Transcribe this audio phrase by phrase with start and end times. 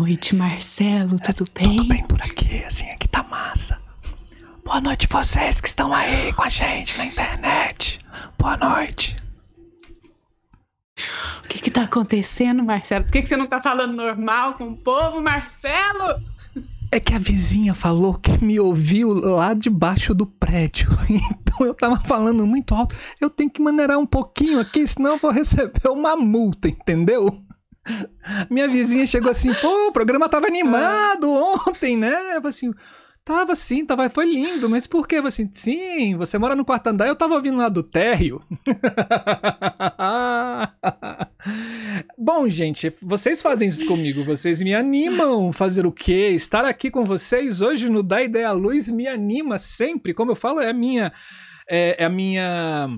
[0.00, 1.76] noite, Marcelo, tudo bem?
[1.76, 3.78] Tudo bem por aqui, assim, aqui tá massa.
[4.64, 8.00] Boa noite vocês que estão aí com a gente na internet.
[8.38, 9.14] Boa noite.
[11.44, 13.04] O que que tá acontecendo, Marcelo?
[13.04, 16.22] Por que, que você não tá falando normal com o povo, Marcelo?
[16.90, 20.88] É que a vizinha falou que me ouviu lá debaixo do prédio.
[21.60, 22.96] Então eu tava falando muito alto.
[23.20, 27.38] Eu tenho que maneirar um pouquinho aqui, senão eu vou receber uma multa, entendeu?
[28.50, 32.36] Minha vizinha chegou assim, pô, o programa tava animado ontem, né?
[32.36, 32.72] Eu falei assim,
[33.24, 35.16] tava sim, tava, foi lindo, mas por quê?
[35.16, 38.40] Eu falei assim, sim, você mora no quarto andar, eu tava ouvindo lá do térreo.
[42.18, 45.52] Bom, gente, vocês fazem isso comigo, vocês me animam.
[45.52, 46.30] Fazer o quê?
[46.30, 50.12] Estar aqui com vocês hoje no Da Ideia Luz me anima sempre.
[50.12, 51.12] Como eu falo, é a minha.
[51.68, 52.88] É, é a minha.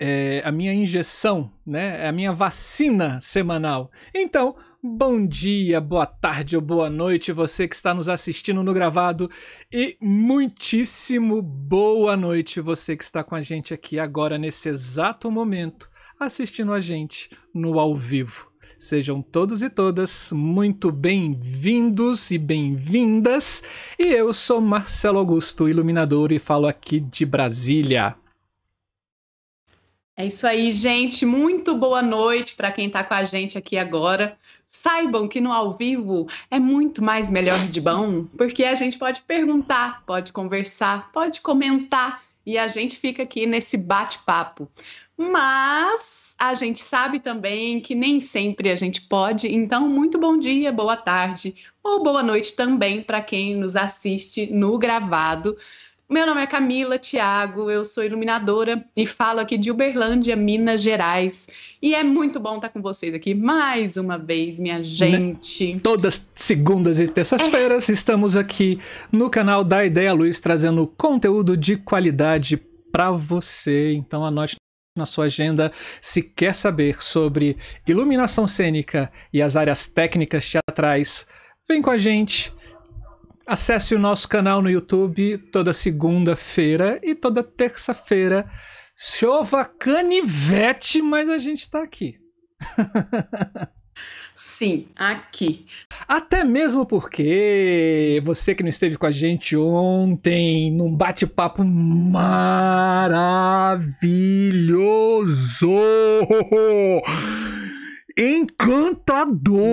[0.00, 2.06] É a minha injeção, né?
[2.06, 3.90] A minha vacina semanal.
[4.14, 9.28] Então, bom dia, boa tarde ou boa noite, você que está nos assistindo no gravado.
[9.72, 15.90] E muitíssimo boa noite, você que está com a gente aqui agora, nesse exato momento,
[16.20, 18.46] assistindo a gente no ao vivo.
[18.78, 23.64] Sejam todos e todas muito bem-vindos e bem-vindas.
[23.98, 28.14] E eu sou Marcelo Augusto, iluminador, e falo aqui de Brasília.
[30.18, 31.24] É isso aí, gente.
[31.24, 34.36] Muito boa noite para quem está com a gente aqui agora.
[34.68, 39.22] Saibam que no ao vivo é muito mais melhor de bom, porque a gente pode
[39.22, 44.68] perguntar, pode conversar, pode comentar e a gente fica aqui nesse bate-papo.
[45.16, 50.72] Mas a gente sabe também que nem sempre a gente pode, então muito bom dia,
[50.72, 55.56] boa tarde ou boa noite também para quem nos assiste no gravado.
[56.10, 61.46] Meu nome é Camila Thiago, eu sou iluminadora e falo aqui de Uberlândia, Minas Gerais.
[61.82, 65.74] E é muito bom estar com vocês aqui mais uma vez, minha gente.
[65.74, 65.80] Né?
[65.82, 67.92] Todas segundas e terças-feiras é.
[67.92, 68.80] estamos aqui
[69.12, 72.56] no canal da Ideia Luz trazendo conteúdo de qualidade
[72.90, 73.92] para você.
[73.92, 74.56] Então anote
[74.96, 75.70] na sua agenda
[76.00, 81.26] se quer saber sobre iluminação cênica e as áreas técnicas teatrais.
[81.68, 82.50] Vem com a gente
[83.48, 88.46] Acesse o nosso canal no YouTube toda segunda-feira e toda terça-feira.
[88.94, 92.18] Chova canivete, mas a gente está aqui.
[94.36, 95.64] Sim, aqui.
[96.06, 102.20] Até mesmo porque você que não esteve com a gente ontem num bate-papo maravilhoso,
[108.14, 109.66] encantador,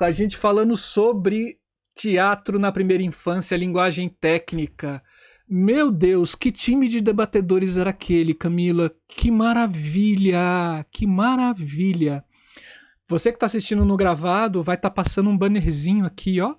[0.00, 1.58] a gente falando sobre
[1.96, 5.02] teatro na primeira infância, linguagem técnica.
[5.48, 8.92] Meu Deus, que time de debatedores era aquele, Camila?
[9.08, 10.84] Que maravilha!
[10.92, 12.22] Que maravilha!
[13.08, 16.54] Você que está assistindo no gravado, vai estar tá passando um bannerzinho aqui, ó.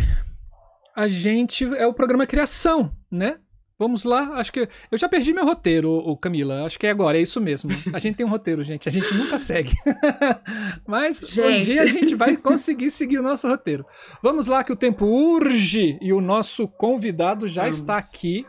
[1.01, 1.65] a gente.
[1.77, 3.39] É o programa Criação, né?
[3.79, 4.69] Vamos lá, acho que.
[4.91, 6.67] Eu já perdi meu roteiro, o Camila.
[6.67, 7.71] Acho que é agora, é isso mesmo.
[7.95, 8.87] A gente tem um roteiro, gente.
[8.87, 9.73] A gente nunca segue.
[10.87, 11.41] Mas gente.
[11.41, 13.87] hoje a gente vai conseguir seguir o nosso roteiro.
[14.23, 17.79] Vamos lá, que o tempo urge e o nosso convidado já Vamos.
[17.79, 18.45] está aqui.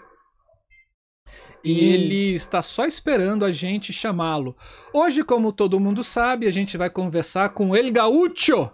[1.64, 1.94] E hum.
[1.94, 4.58] ele está só esperando a gente chamá-lo.
[4.92, 8.70] Hoje, como todo mundo sabe, a gente vai conversar com El Gaúcho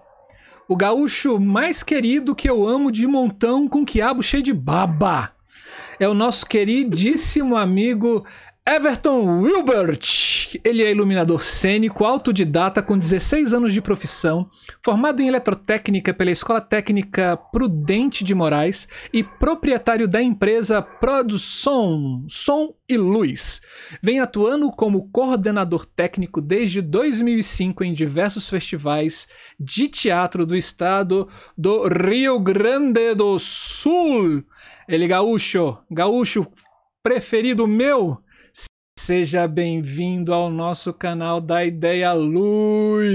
[0.68, 5.32] o gaúcho mais querido que eu amo de montão com quiabo cheio de baba.
[6.00, 8.26] É o nosso queridíssimo amigo
[8.70, 10.60] Everton Wilbert.
[10.62, 14.50] Ele é iluminador cênico, autodidata com 16 anos de profissão,
[14.84, 22.76] formado em eletrotécnica pela Escola Técnica Prudente de Moraes e proprietário da empresa Produção Som
[22.90, 23.62] e Luz.
[24.02, 31.88] Vem atuando como coordenador técnico desde 2005 em diversos festivais de teatro do estado do
[31.88, 34.44] Rio Grande do Sul.
[34.90, 36.46] Ele gaúcho, gaúcho
[37.02, 38.22] preferido meu
[39.00, 43.06] Seja bem-vindo ao nosso canal da Ideia Luz.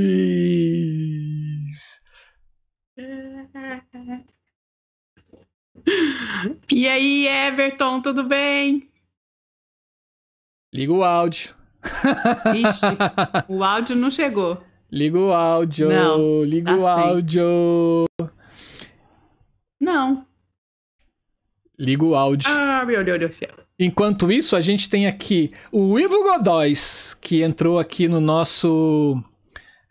[6.70, 8.88] E aí, Everton, tudo bem?
[10.72, 11.54] Liga o áudio.
[12.54, 12.86] Ixi,
[13.52, 14.64] o áudio não chegou.
[14.90, 15.88] Liga o áudio.
[15.88, 18.04] Não, liga tá o áudio.
[19.80, 20.26] Não.
[21.78, 22.48] Liga o áudio.
[22.48, 23.61] Ah, meu Deus do céu.
[23.78, 29.22] Enquanto isso, a gente tem aqui o Ivo Godóis, que entrou aqui no nosso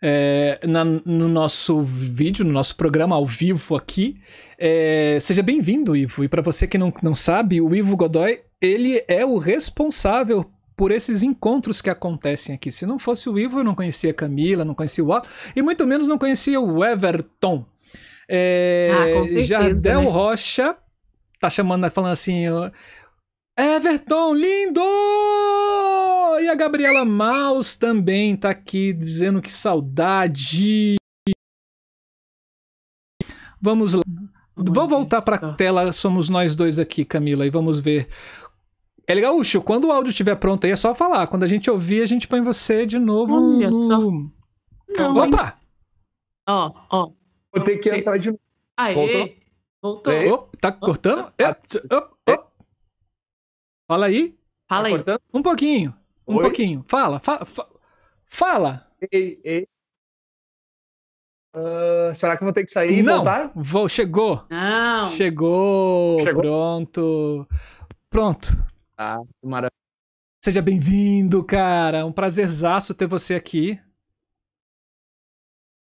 [0.00, 4.20] é, na, no nosso vídeo, no nosso programa ao vivo aqui.
[4.58, 6.24] É, seja bem-vindo, Ivo.
[6.24, 10.90] E para você que não, não sabe, o Ivo Godoy ele é o responsável por
[10.90, 12.72] esses encontros que acontecem aqui.
[12.72, 15.22] Se não fosse o Ivo, eu não conhecia a Camila, não conhecia o Al,
[15.54, 17.64] e muito menos não conhecia o Everton.
[18.28, 20.08] É, ah, com certeza, Jardel né?
[20.08, 20.76] Rocha
[21.42, 22.44] tá chamando, falando assim,
[23.56, 24.80] Everton, lindo!
[26.40, 30.96] E a Gabriela Maus também tá aqui dizendo que saudade.
[33.60, 34.02] Vamos lá.
[34.56, 38.08] Vou voltar para a tela, somos nós dois aqui, Camila, e vamos ver.
[39.06, 41.26] É legal, Ucho, quando o áudio estiver pronto aí é só falar.
[41.26, 43.34] Quando a gente ouvir, a gente põe você de novo.
[43.34, 43.74] Olha no...
[43.74, 43.98] só.
[44.96, 45.58] Não, Opa!
[46.48, 47.12] Ó, ó.
[47.54, 48.40] Vou ter que entrar de novo.
[48.76, 48.94] Aê!
[48.94, 49.34] Voltou?
[49.82, 50.32] Voltou.
[50.32, 51.32] Oh, tá cortando?
[51.38, 51.56] É.
[53.86, 54.36] Fala aí.
[54.68, 55.02] Fala aí.
[55.02, 55.94] Tá um pouquinho.
[56.26, 56.42] Um Oi?
[56.42, 56.84] pouquinho.
[56.86, 57.18] Fala.
[57.18, 57.68] Fa, fa,
[58.24, 58.90] fala.
[59.10, 59.66] Ei, ei.
[61.54, 63.52] Uh, será que eu vou ter que sair e Não, voltar?
[63.54, 64.46] Vou, chegou.
[64.48, 65.04] Não.
[65.04, 66.20] Chegou.
[66.20, 66.42] chegou.
[66.42, 67.48] Pronto.
[68.08, 68.48] Pronto.
[68.96, 69.72] Ah, maravilha.
[70.42, 72.06] Seja bem-vindo, cara.
[72.06, 73.78] Um prazerzaço ter você aqui.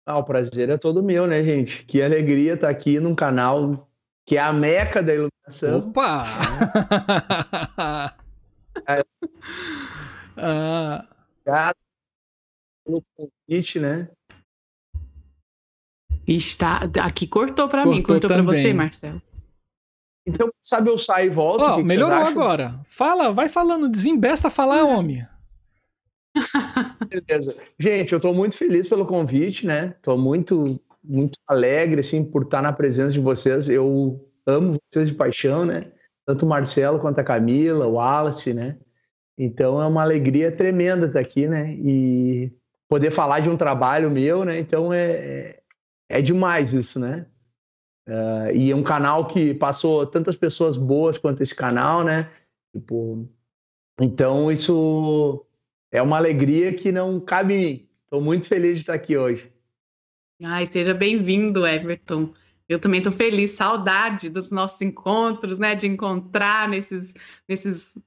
[0.05, 1.85] Ah, o prazer é todo meu, né, gente?
[1.87, 3.89] Que alegria estar aqui num canal
[4.27, 5.40] que é a meca da iluminação.
[5.77, 6.27] Opa!
[8.87, 9.05] é.
[10.37, 11.07] ah.
[11.41, 11.77] Obrigado
[12.85, 14.09] pelo convite, né?
[16.27, 19.21] Está aqui cortou para mim, cortou para você, Marcelo.
[20.27, 21.65] Então, sabe, eu saio e volto.
[21.65, 22.79] Oh, que melhorou agora.
[22.89, 25.27] Fala, vai falando, desembesta falar, homem.
[27.09, 27.57] Beleza.
[27.79, 29.95] Gente, eu estou muito feliz pelo convite, né?
[29.97, 33.69] Estou muito muito alegre assim por estar na presença de vocês.
[33.69, 35.93] Eu amo vocês de paixão, né?
[36.27, 38.77] Tanto o Marcelo quanto a Camila, o Wallace, né?
[39.39, 41.75] Então é uma alegria tremenda estar aqui, né?
[41.75, 42.53] E
[42.89, 44.59] poder falar de um trabalho meu, né?
[44.59, 45.63] Então é, é,
[46.09, 47.27] é demais isso, né?
[48.09, 52.31] Uh, e é um canal que passou tantas pessoas boas quanto esse canal, né?
[52.75, 53.29] Tipo,
[54.01, 55.47] então isso
[55.93, 57.89] é uma alegria que não cabe em mim.
[58.05, 59.53] Estou muito feliz de estar aqui hoje.
[60.43, 62.33] Ai, seja bem-vindo, Everton.
[62.71, 65.75] Eu também estou feliz, saudade dos nossos encontros, né?
[65.75, 67.13] De encontrar nesses,
[67.49, 67.99] nesses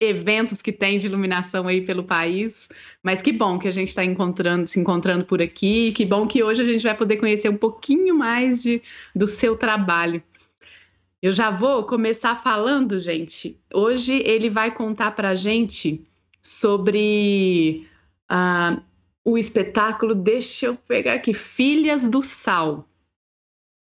[0.00, 2.68] eventos que tem de iluminação aí pelo país.
[3.00, 5.92] Mas que bom que a gente está encontrando, se encontrando por aqui.
[5.92, 8.82] Que bom que hoje a gente vai poder conhecer um pouquinho mais de,
[9.14, 10.20] do seu trabalho.
[11.22, 13.56] Eu já vou começar falando, gente.
[13.72, 16.04] Hoje ele vai contar para gente
[16.42, 17.86] sobre
[18.28, 18.82] uh,
[19.24, 22.89] o espetáculo, deixa eu pegar aqui, Filhas do Sal.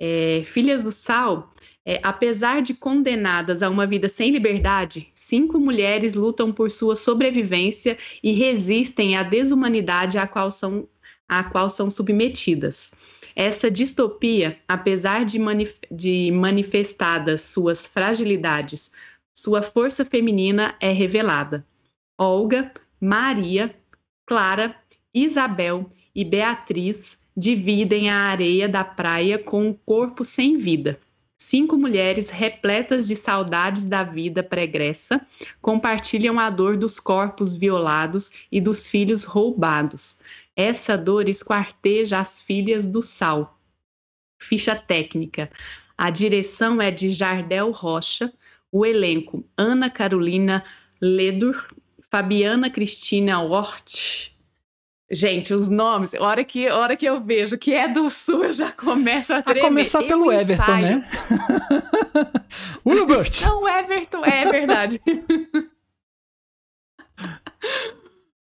[0.03, 1.53] É, Filhas do Sal,
[1.85, 7.95] é, apesar de condenadas a uma vida sem liberdade, cinco mulheres lutam por sua sobrevivência
[8.23, 10.87] e resistem à desumanidade à qual são,
[11.29, 12.91] à qual são submetidas.
[13.35, 18.91] Essa distopia, apesar de, manif de manifestadas suas fragilidades,
[19.31, 21.63] sua força feminina é revelada.
[22.17, 23.73] Olga, Maria,
[24.25, 24.75] Clara
[25.13, 30.99] Isabel e Beatriz dividem a areia da praia com um corpo sem vida.
[31.35, 35.25] Cinco mulheres repletas de saudades da vida pregressa
[35.59, 40.21] compartilham a dor dos corpos violados e dos filhos roubados.
[40.55, 43.59] Essa dor esquarteja as filhas do sal.
[44.39, 45.49] Ficha técnica.
[45.97, 48.31] A direção é de Jardel Rocha,
[48.71, 50.63] o elenco Ana Carolina
[51.01, 51.69] Ledur,
[52.11, 54.31] Fabiana Cristina Hort,
[55.11, 58.53] Gente, os nomes, a hora que, hora que eu vejo que é do Sul, eu
[58.53, 59.61] já começo a tremer.
[59.61, 61.05] A começar pelo Everton, né?
[62.87, 63.41] Wilbert!
[63.41, 65.01] Não, Everton, é verdade.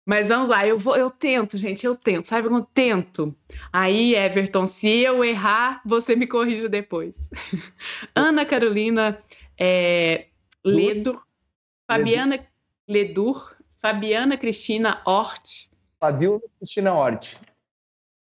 [0.05, 2.47] Mas vamos lá, eu vou, eu tento, gente, eu tento, sabe?
[2.47, 3.35] Eu tento.
[3.73, 7.31] Aí, Everton, se eu errar, você me corrija depois.
[8.15, 9.19] Ana Carolina
[9.57, 10.27] é,
[10.63, 11.19] Ledo,
[11.87, 12.39] Fabiana
[12.87, 15.68] Ledur, Fabiana Cristina Hort,
[15.99, 17.41] Fabiola Cristina Hort.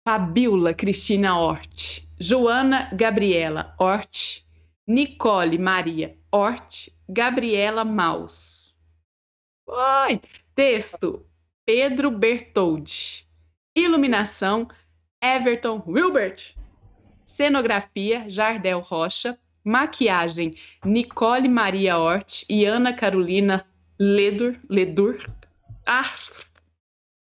[0.07, 2.07] Fabiola Cristina Hort.
[2.17, 4.45] Joana Gabriela Hort.
[4.87, 6.89] Nicole Maria Hort.
[7.09, 8.73] Gabriela Maus.
[9.67, 10.21] Oi!
[10.55, 11.25] Texto:
[11.65, 13.27] Pedro Bertoldi.
[13.75, 14.69] Iluminação:
[15.21, 16.55] Everton Wilbert.
[17.25, 19.37] Cenografia: Jardel Rocha.
[19.65, 20.55] Maquiagem:
[20.85, 23.65] Nicole Maria Hort e Ana Carolina
[23.99, 24.57] Ledur.
[24.69, 25.29] Ledur.
[25.85, 26.15] Ah,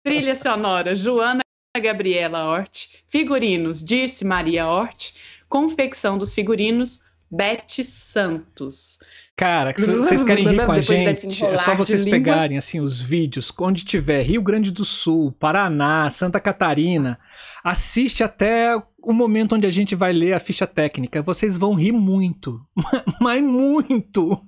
[0.04, 1.42] Trilha sonora, Joana
[1.82, 2.90] Gabriela Hort.
[3.08, 5.14] Figurinos, Disse Maria Hort.
[5.48, 7.00] Confecção dos figurinos,
[7.32, 9.00] Bete Santos.
[9.36, 11.44] Cara, vocês querem rir com a gente?
[11.46, 16.40] É só vocês pegarem assim os vídeos onde tiver Rio Grande do Sul, Paraná, Santa
[16.40, 17.18] Catarina.
[17.64, 21.24] Assiste até o momento onde a gente vai ler a ficha técnica.
[21.24, 22.62] Vocês vão rir muito,
[23.20, 24.40] mas muito.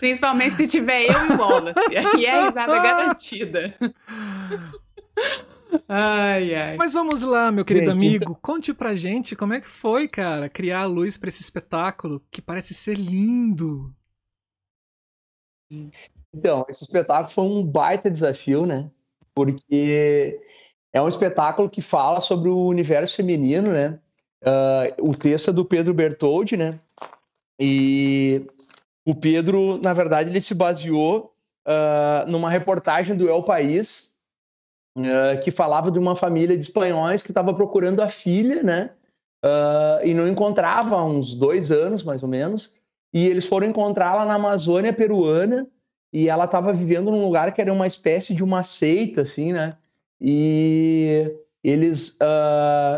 [0.00, 1.78] Principalmente se tiver eu e o Wallace.
[2.14, 3.74] Aí é a risada garantida.
[5.86, 6.76] Ai, ai.
[6.76, 8.24] Mas vamos lá, meu querido gente, amigo.
[8.24, 8.38] Então...
[8.40, 12.40] Conte pra gente como é que foi, cara, criar a luz para esse espetáculo que
[12.40, 13.94] parece ser lindo.
[16.34, 18.90] Então, esse espetáculo foi um baita desafio, né?
[19.34, 20.40] Porque
[20.92, 24.00] é um espetáculo que fala sobre o universo feminino, né?
[24.42, 26.80] Uh, o texto é do Pedro Bertoldi, né?
[27.60, 28.42] E
[29.10, 31.34] o Pedro, na verdade, ele se baseou
[31.66, 34.14] uh, numa reportagem do El País,
[34.96, 38.90] uh, que falava de uma família de espanhóis que estava procurando a filha, né?
[39.44, 42.76] Uh, e não encontrava há uns dois anos, mais ou menos.
[43.12, 45.66] E eles foram encontrá-la na Amazônia peruana
[46.12, 49.76] e ela estava vivendo num lugar que era uma espécie de uma seita, assim, né?
[50.20, 52.16] E eles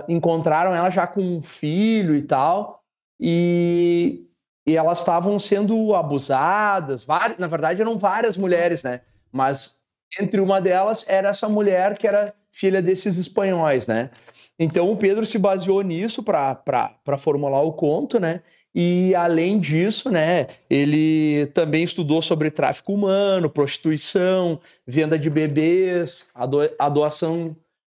[0.08, 2.82] encontraram ela já com um filho e tal.
[3.18, 4.26] E,
[4.66, 7.04] e elas estavam sendo abusadas.
[7.04, 9.00] Várias, na verdade, eram várias mulheres, né?
[9.30, 9.78] Mas
[10.20, 14.10] entre uma delas era essa mulher que era filha desses espanhóis, né?
[14.58, 18.42] Então o Pedro se baseou nisso para formular o conto, né?
[18.74, 26.58] E além disso, né, ele também estudou sobre tráfico humano, prostituição, venda de bebês, ado
[26.78, 27.48] adoação,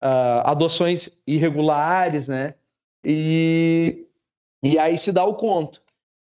[0.02, 2.54] uh, adoções irregulares, né?
[3.04, 4.06] E,
[4.62, 5.82] e aí se dá o conto.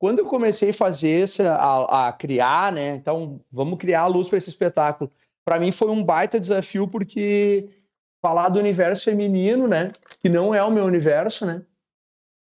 [0.04, 2.96] Quando eu comecei a fazer essa, a, a criar, né?
[2.96, 5.11] Então vamos criar a luz para esse espetáculo
[5.44, 7.68] para mim foi um baita desafio porque
[8.23, 11.62] falar do universo feminino, né, que não é o meu universo, né,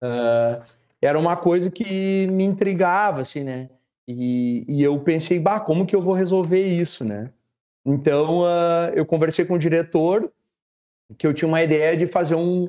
[0.04, 0.62] uh,
[1.02, 3.70] era uma coisa que me intrigava, assim, né,
[4.06, 7.32] e, e, eu pensei, bah, como que eu vou resolver isso, né?
[7.86, 10.32] Então uh, eu conversei com o diretor
[11.16, 12.68] que eu tinha uma ideia de fazer um,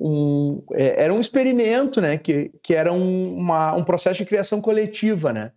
[0.00, 4.60] um é, era um experimento, né, que, que era um, uma, um processo de criação
[4.60, 5.52] coletiva, né.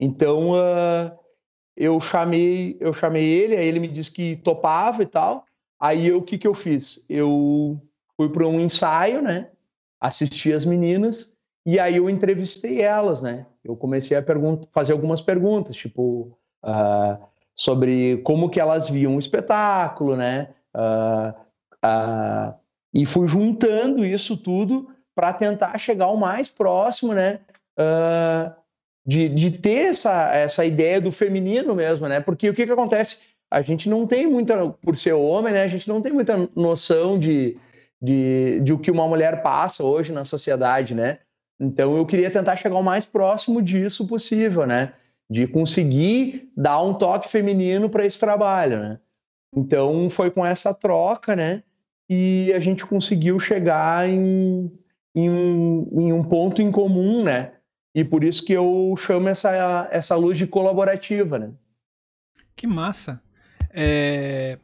[0.00, 1.18] Então uh,
[1.76, 5.44] eu chamei, eu chamei ele, aí ele me disse que topava e tal.
[5.80, 7.04] Aí o que que eu fiz?
[7.08, 7.80] Eu
[8.16, 9.50] fui para um ensaio, né?
[10.00, 11.36] Assisti as meninas
[11.66, 13.46] e aí eu entrevistei elas, né?
[13.64, 14.24] Eu comecei a
[14.72, 17.18] fazer algumas perguntas, tipo uh,
[17.54, 20.54] sobre como que elas viam o espetáculo, né?
[20.74, 21.34] Uh,
[22.92, 27.40] e fui juntando isso tudo para tentar chegar o mais próximo, né?
[29.08, 32.20] de, de ter essa, essa ideia do feminino mesmo, né?
[32.20, 33.20] Porque o que, que acontece?
[33.50, 35.62] A gente não tem muita, por ser homem, né?
[35.62, 37.56] A gente não tem muita noção de,
[38.02, 41.20] de, de o que uma mulher passa hoje na sociedade, né?
[41.58, 44.92] Então eu queria tentar chegar o mais próximo disso possível, né?
[45.30, 49.00] De conseguir dar um toque feminino para esse trabalho, né?
[49.56, 51.62] Então foi com essa troca, né?
[52.08, 54.72] E a gente conseguiu chegar em,
[55.14, 57.52] em, um, em um ponto em comum, né?
[57.94, 61.50] E por isso que eu chamo essa, essa luz de colaborativa, né?
[62.54, 63.20] Que massa.
[63.70, 64.58] É...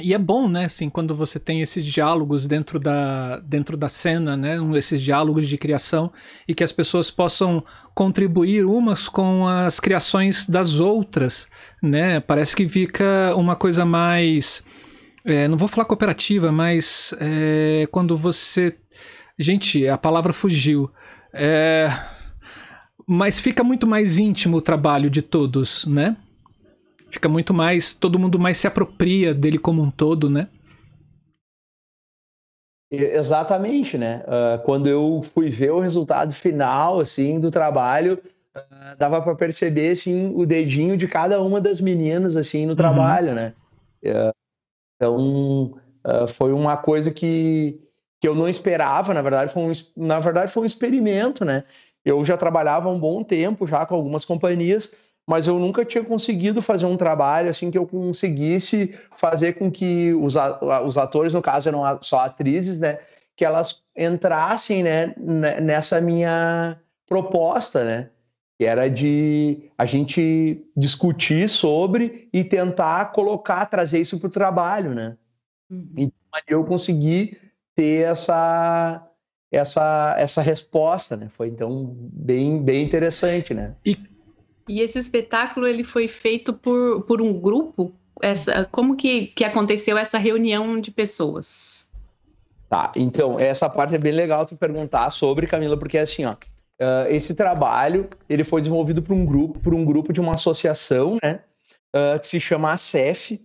[0.00, 4.36] E é bom, né, assim, quando você tem esses diálogos dentro da, dentro da cena,
[4.36, 6.12] né, esses diálogos de criação,
[6.46, 7.64] e que as pessoas possam
[7.94, 11.48] contribuir umas com as criações das outras,
[11.82, 12.20] né?
[12.20, 14.64] Parece que fica uma coisa mais.
[15.28, 18.76] É, não vou falar cooperativa, mas é, quando você.
[19.38, 20.90] Gente, a palavra fugiu.
[21.32, 21.88] É
[23.10, 26.14] mas fica muito mais íntimo o trabalho de todos, né?
[27.10, 27.94] Fica muito mais.
[27.94, 30.46] Todo mundo mais se apropria dele como um todo, né?
[32.90, 34.22] Exatamente, né?
[34.26, 38.20] Uh, quando eu fui ver o resultado final, assim, do trabalho,
[38.54, 42.76] uh, dava para perceber, assim, o dedinho de cada uma das meninas, assim, no uhum.
[42.76, 43.54] trabalho, né?
[44.04, 44.37] Uh,
[44.98, 45.78] então,
[46.28, 47.80] foi uma coisa que,
[48.20, 51.62] que eu não esperava, na verdade, foi um, na verdade, foi um experimento, né?
[52.04, 54.90] Eu já trabalhava um bom tempo já com algumas companhias,
[55.26, 60.12] mas eu nunca tinha conseguido fazer um trabalho assim que eu conseguisse fazer com que
[60.14, 60.34] os,
[60.84, 62.98] os atores, no caso eram só atrizes, né,
[63.36, 68.10] que elas entrassem, né, nessa minha proposta, né,
[68.58, 74.94] que era de a gente discutir sobre e tentar colocar, trazer isso para o trabalho,
[74.94, 75.16] né.
[75.70, 75.88] Uhum.
[75.96, 77.38] Então eu consegui
[77.74, 79.04] ter essa
[79.50, 81.30] essa, essa resposta, né?
[81.34, 83.74] Foi então bem, bem interessante, né?
[83.84, 83.96] E,
[84.68, 87.92] e esse espetáculo ele foi feito por, por um grupo?
[88.20, 91.88] Essa, como que, que aconteceu essa reunião de pessoas?
[92.68, 96.34] Tá, então, essa parte é bem legal tu perguntar sobre, Camila, porque é assim, ó,
[96.80, 101.18] uh, esse trabalho, ele foi desenvolvido por um grupo, por um grupo de uma associação,
[101.22, 101.40] né,
[101.94, 103.38] uh, que se chama ACEF,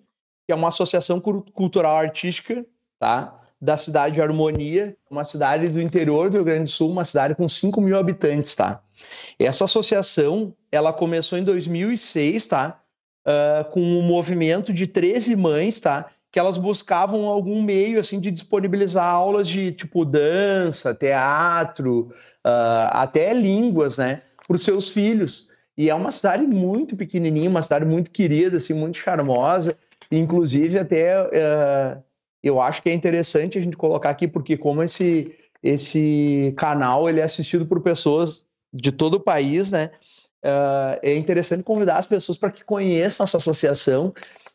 [0.46, 2.66] que é uma associação cultural artística,
[3.00, 7.06] tá, da cidade de Harmonia, uma cidade do interior do Rio Grande do Sul, uma
[7.06, 8.82] cidade com 5 mil habitantes, tá.
[9.40, 12.82] Essa associação, ela começou em 2006, tá,
[13.26, 18.32] uh, com um movimento de 13 mães, tá, que elas buscavam algum meio assim de
[18.32, 22.12] disponibilizar aulas de tipo dança, teatro,
[22.46, 25.50] uh, até línguas, né, para os seus filhos.
[25.78, 29.76] E é uma cidade muito pequenininha, uma cidade muito querida, assim, muito charmosa.
[30.12, 32.04] Inclusive até uh,
[32.44, 35.34] eu acho que é interessante a gente colocar aqui porque como esse
[35.64, 39.92] esse canal ele é assistido por pessoas de todo o país, né?
[40.44, 44.14] Uh, é interessante convidar as pessoas para que conheçam essa associação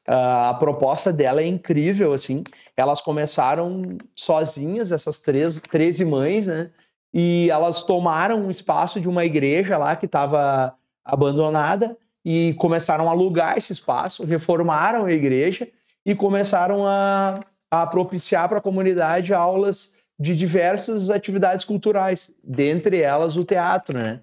[0.08, 2.42] Uh, a proposta dela é incrível, assim.
[2.74, 6.70] Elas começaram sozinhas, essas três, 13 mães, né?
[7.12, 10.74] E elas tomaram um espaço de uma igreja lá que estava
[11.04, 15.68] abandonada e começaram a alugar esse espaço, reformaram a igreja
[16.04, 23.36] e começaram a, a propiciar para a comunidade aulas de diversas atividades culturais, dentre elas
[23.36, 24.20] o teatro, né?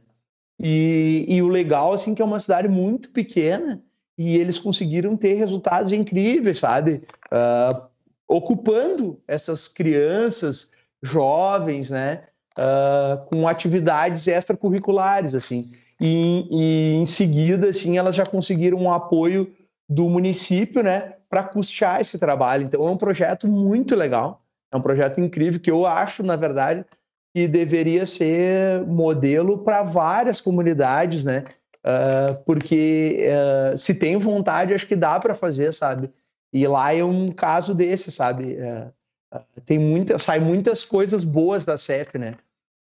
[0.59, 3.81] E, e o legal, assim, que é uma cidade muito pequena,
[4.17, 7.03] e eles conseguiram ter resultados incríveis, sabe?
[7.31, 7.81] Uh,
[8.27, 12.23] ocupando essas crianças, jovens, né?
[12.57, 15.71] Uh, com atividades extracurriculares, assim.
[15.99, 19.51] E, e, em seguida, assim, elas já conseguiram um apoio
[19.89, 21.13] do município, né?
[21.29, 22.63] Para custear esse trabalho.
[22.63, 24.41] Então, é um projeto muito legal.
[24.71, 26.85] É um projeto incrível que eu acho, na verdade,
[27.33, 31.43] que deveria ser modelo para várias comunidades, né?
[31.85, 36.09] Uh, porque uh, se tem vontade, acho que dá para fazer, sabe?
[36.51, 38.55] E lá é um caso desse, sabe?
[38.55, 42.35] Uh, tem muita, sai muitas coisas boas da CEF, né?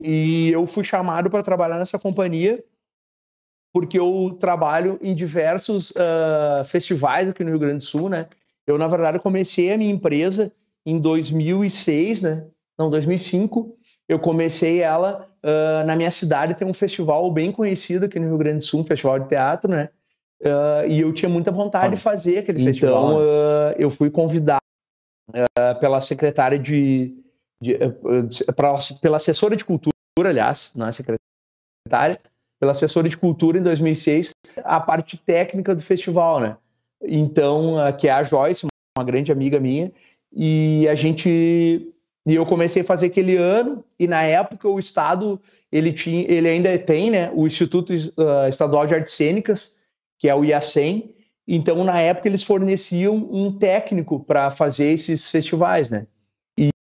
[0.02, 2.62] E eu fui chamado para trabalhar nessa companhia
[3.72, 5.94] porque eu trabalho em diversos
[6.66, 8.26] festivais aqui no Rio Grande do Sul, né?
[8.66, 10.52] Eu, na verdade, comecei a minha empresa
[10.84, 12.46] em 2006, né?
[12.78, 13.76] Não, 2005.
[14.08, 18.38] Eu comecei ela uh, na minha cidade tem um festival bem conhecido aqui no Rio
[18.38, 19.88] Grande do Sul, um festival de teatro, né?
[20.40, 23.12] Uh, e eu tinha muita vontade de fazer aquele então, festival.
[23.12, 24.60] Então, uh, eu fui convidado
[25.80, 27.14] pela secretária de,
[27.62, 27.78] de
[28.54, 32.20] pra, pela assessora de cultura, aliás, não é secretária,
[32.60, 34.30] pela assessora de cultura em 2006,
[34.64, 36.56] a parte técnica do festival, né?
[37.02, 39.90] Então, que é a Joyce, uma grande amiga minha,
[40.32, 41.92] e a gente
[42.24, 46.48] e eu comecei a fazer aquele ano, e na época o Estado, ele, tinha, ele
[46.48, 49.80] ainda tem né, o Instituto uh, Estadual de Artes Cênicas,
[50.18, 51.14] que é o IACEM,
[51.46, 56.06] então na época eles forneciam um técnico para fazer esses festivais, né?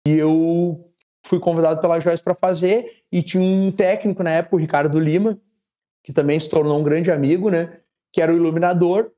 [0.07, 0.89] E, eu
[1.25, 5.39] fui convidado pela Joyce para fazer, e tinha um técnico na época, o Ricardo Lima,
[6.03, 7.81] que também se tornou um grande amigo, né?
[8.13, 9.11] Que era o iluminador.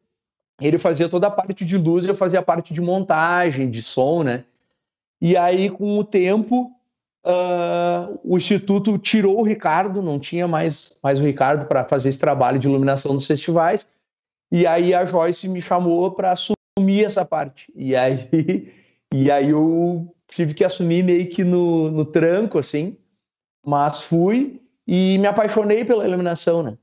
[0.60, 4.22] Ele fazia toda a parte de luz, eu fazia a parte de montagem, de som,
[4.22, 4.44] né?
[5.20, 6.72] E aí, com o tempo,
[7.24, 12.18] uh, o Instituto tirou o Ricardo, não tinha mais, mais o Ricardo para fazer esse
[12.18, 13.86] trabalho de iluminação dos festivais.
[14.50, 17.70] E aí a Joyce me chamou para assumir essa parte.
[17.76, 18.72] E aí,
[19.12, 22.96] e aí eu tive que assumir meio que no, no tranco, assim.
[23.64, 26.78] Mas fui e me apaixonei pela iluminação, né?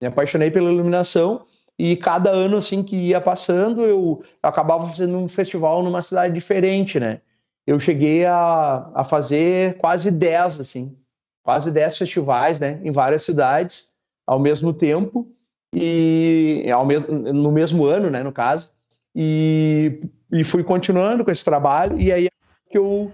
[0.00, 1.46] Me apaixonei pela iluminação
[1.78, 7.00] e cada ano assim que ia passando eu, acabava fazendo um festival numa cidade diferente,
[7.00, 7.20] né?
[7.68, 10.96] eu cheguei a, a fazer quase 10, assim,
[11.42, 13.92] quase 10 festivais, né, em várias cidades
[14.26, 15.30] ao mesmo tempo
[15.74, 18.72] e ao mesmo, no mesmo ano, né, no caso,
[19.14, 20.00] e,
[20.32, 22.28] e fui continuando com esse trabalho e aí
[22.68, 23.12] que eu,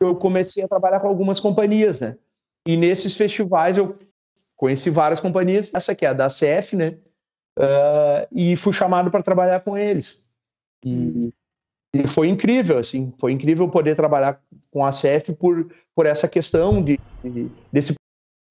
[0.00, 2.16] eu comecei a trabalhar com algumas companhias, né,
[2.66, 3.92] e nesses festivais eu
[4.56, 6.96] conheci várias companhias, essa aqui é a da CF, né,
[7.58, 10.26] uh, e fui chamado para trabalhar com eles.
[10.84, 11.32] E,
[11.94, 14.40] e foi incrível, assim, foi incrível poder trabalhar
[14.70, 17.94] com a CEF por, por essa questão de, de, desse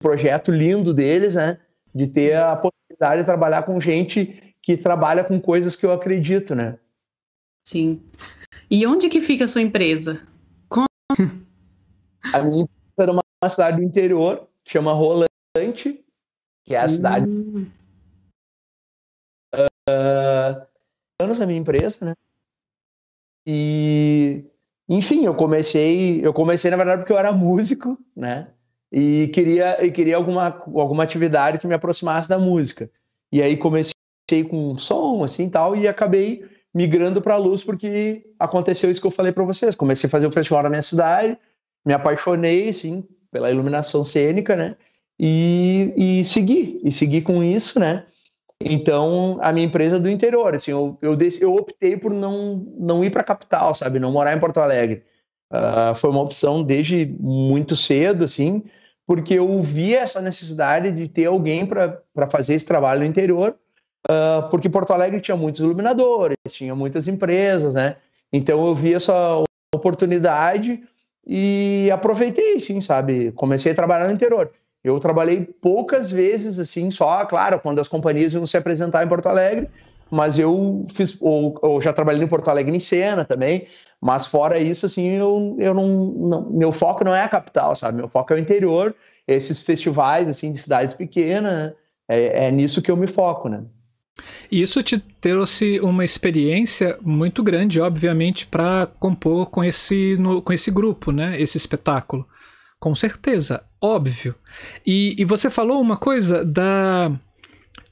[0.01, 1.59] projeto lindo deles, né?
[1.93, 6.55] De ter a possibilidade de trabalhar com gente que trabalha com coisas que eu acredito,
[6.55, 6.77] né?
[7.67, 8.01] Sim.
[8.69, 10.21] E onde que fica a sua empresa?
[12.35, 16.03] A minha empresa é uma, uma cidade do interior, que chama Rolante,
[16.65, 17.25] que é a cidade.
[17.25, 17.65] Hum.
[19.55, 20.65] Uh,
[21.21, 22.13] anos a minha empresa, né?
[23.47, 24.43] E,
[24.89, 28.49] enfim, eu comecei, eu comecei na verdade porque eu era músico, né?
[28.91, 32.89] E queria, e queria alguma, alguma atividade que me aproximasse da música.
[33.31, 33.93] E aí comecei
[34.49, 39.11] com som, assim, tal, e acabei migrando para a luz porque aconteceu isso que eu
[39.11, 39.73] falei para vocês.
[39.73, 41.37] Comecei a fazer o festival na minha cidade
[41.85, 44.75] me apaixonei, sim, pela iluminação cênica, né?
[45.19, 48.05] E, e segui, e segui com isso, né?
[48.59, 53.03] Então, a minha empresa é do interior, assim, eu, eu, eu optei por não, não
[53.03, 53.99] ir para a capital, sabe?
[53.99, 55.03] Não morar em Porto Alegre.
[55.51, 58.63] Uh, foi uma opção desde muito cedo, assim,
[59.05, 63.55] porque eu vi essa necessidade de ter alguém para fazer esse trabalho no interior,
[64.09, 67.97] uh, porque Porto Alegre tinha muitos iluminadores, tinha muitas empresas, né?
[68.31, 69.43] Então eu vi essa
[69.73, 70.81] oportunidade
[71.25, 73.31] e aproveitei, sim, sabe?
[73.31, 74.51] Comecei a trabalhar no interior.
[74.83, 79.27] Eu trabalhei poucas vezes, assim, só, claro, quando as companhias iam se apresentar em Porto
[79.27, 79.67] Alegre,
[80.11, 83.67] mas eu fiz, ou, ou já trabalhei em Porto Alegre em cena também,
[83.99, 87.97] mas fora isso, assim, eu, eu não, não, meu foco não é a capital, sabe?
[87.97, 88.93] Meu foco é o interior,
[89.27, 91.73] esses festivais, assim, de cidades pequenas, né?
[92.07, 93.63] é, é nisso que eu me foco, né?
[94.51, 100.71] Isso te trouxe uma experiência muito grande, obviamente, para compor com esse, no, com esse
[100.71, 101.39] grupo, né?
[101.39, 102.27] Esse espetáculo.
[102.79, 104.35] Com certeza, óbvio.
[104.85, 107.11] E, e você falou uma coisa da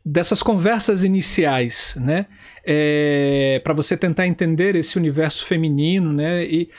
[0.05, 2.25] dessas conversas iniciais, né?
[2.65, 6.43] É, para você tentar entender esse universo feminino, né?
[6.43, 6.69] E,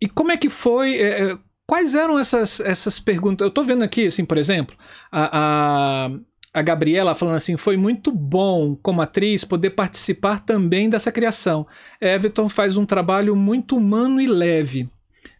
[0.00, 0.96] e como é que foi?
[0.96, 3.44] É, é quais eram essas, essas perguntas?
[3.44, 4.76] Eu estou vendo aqui, assim, por exemplo,
[5.12, 6.10] a, a,
[6.54, 11.66] a Gabriela falando assim: foi muito bom como atriz poder participar também dessa criação.
[12.00, 14.88] Everton faz um trabalho muito humano e leve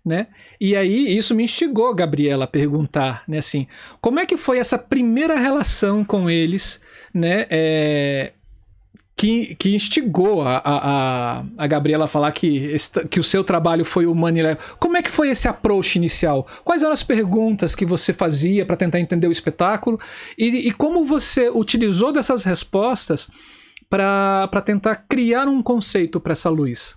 [0.04, 0.26] né?
[0.60, 3.66] E aí isso me instigou, Gabriela, a perguntar, né, assim,
[4.00, 6.80] como é que foi essa primeira relação com eles,
[7.12, 7.46] né?
[7.48, 8.32] É,
[9.24, 12.76] que, que instigou a, a, a Gabriela a falar que,
[13.10, 14.60] que o seu trabalho foi humano e leve.
[14.78, 16.46] Como é que foi esse approach inicial?
[16.62, 19.98] Quais eram as perguntas que você fazia para tentar entender o espetáculo?
[20.36, 23.30] E, e como você utilizou dessas respostas
[23.88, 26.94] para tentar criar um conceito para essa luz?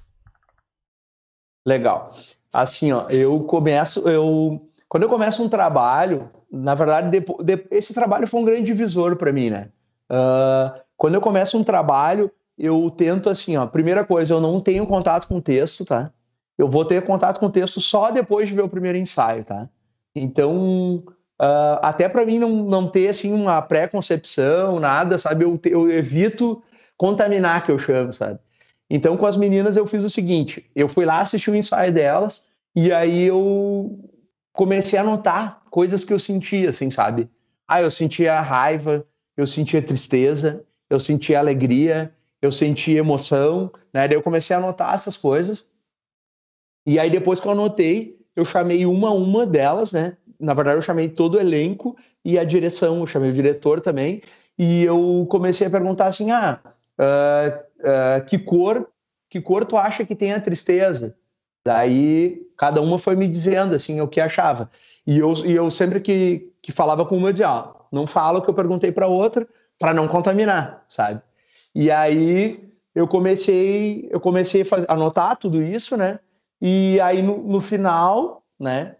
[1.65, 2.13] Legal
[2.51, 7.23] assim, ó, eu começo, eu quando eu começo um trabalho, na verdade,
[7.69, 9.69] esse trabalho foi um grande divisor para mim, né?
[10.09, 14.85] Uh, quando eu começo um trabalho, eu tento assim, ó, primeira coisa, eu não tenho
[14.87, 16.11] contato com o texto, tá?
[16.57, 19.69] Eu vou ter contato com o texto só depois de ver o primeiro ensaio, tá?
[20.15, 21.03] Então,
[21.39, 25.45] uh, até para mim não, não ter assim uma pré-concepção, nada, sabe?
[25.45, 26.63] Eu, eu evito
[26.97, 28.39] contaminar, que eu chamo, sabe?
[28.89, 32.47] Então, com as meninas, eu fiz o seguinte: eu fui lá assistir o ensaio delas,
[32.75, 33.99] e aí eu
[34.51, 37.29] comecei a notar coisas que eu sentia, assim, sabe?
[37.67, 39.05] Ah, eu sentia raiva,
[39.35, 44.07] eu sentia tristeza, eu sentia alegria, eu sentia emoção, né?
[44.07, 45.65] Daí eu comecei a notar essas coisas.
[46.85, 50.17] E aí, depois que eu anotei, eu chamei uma a uma delas, né?
[50.39, 54.21] Na verdade, eu chamei todo o elenco e a direção, eu chamei o diretor também,
[54.57, 56.59] e eu comecei a perguntar assim: ah,
[56.99, 58.87] uh, uh, que cor
[59.29, 61.17] que cor tu acha que tem a tristeza?
[61.65, 64.69] Daí cada uma foi me dizendo assim o que achava.
[65.05, 68.39] E eu, e eu sempre que, que falava com uma eu dizia, ó, não fala
[68.39, 69.47] o que eu perguntei para outra
[69.79, 71.21] para não contaminar, sabe?
[71.73, 76.19] E aí eu comecei eu comecei a fazer, anotar tudo isso, né?
[76.61, 78.95] E aí no, no final, né?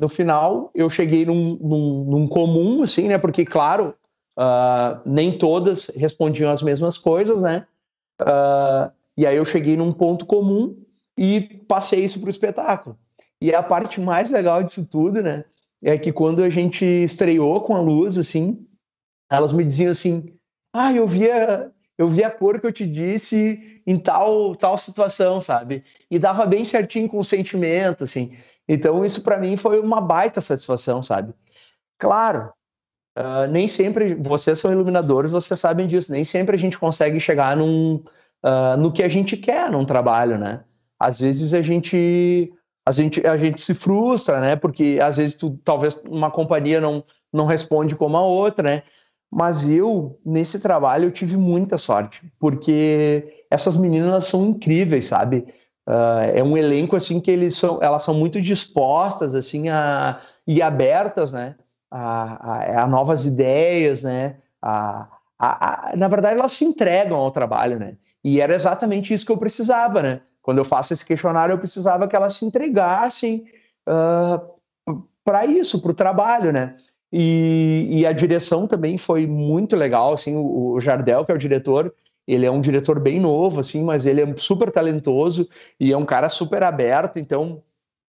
[0.00, 3.18] No final eu cheguei num, num, num comum, assim, né?
[3.18, 3.94] Porque claro,
[4.38, 7.66] uh, nem todas respondiam as mesmas coisas, né?
[8.20, 10.76] Uh, e aí eu cheguei num ponto comum
[11.16, 12.96] e passei isso para o espetáculo.
[13.40, 15.44] E a parte mais legal disso tudo, né?
[15.82, 18.66] É que quando a gente estreou com a luz, assim,
[19.30, 20.34] elas me diziam assim:
[20.74, 25.40] ah, eu via, eu vi a cor que eu te disse em tal, tal situação,
[25.40, 25.84] sabe?
[26.10, 28.36] E dava bem certinho com o sentimento, assim.
[28.68, 31.34] Então, isso para mim foi uma baita satisfação, sabe?
[31.98, 32.52] Claro,
[33.18, 37.56] uh, nem sempre, vocês são iluminadores, vocês sabem disso, nem sempre a gente consegue chegar
[37.56, 37.96] num,
[38.44, 40.64] uh, no que a gente quer num trabalho, né?
[40.98, 42.52] Às vezes a gente,
[42.86, 44.56] a gente, a gente se frustra, né?
[44.56, 48.82] Porque às vezes tu, talvez uma companhia não, não responde como a outra, né?
[49.30, 55.46] Mas eu, nesse trabalho, eu tive muita sorte, porque essas meninas são incríveis, sabe?
[55.88, 60.60] Uh, é um elenco, assim, que eles são, elas são muito dispostas, assim, a, e
[60.60, 61.54] abertas, né?
[61.90, 64.36] A, a, a novas ideias, né?
[64.60, 67.96] A, a, na verdade, elas se entregam ao trabalho, né?
[68.22, 70.20] E era exatamente isso que eu precisava, né?
[70.42, 73.44] Quando eu faço esse questionário, eu precisava que elas se entregassem
[73.88, 76.76] uh, para isso, para o trabalho, né?
[77.12, 81.38] E, e, a direção também foi muito legal, assim, o, o Jardel, que é o
[81.38, 81.92] diretor,
[82.26, 86.04] ele é um diretor bem novo, assim, mas ele é super talentoso e é um
[86.04, 87.62] cara super aberto, então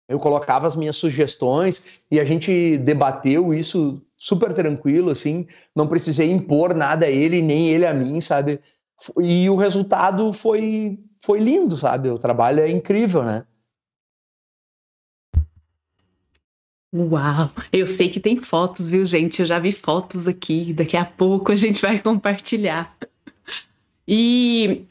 [0.09, 6.31] eu colocava as minhas sugestões e a gente debateu isso super tranquilo, assim, não precisei
[6.31, 8.61] impor nada a ele, nem ele a mim, sabe?
[9.21, 12.11] E o resultado foi, foi lindo, sabe?
[12.11, 13.45] O trabalho é incrível, né?
[16.95, 17.51] Uau!
[17.73, 19.41] Eu sei que tem fotos, viu, gente?
[19.41, 20.75] Eu já vi fotos aqui.
[20.75, 22.95] Daqui a pouco a gente vai compartilhar.
[24.07, 24.85] E,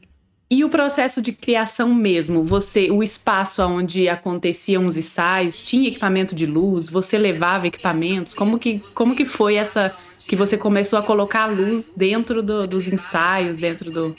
[0.49, 2.43] e o processo de criação mesmo?
[2.43, 6.89] Você, o espaço onde aconteciam os ensaios, tinha equipamento de luz?
[6.89, 8.33] Você levava equipamentos?
[8.33, 9.95] Como que, como que foi essa
[10.27, 14.15] que você começou a colocar a luz dentro do, dos ensaios, dentro do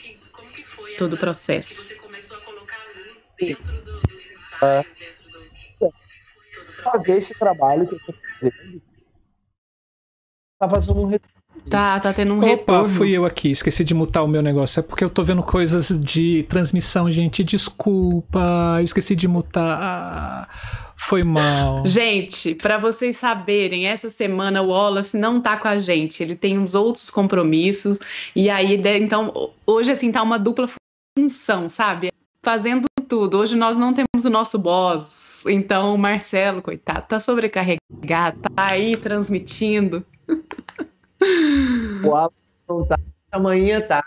[0.97, 1.83] todo o processo?
[1.83, 5.22] Você começou a colocar a luz dentro do, dos ensaios, dentro
[6.83, 8.81] fazer esse trabalho que eu estou fazendo,
[10.59, 11.43] tá fazendo um retorno.
[11.69, 12.89] Tá, tá tendo um Opa, retorno.
[12.89, 14.79] fui eu aqui, esqueci de mutar o meu negócio.
[14.79, 17.43] É porque eu tô vendo coisas de transmissão, gente.
[17.43, 19.77] Desculpa, eu esqueci de mutar.
[19.81, 20.47] Ah,
[20.95, 21.85] foi mal.
[21.87, 26.23] Gente, para vocês saberem, essa semana o Wallace não tá com a gente.
[26.23, 27.99] Ele tem uns outros compromissos.
[28.35, 30.67] E aí, então, hoje, assim, tá uma dupla
[31.17, 32.09] função, sabe?
[32.43, 33.37] Fazendo tudo.
[33.37, 38.95] Hoje nós não temos o nosso boss então, o Marcelo, coitado, tá sobrecarregado, tá aí
[38.97, 40.05] transmitindo.
[42.03, 42.29] O Alan
[42.67, 42.97] não tá,
[43.31, 44.03] amanhã tá.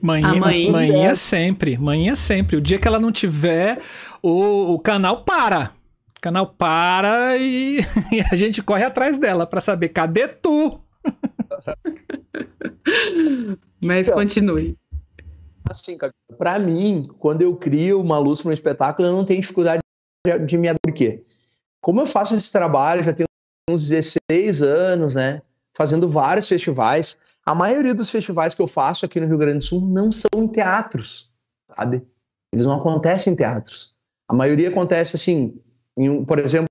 [0.00, 0.70] Manhã, Amanhã.
[0.72, 2.56] manhã sempre, manhã sempre.
[2.56, 3.80] O dia que ela não tiver,
[4.22, 5.70] o, o canal para.
[6.16, 7.78] O canal para e,
[8.12, 10.80] e a gente corre atrás dela pra saber cadê tu?
[13.82, 14.18] Mas Então.
[14.18, 14.76] continue.
[15.68, 19.40] Assim, cara, pra mim, quando eu crio uma luz para um espetáculo, eu não tenho
[19.40, 19.80] dificuldade
[20.38, 21.24] de- me Por quê?
[21.80, 23.26] Como eu faço esse trabalho, já tenho
[23.70, 25.42] uns 16 anos, né?
[25.76, 27.18] Fazendo vários festivais.
[27.44, 30.28] A maioria dos festivais que eu faço aqui no Rio Grande do Sul não são
[30.34, 31.30] em teatros,
[31.76, 32.02] sabe?
[32.52, 33.94] Eles não acontecem em teatros.
[34.28, 35.54] A maioria acontece assim,
[35.96, 36.66] um- por exemplo,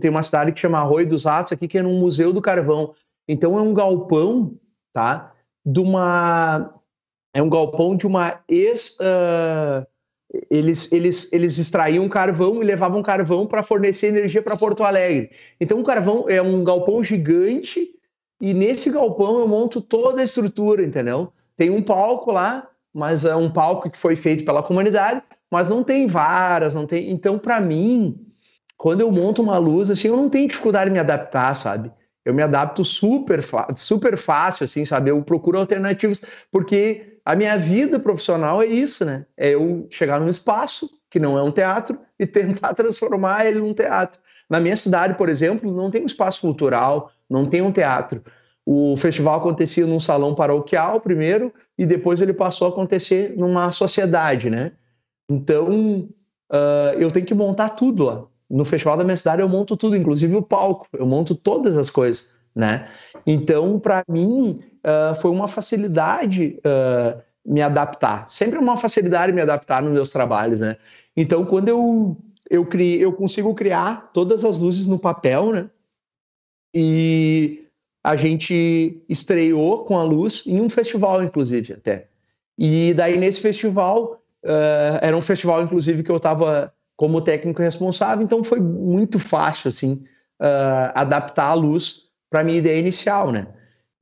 [0.00, 2.94] tem uma cidade que chama Arroio dos Ratos aqui, que é num Museu do Carvão.
[3.26, 4.54] Então é um galpão,
[4.92, 5.32] tá?
[5.64, 6.74] De uma
[7.34, 9.86] é um galpão de uma ex ah,
[10.50, 15.30] eles, eles, eles extraíam carvão e levavam carvão para fornecer energia para Porto Alegre.
[15.60, 17.90] Então, o carvão é um galpão gigante
[18.40, 21.32] e nesse galpão eu monto toda a estrutura, entendeu?
[21.56, 25.82] Tem um palco lá, mas é um palco que foi feito pela comunidade, mas não
[25.82, 27.10] tem varas, não tem.
[27.10, 28.18] Então, para mim,
[28.76, 31.90] quando eu monto uma luz, assim, eu não tenho dificuldade em me adaptar, sabe?
[32.24, 33.40] Eu me adapto super,
[33.74, 35.10] super fácil, assim, sabe?
[35.10, 39.26] Eu procuro alternativas, porque a minha vida profissional é isso, né?
[39.36, 43.74] É eu chegar num espaço que não é um teatro e tentar transformar ele num
[43.74, 44.18] teatro.
[44.48, 48.24] Na minha cidade, por exemplo, não tem um espaço cultural, não tem um teatro.
[48.64, 54.48] O festival acontecia num salão paroquial primeiro e depois ele passou a acontecer numa sociedade,
[54.48, 54.72] né?
[55.28, 56.08] Então,
[56.50, 58.24] uh, eu tenho que montar tudo lá.
[58.48, 61.90] No festival da minha cidade eu monto tudo, inclusive o palco, eu monto todas as
[61.90, 62.88] coisas, né?
[63.24, 68.28] Então, para mim, uh, foi uma facilidade uh, me adaptar.
[68.28, 70.76] Sempre uma facilidade me adaptar nos meus trabalhos, né?
[71.16, 72.16] Então, quando eu
[72.50, 75.70] eu, crio, eu consigo criar todas as luzes no papel, né?
[76.74, 77.64] E
[78.02, 82.08] a gente estreou com a luz em um festival, inclusive, até.
[82.58, 88.24] E daí, nesse festival, uh, era um festival, inclusive, que eu estava como técnico responsável,
[88.24, 90.02] então foi muito fácil, assim,
[90.94, 93.46] adaptar a luz para minha ideia inicial, né?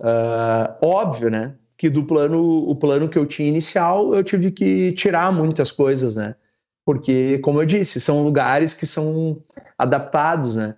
[0.00, 1.54] Uh, óbvio, né?
[1.76, 6.16] Que do plano, o plano que eu tinha inicial, eu tive que tirar muitas coisas,
[6.16, 6.34] né?
[6.84, 9.42] Porque, como eu disse, são lugares que são
[9.78, 10.76] adaptados, né?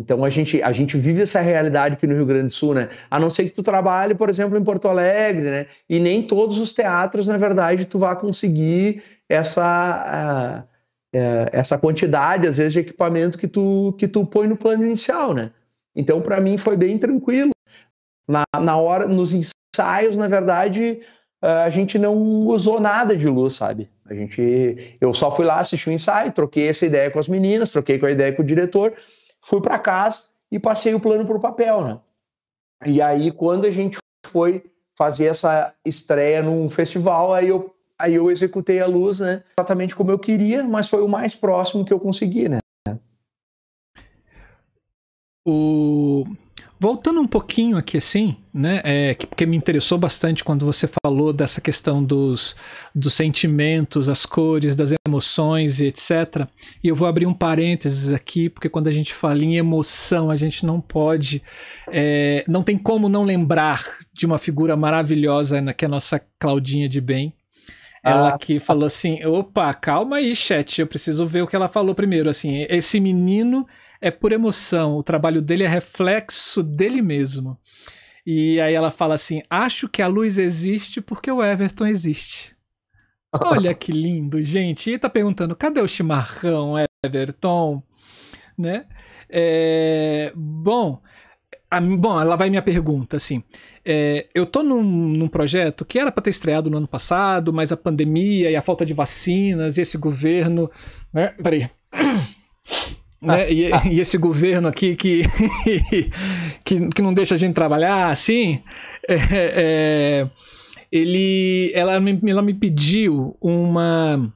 [0.00, 2.88] Então a gente, a gente vive essa realidade aqui no Rio Grande do Sul, né?
[3.10, 5.66] A não ser que tu trabalhe, por exemplo, em Porto Alegre, né?
[5.88, 10.64] E nem todos os teatros, na verdade, tu vai conseguir essa,
[11.14, 14.84] uh, uh, essa quantidade, às vezes, de equipamento que tu, que tu põe no plano
[14.84, 15.50] inicial, né?
[15.94, 17.50] Então, para mim, foi bem tranquilo.
[18.28, 21.00] Na, na hora, nos ensaios, na verdade,
[21.42, 23.90] a gente não usou nada de luz, sabe?
[24.06, 27.72] A gente, eu só fui lá assistir o ensaio, troquei essa ideia com as meninas,
[27.72, 28.94] troquei com a ideia com o diretor,
[29.42, 31.98] fui para casa e passei o plano para o papel, né?
[32.86, 34.62] E aí, quando a gente foi
[34.96, 39.42] fazer essa estreia num festival, aí eu, aí eu executei a luz, né?
[39.58, 42.58] Exatamente como eu queria, mas foi o mais próximo que eu consegui, né?
[45.44, 46.24] O...
[46.78, 51.60] Voltando um pouquinho aqui assim, né, é, porque me interessou bastante quando você falou dessa
[51.60, 52.56] questão dos,
[52.92, 56.44] dos sentimentos, as cores, das emoções e etc.
[56.82, 60.34] E eu vou abrir um parênteses aqui, porque quando a gente fala em emoção, a
[60.34, 61.40] gente não pode,
[61.88, 66.20] é, não tem como não lembrar de uma figura maravilhosa né, que é a nossa
[66.36, 67.32] Claudinha de Bem.
[68.04, 68.38] Ela ah.
[68.38, 72.28] que falou assim: opa, calma aí, chat, eu preciso ver o que ela falou primeiro.
[72.28, 73.64] Assim, esse menino
[74.02, 77.56] é por emoção, o trabalho dele é reflexo dele mesmo.
[78.26, 82.54] E aí ela fala assim: acho que a luz existe porque o Everton existe.
[83.40, 84.90] Olha que lindo, gente.
[84.90, 87.82] E tá perguntando: cadê o chimarrão, Everton?
[88.58, 88.86] né?
[89.28, 91.00] É, bom,
[91.70, 93.42] a, bom, lá vai minha pergunta, assim.
[93.84, 97.72] É, eu tô num, num, projeto que era para ter estreado no ano passado, mas
[97.72, 100.70] a pandemia e a falta de vacinas e esse governo,
[101.12, 101.28] né?
[101.42, 101.68] Peraí.
[103.22, 103.50] Né?
[103.50, 105.22] E, e, esse governo aqui que,
[106.64, 108.60] que, que, não deixa a gente trabalhar assim,
[109.08, 110.30] é, é,
[110.90, 114.32] ele, ela, me, ela me pediu uma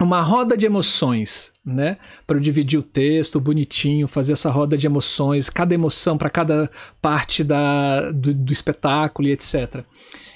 [0.00, 1.98] uma roda de emoções, né?
[2.26, 6.68] Para eu dividir o texto bonitinho, fazer essa roda de emoções, cada emoção para cada
[7.00, 9.84] parte da, do, do, espetáculo e etc.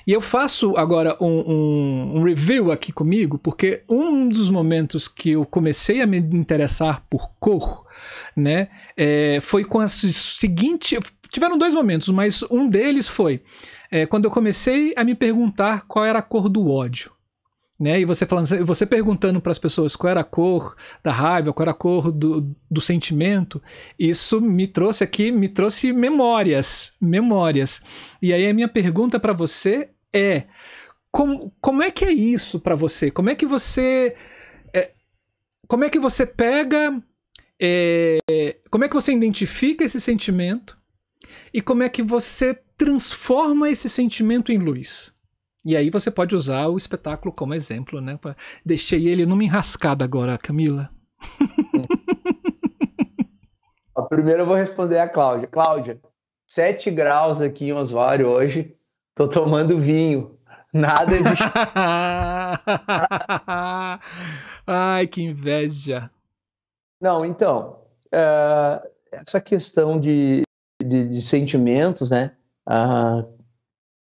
[0.06, 5.30] E eu faço agora um, um, um, review aqui comigo, porque um dos momentos que
[5.32, 7.86] eu comecei a me interessar por cor,
[8.34, 10.98] né, é, foi com esse seguinte.
[11.30, 13.42] Tiveram dois momentos, mas um deles foi
[13.90, 17.17] é, quando eu comecei a me perguntar qual era a cor do ódio.
[17.78, 18.00] Né?
[18.00, 21.62] E você falando, você perguntando para as pessoas qual era a cor da raiva, qual
[21.62, 23.62] era a cor do, do sentimento,
[23.96, 27.80] isso me trouxe aqui, me trouxe memórias, memórias.
[28.20, 30.44] E aí a minha pergunta para você é
[31.12, 33.12] como, como é que é isso para você?
[33.12, 34.16] Como é que você
[34.72, 34.90] é,
[35.68, 37.00] como é que você pega
[37.60, 38.18] é,
[38.70, 40.76] como é que você identifica esse sentimento
[41.54, 45.14] e como é que você transforma esse sentimento em luz?
[45.64, 48.18] E aí você pode usar o espetáculo como exemplo, né?
[48.64, 50.90] Deixei ele numa enrascada agora, Camila.
[53.94, 55.48] a primeira eu vou responder a Cláudia.
[55.48, 56.00] Cláudia,
[56.46, 58.76] 7 graus aqui em Osório hoje.
[59.14, 60.38] Tô tomando vinho.
[60.72, 61.24] Nada de.
[64.66, 66.10] Ai, que inveja.
[67.00, 70.42] Não, então, uh, essa questão de,
[70.82, 72.32] de, de sentimentos, né?
[72.68, 73.37] Uh,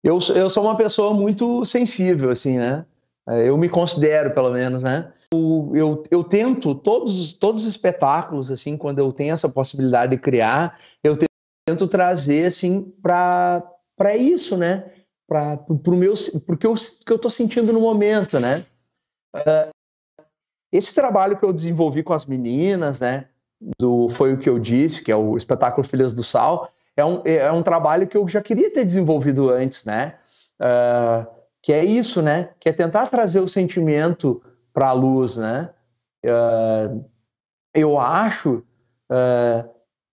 [0.03, 2.85] eu, eu sou uma pessoa muito sensível, assim, né?
[3.29, 5.13] É, eu me considero, pelo menos, né?
[5.33, 10.21] Eu, eu, eu, tento, todos, todos os espetáculos, assim, quando eu tenho essa possibilidade de
[10.21, 11.17] criar, eu
[11.67, 13.65] tento trazer, assim, para
[14.17, 14.91] isso, né?
[15.29, 16.15] Para o meu,
[16.47, 18.67] porque eu, que eu estou sentindo no momento, né?
[19.35, 19.71] Uh,
[20.73, 23.29] esse trabalho que eu desenvolvi com as meninas, né?
[23.79, 27.23] Do Foi o que eu disse, que é o espetáculo Filhas do Sal, é um,
[27.25, 30.15] é um trabalho que eu já queria ter desenvolvido antes, né?
[30.61, 31.27] Uh,
[31.63, 32.51] que é isso, né?
[32.61, 35.71] Que é tentar trazer o sentimento para a luz, né?
[36.25, 37.05] Uh,
[37.75, 38.63] eu acho
[39.11, 39.69] uh,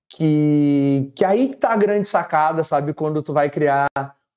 [0.10, 2.94] que, que aí está a grande sacada, sabe?
[2.94, 3.88] Quando tu vai criar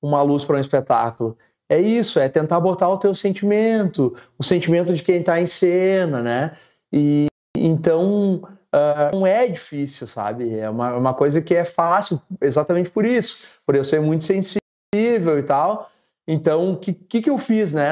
[0.01, 1.37] uma luz para um espetáculo.
[1.69, 6.21] É isso, é tentar botar o teu sentimento, o sentimento de quem está em cena,
[6.21, 6.57] né?
[6.91, 8.41] E então
[8.73, 10.57] uh, não é difícil, sabe?
[10.57, 15.39] É uma, uma coisa que é fácil, exatamente por isso, por eu ser muito sensível
[15.39, 15.91] e tal.
[16.27, 17.89] Então, o que, que, que eu fiz, né?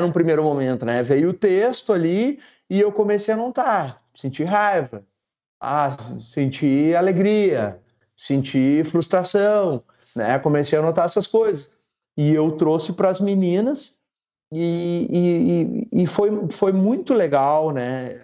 [0.00, 1.02] Num primeiro momento, né?
[1.02, 5.04] Veio o texto ali e eu comecei a notar, senti raiva,
[5.60, 7.78] ah, senti alegria,
[8.16, 9.82] senti frustração,
[10.16, 10.38] né?
[10.38, 11.74] Comecei a notar essas coisas.
[12.16, 14.00] E eu trouxe para as meninas
[14.52, 18.20] e, e, e, foi, foi muito legal, né?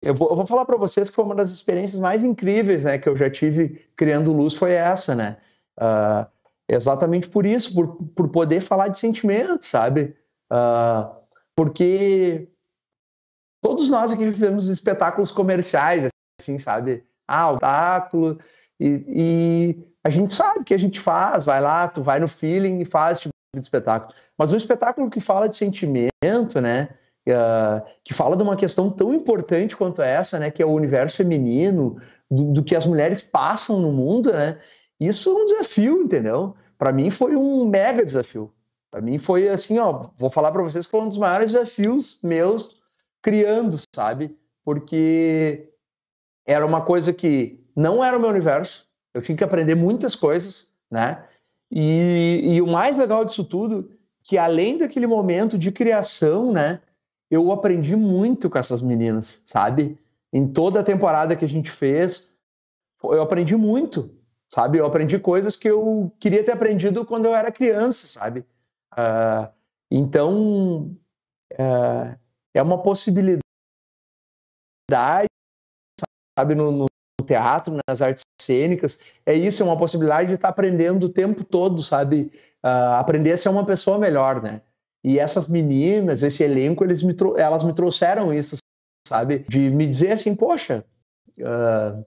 [0.00, 2.98] Eu vou, eu vou falar para vocês que foi uma das experiências mais incríveis né,
[2.98, 5.38] que eu já tive criando luz, foi essa, né?
[5.78, 6.26] Uh,
[6.68, 10.16] exatamente por isso, por, por poder falar de sentimentos, sabe?
[10.52, 11.16] Uh,
[11.56, 12.48] porque
[13.60, 16.06] todos nós aqui vivemos espetáculos comerciais,
[16.40, 17.04] assim, sabe?
[17.26, 18.38] Ah, o espetáculo,
[18.80, 22.80] e, e, a gente sabe que a gente faz, vai lá, tu vai no feeling
[22.80, 24.14] e faz tipo de espetáculo.
[24.36, 26.88] Mas um espetáculo que fala de sentimento, né?
[27.30, 31.16] Uh, que fala de uma questão tão importante quanto essa, né, que é o universo
[31.16, 31.96] feminino,
[32.30, 34.58] do, do que as mulheres passam no mundo, né?
[35.00, 36.54] Isso é um desafio, entendeu?
[36.76, 38.52] Para mim foi um mega desafio.
[38.90, 42.18] Para mim foi assim, ó, vou falar para vocês que foi um dos maiores desafios
[42.22, 42.80] meus
[43.22, 44.36] criando, sabe?
[44.64, 45.70] Porque
[46.46, 50.72] era uma coisa que não era o meu universo, eu tinha que aprender muitas coisas,
[50.90, 51.24] né?
[51.70, 53.90] E, e o mais legal disso tudo,
[54.22, 56.80] que além daquele momento de criação, né,
[57.30, 59.98] eu aprendi muito com essas meninas, sabe?
[60.32, 62.32] Em toda a temporada que a gente fez,
[63.02, 64.10] eu aprendi muito,
[64.48, 64.78] sabe?
[64.78, 68.40] Eu aprendi coisas que eu queria ter aprendido quando eu era criança, sabe?
[68.92, 69.48] Uh,
[69.90, 70.96] então,
[71.54, 72.18] uh,
[72.54, 73.42] é uma possibilidade,
[76.38, 76.86] sabe, no, no,
[77.26, 81.82] teatro, nas artes cênicas, é isso, é uma possibilidade de estar aprendendo o tempo todo,
[81.82, 82.32] sabe?
[82.64, 84.62] Uh, aprender a ser uma pessoa melhor, né?
[85.02, 88.56] E essas meninas, esse elenco, eles me elas me trouxeram isso,
[89.06, 89.40] sabe?
[89.48, 90.84] De me dizer assim, poxa,
[91.38, 92.04] uh,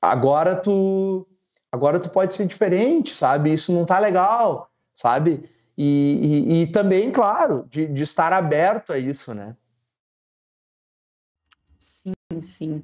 [0.00, 1.26] agora tu
[1.72, 3.52] agora tu pode ser diferente, sabe?
[3.52, 5.50] Isso não tá legal, sabe?
[5.76, 9.56] E, e, e também, claro, de, de estar aberto a isso, né?
[11.78, 12.82] Sim, sim.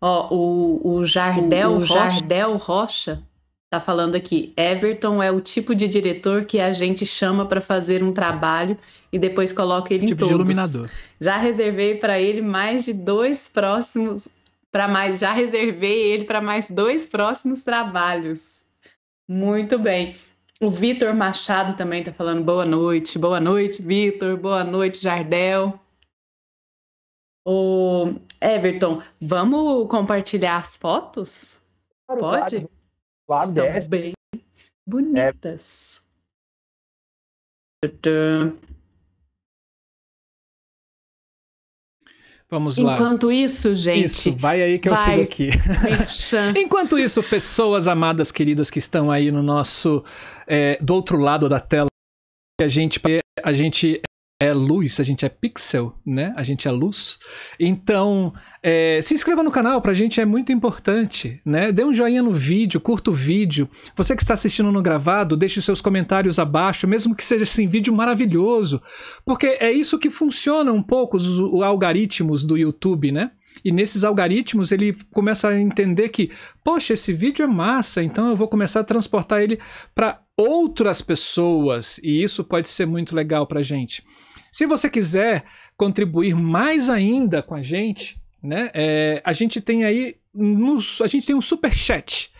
[0.00, 3.22] Ó, o, o Jardel, o, o Jardel Rocha
[3.70, 4.52] tá falando aqui.
[4.56, 8.76] Everton é o tipo de diretor que a gente chama para fazer um trabalho
[9.12, 10.28] e depois coloca ele tipo em todos.
[10.28, 10.90] De iluminador.
[11.20, 14.28] Já reservei para ele mais de dois próximos
[14.76, 18.66] para mais, já reservei ele para mais dois próximos trabalhos.
[19.26, 20.16] Muito bem.
[20.60, 23.18] O Vitor Machado também está falando boa noite.
[23.18, 24.36] Boa noite, Vitor.
[24.36, 25.80] Boa noite, Jardel.
[27.46, 31.58] O Everton, vamos compartilhar as fotos?
[32.06, 32.56] Claro, Pode?
[32.56, 32.75] Claro,
[33.26, 33.88] claro Estão deve.
[33.88, 34.12] bem
[34.86, 36.04] bonitas.
[37.84, 37.88] É.
[42.48, 42.94] Vamos lá.
[42.94, 44.04] Enquanto isso, gente.
[44.04, 45.50] Isso, vai aí que eu sigo aqui.
[46.56, 50.04] Enquanto isso, pessoas amadas, queridas que estão aí no nosso.
[50.46, 51.88] É, do outro lado da tela,
[52.60, 53.00] a gente,
[53.42, 54.00] a gente
[54.38, 56.34] é luz, a gente é pixel, né?
[56.36, 57.18] A gente é luz.
[57.58, 61.72] Então, é, se inscreva no canal, pra gente é muito importante, né?
[61.72, 63.68] Dê um joinha no vídeo, curta o vídeo.
[63.96, 67.66] Você que está assistindo no gravado, deixe os seus comentários abaixo, mesmo que seja assim,
[67.66, 68.82] vídeo maravilhoso.
[69.24, 73.30] Porque é isso que funciona um pouco os, os algoritmos do YouTube, né?
[73.64, 76.30] E nesses algoritmos ele começa a entender que,
[76.62, 79.58] poxa, esse vídeo é massa, então eu vou começar a transportar ele
[79.94, 81.98] para outras pessoas.
[82.02, 84.04] E isso pode ser muito legal para gente.
[84.56, 85.44] Se você quiser
[85.76, 88.70] contribuir mais ainda com a gente, né?
[88.72, 92.32] É, a gente tem aí no, a gente tem um super chat.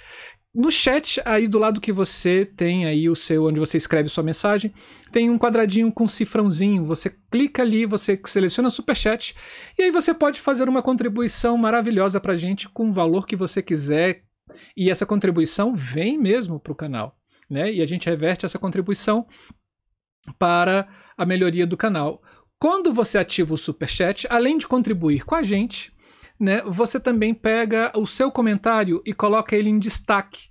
[0.54, 4.24] No chat aí do lado que você tem aí o seu onde você escreve sua
[4.24, 4.72] mensagem,
[5.12, 6.86] tem um quadradinho com cifrãozinho.
[6.86, 9.36] Você clica ali, você seleciona super chat
[9.78, 13.36] e aí você pode fazer uma contribuição maravilhosa para a gente com o valor que
[13.36, 14.22] você quiser
[14.74, 17.14] e essa contribuição vem mesmo para o canal,
[17.50, 17.70] né?
[17.70, 19.26] E a gente reverte essa contribuição
[20.38, 22.22] para a melhoria do canal.
[22.58, 25.92] Quando você ativa o Super Chat, além de contribuir com a gente,
[26.38, 30.48] né, você também pega o seu comentário e coloca ele em destaque.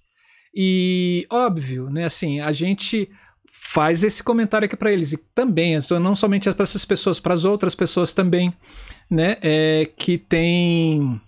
[0.54, 3.10] E óbvio, né, assim, a gente
[3.50, 7.46] faz esse comentário aqui para eles e também, não somente para essas pessoas, para as
[7.46, 8.54] outras pessoas também,
[9.10, 11.20] né, é, que tem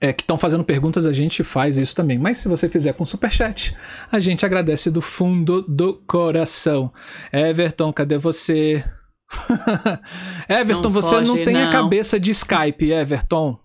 [0.00, 2.18] é, que estão fazendo perguntas, a gente faz isso também.
[2.18, 3.76] Mas se você fizer com superchat,
[4.10, 6.92] a gente agradece do fundo do coração.
[7.32, 8.84] Everton, cadê você?
[10.48, 11.68] Everton, não você foge, não tem não.
[11.68, 13.58] a cabeça de Skype, Everton.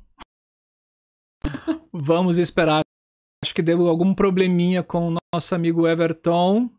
[1.92, 2.82] Vamos esperar.
[3.44, 6.70] Acho que deu algum probleminha com o nosso amigo Everton.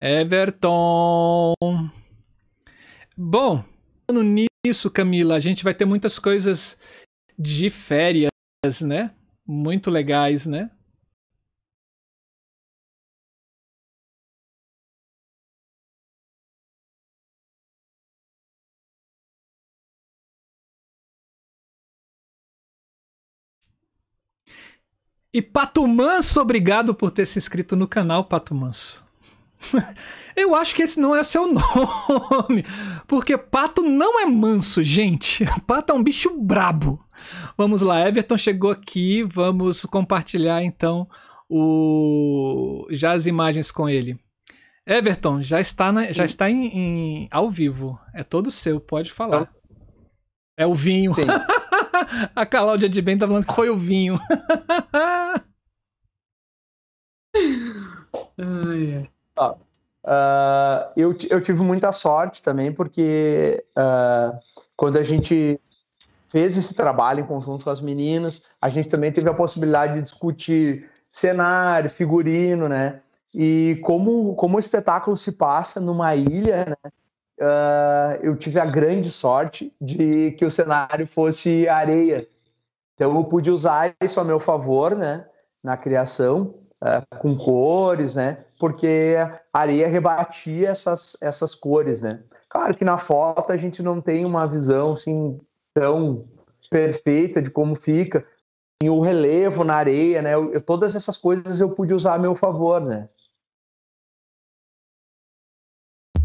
[0.00, 1.54] Everton.
[3.16, 3.64] Bom,
[4.64, 6.78] nisso, Camila, a gente vai ter muitas coisas
[7.42, 8.30] de férias,
[8.80, 9.12] né?
[9.46, 10.70] Muito legais, né?
[25.34, 29.02] E Pato Manso, obrigado por ter se inscrito no canal, Pato Manso.
[30.36, 32.64] Eu acho que esse não é seu nome,
[33.06, 35.44] porque pato não é manso, gente.
[35.66, 37.01] Pato é um bicho brabo.
[37.56, 41.08] Vamos lá, Everton chegou aqui, vamos compartilhar então
[41.48, 44.18] o já as imagens com ele.
[44.86, 48.00] Everton, já está, na, já está em, em, ao vivo.
[48.14, 49.52] É todo seu, pode falar.
[50.56, 51.12] É o vinho.
[52.34, 54.18] A Cláudia de Bem tá falando que foi o vinho.
[58.38, 59.08] ai.
[59.36, 59.56] Ah,
[60.04, 64.36] Uh, eu, eu tive muita sorte também, porque uh,
[64.76, 65.60] quando a gente
[66.32, 70.00] fez esse trabalho em conjunto com as meninas, a gente também teve a possibilidade de
[70.00, 73.02] discutir cenário, figurino, né?
[73.34, 76.90] E como, como o espetáculo se passa numa ilha, né?
[77.38, 82.26] Uh, eu tive a grande sorte de que o cenário fosse areia.
[82.94, 85.26] Então eu pude usar isso a meu favor, né?
[85.62, 88.38] Na criação uh, com cores, né?
[88.58, 92.22] Porque a areia rebatia essas, essas cores, né?
[92.48, 95.38] Claro que na foto a gente não tem uma visão assim
[95.74, 96.28] tão
[96.70, 98.26] perfeita de como fica.
[98.82, 100.34] E o relevo na areia, né?
[100.34, 103.08] Eu, todas essas coisas eu pude usar a meu favor, né?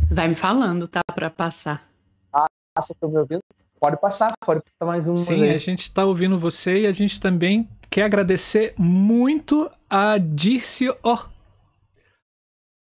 [0.10, 1.02] Vai me falando, tá?
[1.14, 1.88] Para passar.
[2.34, 3.41] Ah, você tá me ouvindo?
[3.80, 5.16] Pode passar, pode passar mais um.
[5.16, 5.54] Sim, vez.
[5.54, 11.30] a gente está ouvindo você e a gente também quer agradecer muito a Dirce Or...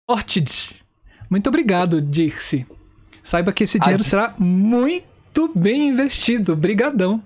[0.09, 0.73] Ortiz.
[1.29, 2.67] Muito obrigado, Dirce.
[3.23, 4.07] Saiba que esse dinheiro a...
[4.07, 5.16] será muito
[5.55, 6.57] bem investido.
[6.57, 7.23] Brigadão.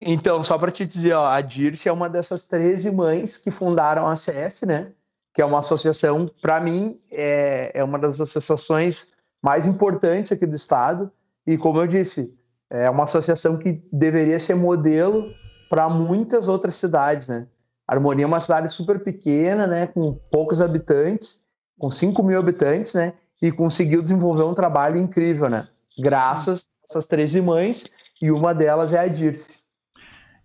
[0.00, 4.06] Então, só para te dizer, ó, a Dirce é uma dessas 13 mães que fundaram
[4.06, 4.92] a CF, né?
[5.32, 9.12] Que é uma associação, para mim, é, é uma das associações
[9.42, 11.10] mais importantes aqui do estado.
[11.46, 12.34] E como eu disse,
[12.68, 15.30] é uma associação que deveria ser modelo
[15.70, 17.46] para muitas outras cidades, né?
[17.86, 21.46] Harmonia é uma cidade super pequena, né, com poucos habitantes,
[21.78, 25.66] com 5 mil habitantes, né, e conseguiu desenvolver um trabalho incrível, né?
[25.98, 27.86] Graças essas três irmãs,
[28.20, 29.58] e uma delas é a Dirce.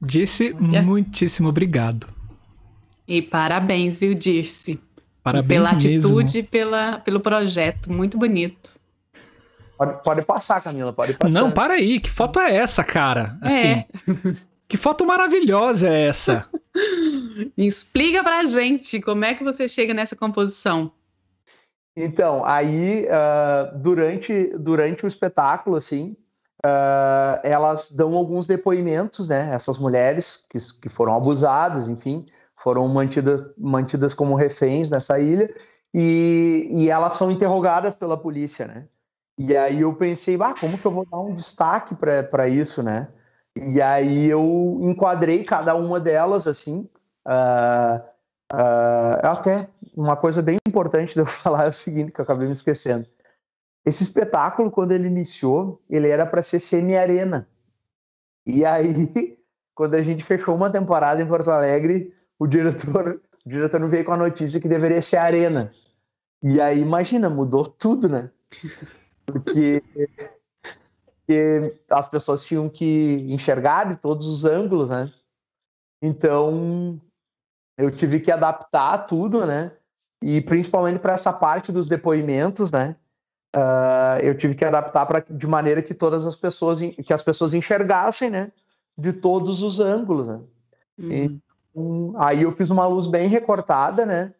[0.01, 2.07] Dirce, muitíssimo obrigado.
[3.07, 4.79] E parabéns, viu, Dirce?
[5.23, 8.73] Parabéns pela atitude e pela, pelo projeto, muito bonito.
[9.77, 11.31] Pode, pode passar, Camila, pode passar.
[11.31, 13.37] Não, para aí, que foto é essa, cara?
[13.41, 13.85] Assim, É.
[14.67, 16.47] que foto maravilhosa é essa?
[17.57, 20.91] Explica pra gente como é que você chega nessa composição.
[21.95, 26.15] Então, aí, ah, durante, durante o espetáculo, assim,
[26.64, 29.53] ah, elas dão alguns depoimentos, né?
[29.53, 35.53] Essas mulheres que, que foram abusadas, enfim, foram mantidas, mantidas como reféns nessa ilha,
[35.93, 38.88] e, e elas são interrogadas pela polícia, né?
[39.38, 43.07] E aí eu pensei, ah, como que eu vou dar um destaque para isso, né?
[43.55, 46.88] E aí eu enquadrei cada uma delas, assim,
[47.26, 48.01] ah,
[48.51, 52.47] ah, até uma coisa bem importante de eu falar é o seguinte, que eu acabei
[52.47, 53.07] me esquecendo.
[53.86, 57.47] Esse espetáculo, quando ele iniciou, ele era para ser semi-arena.
[58.45, 58.93] E aí,
[59.75, 64.05] quando a gente fechou uma temporada em Porto Alegre, o diretor, o diretor não veio
[64.05, 65.71] com a notícia que deveria ser arena.
[66.43, 68.32] E aí, imagina, mudou tudo, né?
[69.25, 69.82] Porque,
[71.05, 75.09] porque as pessoas tinham que enxergar de todos os ângulos, né?
[76.01, 76.99] Então,
[77.77, 79.71] eu tive que adaptar tudo, né?
[80.21, 82.97] E principalmente para essa parte dos depoimentos, né?
[83.54, 87.54] Ah, eu tive que adaptar para de maneira que todas as pessoas que as pessoas
[87.54, 88.52] enxergassem, né?
[88.97, 90.39] De todos os ângulos, né?
[90.97, 91.39] Uhum.
[91.76, 94.34] Hum, Aí eu fiz uma luz bem recortada, né?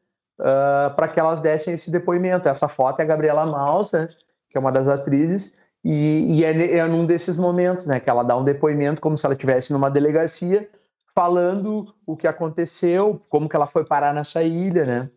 [0.96, 2.50] para que elas dessem esse depoimento.
[2.50, 4.08] Essa foto é a Gabriela Maus, né?
[4.50, 5.54] Que é uma das atrizes.
[5.84, 8.00] E, e é, é num desses momentos, né?
[8.00, 10.68] Que ela dá um depoimento como se ela estivesse numa delegacia,
[11.14, 15.10] falando o que aconteceu, como que ela foi parar nessa ilha, né?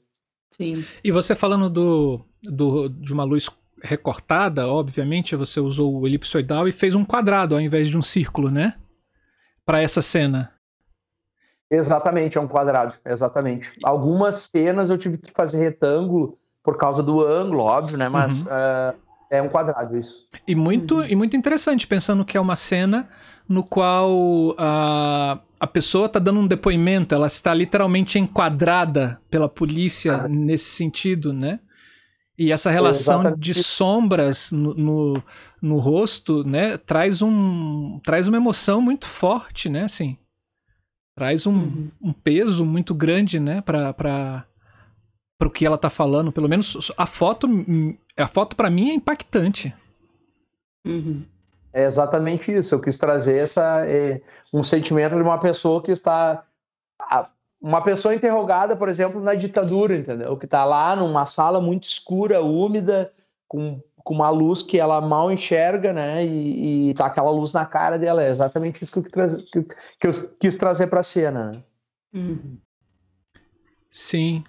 [0.50, 0.84] Sim.
[1.02, 3.48] E você falando do, do, de uma luz
[3.84, 8.50] recortada, obviamente, você usou o elipsoidal e fez um quadrado ao invés de um círculo,
[8.50, 8.74] né?
[9.64, 10.50] Para essa cena.
[11.70, 13.70] Exatamente, é um quadrado, exatamente.
[13.82, 18.08] Algumas cenas eu tive que fazer retângulo por causa do ângulo, óbvio, né?
[18.08, 18.46] Mas Uhum.
[18.50, 18.94] ah,
[19.30, 20.28] é um quadrado isso.
[20.46, 21.04] E muito, Uhum.
[21.06, 23.08] e muito interessante, pensando que é uma cena
[23.48, 30.22] no qual a, a pessoa está dando um depoimento, ela está literalmente enquadrada pela polícia
[30.24, 30.28] Ah.
[30.28, 31.58] nesse sentido, né?
[32.38, 35.22] E essa relação Exatamente de sombras no, no,
[35.62, 40.18] no rosto, né, traz, um, traz uma emoção muito forte, né, assim.
[41.16, 41.90] Traz um, Uhum.
[42.00, 43.92] um peso muito grande, né, para
[45.38, 46.32] para o que ela tá falando.
[46.32, 47.48] Pelo menos a foto,
[48.16, 49.74] a foto para mim é impactante.
[50.86, 51.24] Uhum.
[51.72, 52.74] É exatamente isso.
[52.74, 54.20] Eu quis trazer essa, é,
[54.52, 56.44] um sentimento de uma pessoa que está.
[57.00, 57.30] a-
[57.66, 60.36] Uma pessoa interrogada, por exemplo, na ditadura, entendeu?
[60.36, 63.10] Que está lá numa sala muito escura, úmida,
[63.48, 66.26] com, com uma luz que ela mal enxerga, né?
[66.26, 68.22] E, e tá aquela luz na cara dela.
[68.22, 69.62] É exatamente isso que eu, quis trazer- que,
[69.98, 71.52] que eu quis trazer para a cena.
[71.52, 71.62] né?
[72.12, 72.58] Uhum.
[73.88, 74.44] Sim.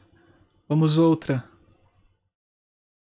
[0.68, 1.42] Vamos outra.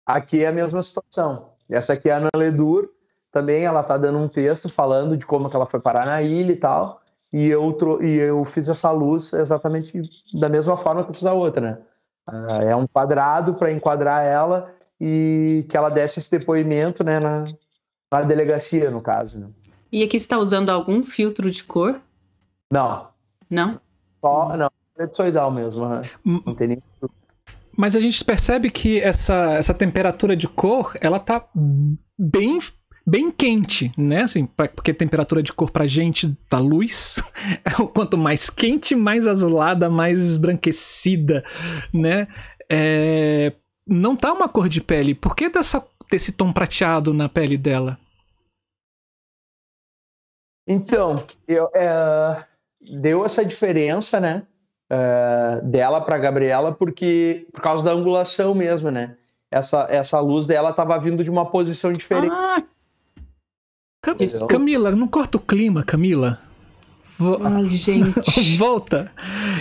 [0.06, 1.54] Aqui é a mesma situação.
[1.68, 2.88] Essa aqui é a Ana Ledur,
[3.32, 6.52] também ela tá dando um texto falando de como que ela foi parar na ilha
[6.52, 7.02] e tal,
[7.34, 10.00] e eu, e eu fiz essa luz exatamente
[10.34, 11.78] da mesma forma que eu fiz a outra, né?
[12.24, 17.44] Ah, é um quadrado para enquadrar ela e que ela desse esse depoimento, né, na,
[18.12, 19.40] na delegacia, no caso.
[19.40, 19.48] Né?
[19.90, 22.00] E aqui você está usando algum filtro de cor?
[22.72, 23.08] Não,
[23.50, 23.80] Não?
[24.20, 26.02] só, não, elipsoidal mesmo, né?
[26.24, 26.82] Hum, não tem nem...
[27.76, 31.44] Mas a gente percebe que essa, essa temperatura de cor, ela tá
[32.16, 32.60] bem
[33.06, 34.22] bem quente, né?
[34.22, 37.22] Assim, pra- porque temperatura de cor pra gente da luz,
[37.94, 41.44] quanto mais quente, mais azulada, mais esbranquecida,
[41.92, 42.28] né?
[42.70, 43.52] É,
[43.86, 45.14] não tá uma cor de pele.
[45.14, 47.98] Por que dessa, desse tom prateado na pele dela?
[50.66, 52.42] Então, eu, é,
[52.80, 54.46] deu essa diferença, né?
[54.90, 59.16] é, dela para Gabriela, porque por causa da angulação mesmo, né?
[59.50, 62.32] Essa, essa luz dela estava vindo de uma posição diferente.
[62.32, 62.62] Ah,
[64.04, 64.46] Cam- Entendeu?
[64.46, 66.38] Camila, não corta o clima, Camila.
[67.18, 68.12] Vo- ai, gente.
[68.58, 69.10] Volta.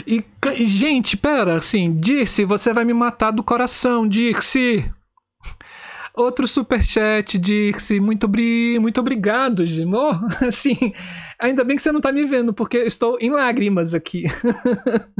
[0.06, 0.22] E,
[0.66, 4.91] gente, pera, assim, Dirce, você vai me matar do coração, Dirce.
[6.14, 8.02] Outro superchat, Dirce.
[8.02, 8.78] Muito, bri...
[8.82, 10.12] muito obrigado, Gimo.
[10.46, 10.94] Assim,
[11.39, 14.26] ainda bem que você não tá me vendo, porque eu estou em lágrimas aqui.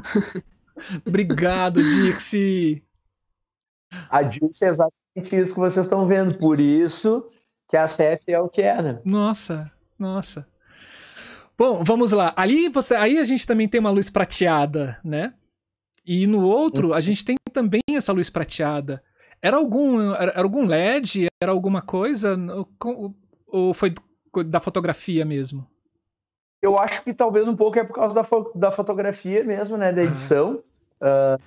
[1.08, 2.84] obrigado, Dirce.
[4.10, 6.38] A Dilce é exatamente isso que vocês estão vendo.
[6.38, 7.32] Por isso
[7.68, 9.02] que a CF é o que é, né?
[9.06, 10.48] Nossa, Nossa.
[11.58, 12.34] Bom, vamos lá.
[12.36, 15.34] Ali você, aí a gente também tem uma luz prateada, né?
[16.06, 19.04] E no outro a gente tem também essa luz prateada.
[19.42, 21.28] Era algum, era, algum LED?
[21.42, 22.38] Era alguma coisa?
[23.48, 23.94] Ou foi
[24.46, 25.68] da fotografia mesmo?
[26.62, 29.92] Eu acho que talvez um pouco é por causa da, fo da fotografia mesmo, né?
[29.92, 30.06] Da ah.
[30.06, 30.64] edição.
[31.02, 31.42] Uh,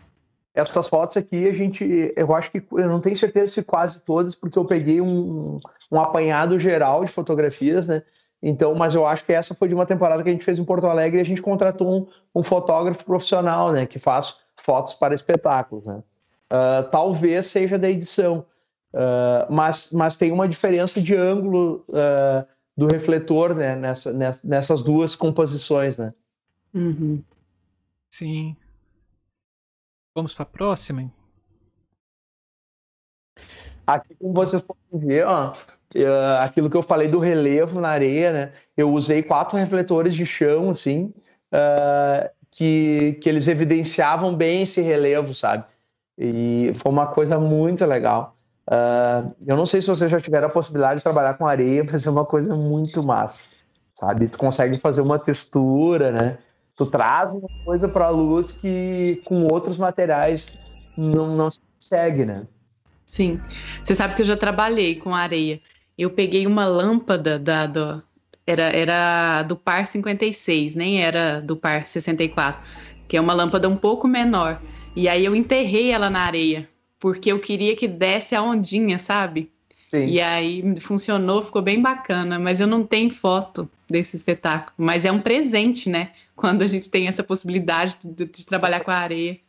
[0.56, 4.34] essas fotos aqui a gente, eu acho que eu não tenho certeza se quase todas,
[4.34, 5.58] porque eu peguei um,
[5.92, 8.02] um apanhado geral de fotografias, né?
[8.42, 10.64] Então, mas eu acho que essa foi de uma temporada que a gente fez em
[10.64, 13.86] Porto Alegre e a gente contratou um, um fotógrafo profissional, né?
[13.86, 16.02] Que faz fotos para espetáculos, né?
[16.50, 18.46] Uh, talvez seja da edição,
[18.94, 23.76] uh, mas, mas tem uma diferença de ângulo uh, do refletor, né?
[23.76, 26.14] Nessa, nessa, nessas duas composições, né?
[26.72, 27.22] Uhum.
[28.10, 28.56] Sim.
[30.16, 31.12] Vamos para a próxima?
[33.86, 35.52] Aqui, como vocês podem ver, ó,
[36.40, 38.52] aquilo que eu falei do relevo na areia, né?
[38.74, 41.12] Eu usei quatro refletores de chão, assim,
[41.52, 45.66] uh, que, que eles evidenciavam bem esse relevo, sabe?
[46.16, 48.38] E foi uma coisa muito legal.
[48.66, 52.06] Uh, eu não sei se vocês já tiveram a possibilidade de trabalhar com areia, mas
[52.06, 53.50] é uma coisa muito massa,
[53.92, 54.28] sabe?
[54.28, 56.38] Tu consegue fazer uma textura, né?
[56.76, 60.58] Tu traz uma coisa para a luz que com outros materiais
[60.96, 62.46] não, não se consegue, né?
[63.06, 63.40] Sim.
[63.82, 65.60] Você sabe que eu já trabalhei com areia.
[65.96, 68.02] Eu peguei uma lâmpada da, do,
[68.46, 72.60] era, era do par 56, nem era do par 64,
[73.08, 74.60] que é uma lâmpada um pouco menor.
[74.94, 76.68] E aí eu enterrei ela na areia,
[77.00, 79.50] porque eu queria que desse a ondinha, sabe?
[79.88, 80.06] Sim.
[80.06, 84.74] E aí funcionou, ficou bem bacana, mas eu não tenho foto desse espetáculo.
[84.76, 86.10] Mas é um presente, né?
[86.36, 89.40] Quando a gente tem essa possibilidade de, de trabalhar com a areia.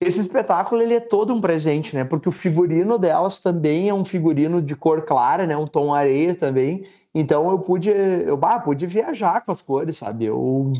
[0.00, 2.02] Esse espetáculo ele é todo um presente, né?
[2.02, 5.56] Porque o figurino delas também é um figurino de cor clara, né?
[5.56, 6.86] Um tom areia também.
[7.14, 10.24] Então eu pude, eu bah, pude viajar com as cores, sabe?
[10.24, 10.72] Eu,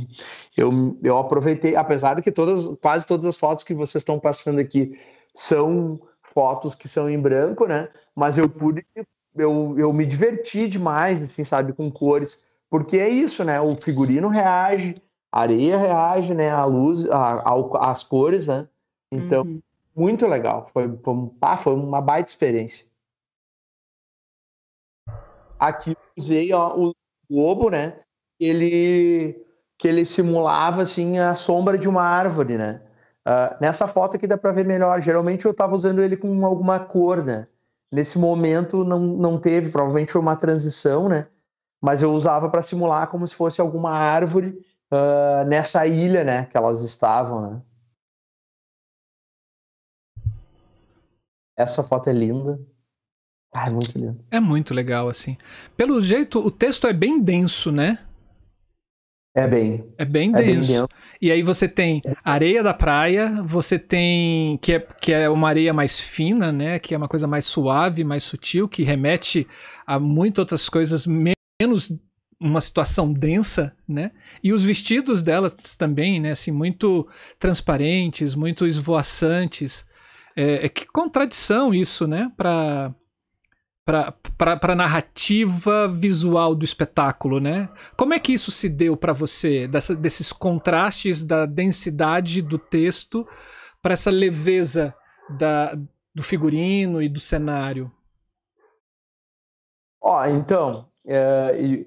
[0.56, 4.58] eu, eu aproveitei, apesar de que todas, quase todas as fotos que vocês estão passando
[4.58, 4.98] aqui
[5.34, 7.88] são fotos que são em branco, né?
[8.16, 8.84] Mas eu pude,
[9.36, 13.60] eu, eu me diverti demais, enfim, sabe, com cores, porque é isso, né?
[13.60, 14.96] O figurino reage,
[15.34, 16.48] a areia reage, né?
[16.48, 17.42] A luz, a,
[17.90, 18.68] as cores, né?
[19.10, 19.60] Então, uhum.
[19.94, 20.70] muito legal.
[20.72, 22.86] Foi, foi, ah, foi uma baita experiência.
[25.58, 26.94] Aqui usei ó, o
[27.28, 27.98] globo, né?
[28.38, 29.44] Ele
[29.76, 32.80] que ele simulava assim a sombra de uma árvore, né?
[33.26, 35.00] Uh, nessa foto aqui dá para ver melhor.
[35.00, 37.48] Geralmente eu estava usando ele com alguma cor, né?
[37.90, 41.26] Nesse momento não, não teve, provavelmente foi uma transição, né?
[41.82, 44.56] Mas eu usava para simular como se fosse alguma árvore
[44.92, 46.46] uh, nessa ilha, né?
[46.46, 47.62] Que elas estavam, né?
[51.56, 52.58] Essa foto é linda.
[53.54, 54.24] Ah, é muito lindo.
[54.30, 55.38] É muito legal, assim.
[55.76, 58.04] Pelo jeito, o texto é bem denso, né?
[59.36, 59.92] É bem.
[59.98, 60.42] É bem denso.
[60.42, 60.88] É bem denso.
[61.20, 65.72] E aí você tem areia da praia, você tem que é, que é uma areia
[65.72, 66.78] mais fina, né?
[66.78, 69.46] Que é uma coisa mais suave, mais sutil, que remete
[69.86, 71.92] a muitas outras coisas menos
[72.44, 74.10] uma situação densa, né?
[74.42, 76.32] E os vestidos delas também, né?
[76.32, 79.86] Assim, muito transparentes, muito esvoaçantes.
[80.36, 82.30] É, é que contradição isso, né?
[82.36, 82.94] Para
[83.86, 87.68] para narrativa visual do espetáculo, né?
[87.98, 93.28] Como é que isso se deu para você, dessa, desses contrastes da densidade do texto
[93.82, 94.94] para essa leveza
[95.38, 95.76] da,
[96.14, 97.92] do figurino e do cenário?
[100.00, 101.86] Ó, oh, então, é,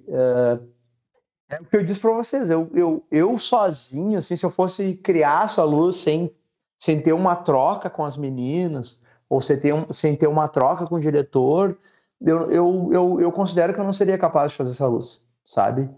[1.49, 4.95] é, o que eu disse para vocês, eu, eu, eu sozinho, assim, se eu fosse
[4.95, 6.31] criar essa luz sem,
[6.77, 10.85] sem ter uma troca com as meninas, ou sem ter, um, sem ter uma troca
[10.85, 11.77] com o diretor,
[12.21, 15.89] eu, eu, eu, eu considero que eu não seria capaz de fazer essa luz, sabe?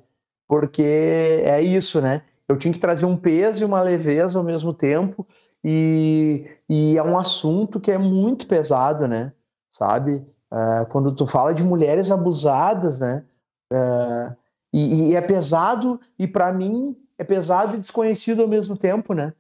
[0.47, 2.24] Porque é isso, né?
[2.47, 5.28] Eu tinha que trazer um peso e uma leveza ao mesmo tempo,
[5.63, 9.34] e, e é um assunto que é muito pesado, né?
[9.70, 10.26] Sabe?
[10.52, 13.24] Uh, quando tu fala de mulheres abusadas, né?
[13.72, 14.36] Uh,
[14.74, 19.34] e, e, é pesado, e para mim é pesado e desconhecido ao mesmo tempo, né?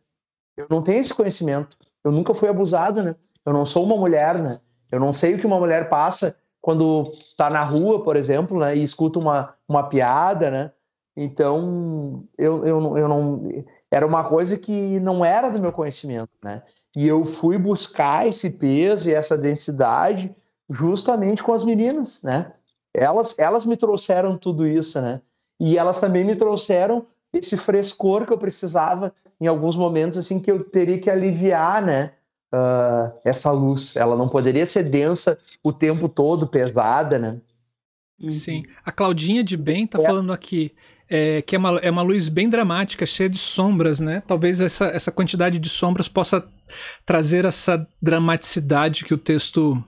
[0.55, 1.77] Eu não tenho esse conhecimento.
[2.03, 3.15] Eu nunca fui abusado, né?
[3.45, 4.59] Eu não sou uma mulher, né?
[4.91, 8.75] Eu não sei o que uma mulher passa quando está na rua, por exemplo, né?
[8.75, 10.71] E escuta uma, uma piada, né?
[11.15, 13.49] Então, eu, eu, eu não.
[13.91, 16.61] Era uma coisa que não era do meu conhecimento, né?
[16.95, 20.35] E eu fui buscar esse peso e essa densidade
[20.69, 22.53] justamente com as meninas, né?
[22.93, 25.21] Elas, elas me trouxeram tudo isso, né?
[25.59, 30.51] E elas também me trouxeram esse frescor que eu precisava em alguns momentos, assim, que
[30.51, 32.13] eu teria que aliviar, né?
[32.53, 33.95] Uh, essa luz.
[33.95, 37.39] Ela não poderia ser densa o tempo todo, pesada, né?
[38.19, 38.31] Uhum.
[38.31, 38.63] Sim.
[38.83, 40.03] A Claudinha de Bem tá é.
[40.03, 40.73] falando aqui
[41.09, 44.21] é, que é uma, é uma luz bem dramática, cheia de sombras, né?
[44.25, 46.47] Talvez essa, essa quantidade de sombras possa
[47.05, 49.83] trazer essa dramaticidade que o texto.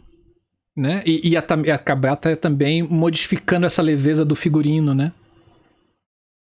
[0.75, 1.03] Né?
[1.05, 1.43] E, e, a,
[1.75, 5.11] acabar também modificando essa leveza do figurino, né?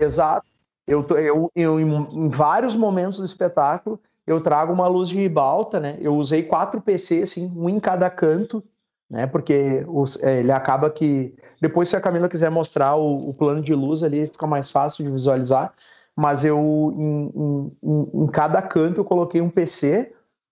[0.02, 0.48] Exato.
[0.88, 5.98] Eu, eu, eu, em vários momentos do espetáculo, eu trago uma luz de ribalta, né?
[6.00, 8.64] Eu usei quatro PCs, assim, um em cada canto,
[9.10, 9.28] né?
[9.28, 13.62] Porque os, é, ele acaba que depois, se a Camila quiser mostrar o, o, plano
[13.62, 15.74] de luz ali, fica mais fácil de visualizar.
[16.16, 20.12] Mas eu, em, em, em cada canto, eu coloquei um PC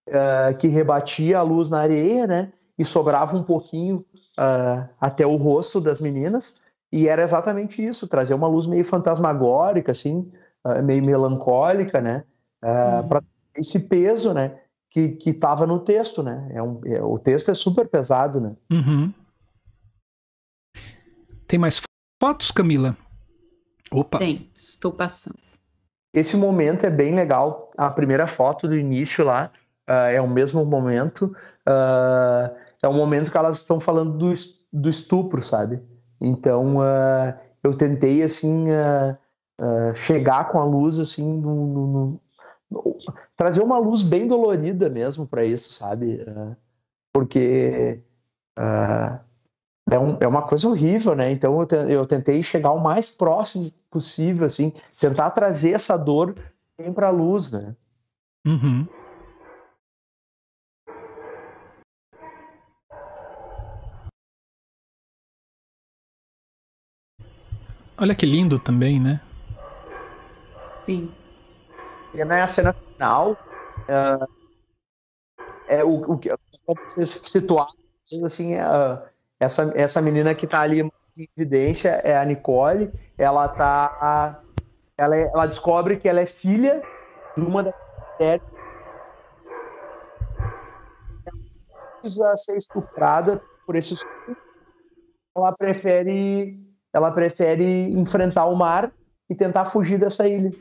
[0.09, 2.51] uh, é, que rebatia a luz na areia, né?
[2.77, 3.97] E sobrava um pouquinho
[4.39, 6.61] uh, até o rosto das meninas.
[6.91, 10.31] E era exatamente isso, trazer uma luz meio fantasmagórica, assim,
[10.65, 12.23] uh, meio melancólica, né?
[12.63, 13.07] Uhum.
[13.07, 13.23] Para
[13.55, 14.59] esse peso, né?
[14.93, 16.47] que que estava no texto, né?
[16.51, 18.55] É um, é, o texto é super pesado, né?
[18.71, 19.11] Uhum.
[21.47, 21.81] Tem mais
[22.21, 22.95] fotos, Camila?
[23.91, 24.19] Opa.
[24.19, 25.39] Tem, estou passando.
[26.13, 27.71] Esse momento é bem legal.
[27.75, 29.51] A primeira foto do início lá
[29.89, 31.35] uh, é o mesmo momento.
[31.67, 34.33] Uh, é o momento que elas estão falando do,
[34.71, 35.81] do estupro, sabe?
[36.21, 38.67] Então uh, eu tentei assim
[39.95, 42.21] chegar com a luz assim no, no,
[43.35, 46.23] trazer uma luz bem dolorida mesmo para isso, sabe?
[46.27, 46.55] Uh,
[47.13, 48.01] porque
[48.57, 49.19] uh,
[49.89, 51.31] é, um, é, uma coisa horrível, né?
[51.31, 56.35] Então eu, te, eu, tentei chegar o mais próximo possível, assim, tentar trazer essa dor
[56.95, 57.75] para a luz, né?
[58.45, 58.87] Uhum.
[68.03, 69.19] Olha que lindo também, né?
[70.85, 71.09] Sim
[72.13, 73.31] cena é a cena final.
[73.89, 74.27] Uh,
[75.67, 76.29] é o, o que
[77.05, 77.67] situar
[78.23, 79.01] assim, uh,
[79.39, 80.91] essa, essa menina que está ali em
[81.35, 82.91] evidência é a Nicole.
[83.17, 84.43] Ela tá.
[84.97, 86.87] Ela, é, ela descobre que ela é filha
[87.35, 87.73] de uma das
[88.19, 88.43] mulheres
[91.99, 93.95] precisa ser estuprada por esse
[95.35, 96.59] ela prefere
[96.93, 98.91] ela prefere enfrentar o mar
[99.29, 100.51] e tentar fugir dessa ilha.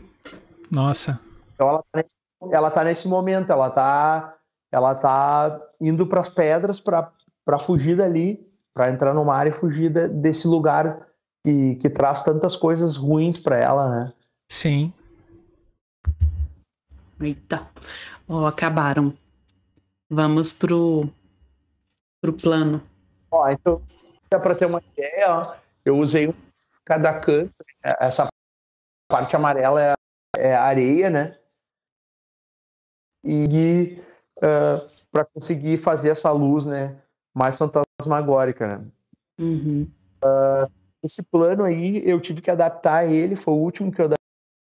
[0.71, 1.21] Nossa.
[1.55, 2.17] Então ela tá nesse,
[2.51, 4.35] ela tá nesse momento, ela tá,
[4.73, 9.91] ela tá indo para as pedras para fugir dali, para entrar no mar e fugir
[9.91, 11.07] de, desse lugar
[11.45, 14.13] que, que traz tantas coisas ruins para ela, né?
[14.51, 14.93] Sim.
[17.21, 17.69] Eita,
[18.27, 19.13] oh, acabaram.
[20.11, 21.09] Vamos pro,
[22.21, 22.83] pro plano.
[23.31, 23.81] Ó, então,
[24.29, 26.35] para ter uma ideia, ó, eu usei
[26.85, 27.53] cada canto,
[27.83, 28.29] essa
[29.09, 29.95] parte amarela é,
[30.39, 31.33] é areia, né?
[33.25, 33.99] e
[34.39, 36.97] uh, ah, para conseguir fazer essa luz, né,
[37.35, 38.85] mais fantasmagórica, né?
[39.39, 39.89] Uhum.
[40.25, 40.71] Uh,
[41.03, 44.11] esse plano aí eu tive que adaptar ele, foi o último que eu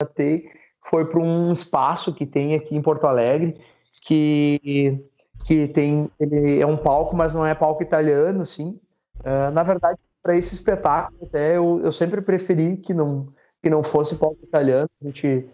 [0.00, 0.50] adaptei,
[0.84, 3.54] foi para um espaço que tem aqui em Porto Alegre,
[4.02, 5.08] que
[5.46, 8.78] que tem ele é um palco, mas não é palco italiano, assim.
[9.20, 13.28] Uh, na verdade, para esse espetáculo, até eu, eu sempre preferi que não
[13.62, 15.48] que não fosse palco italiano, a gente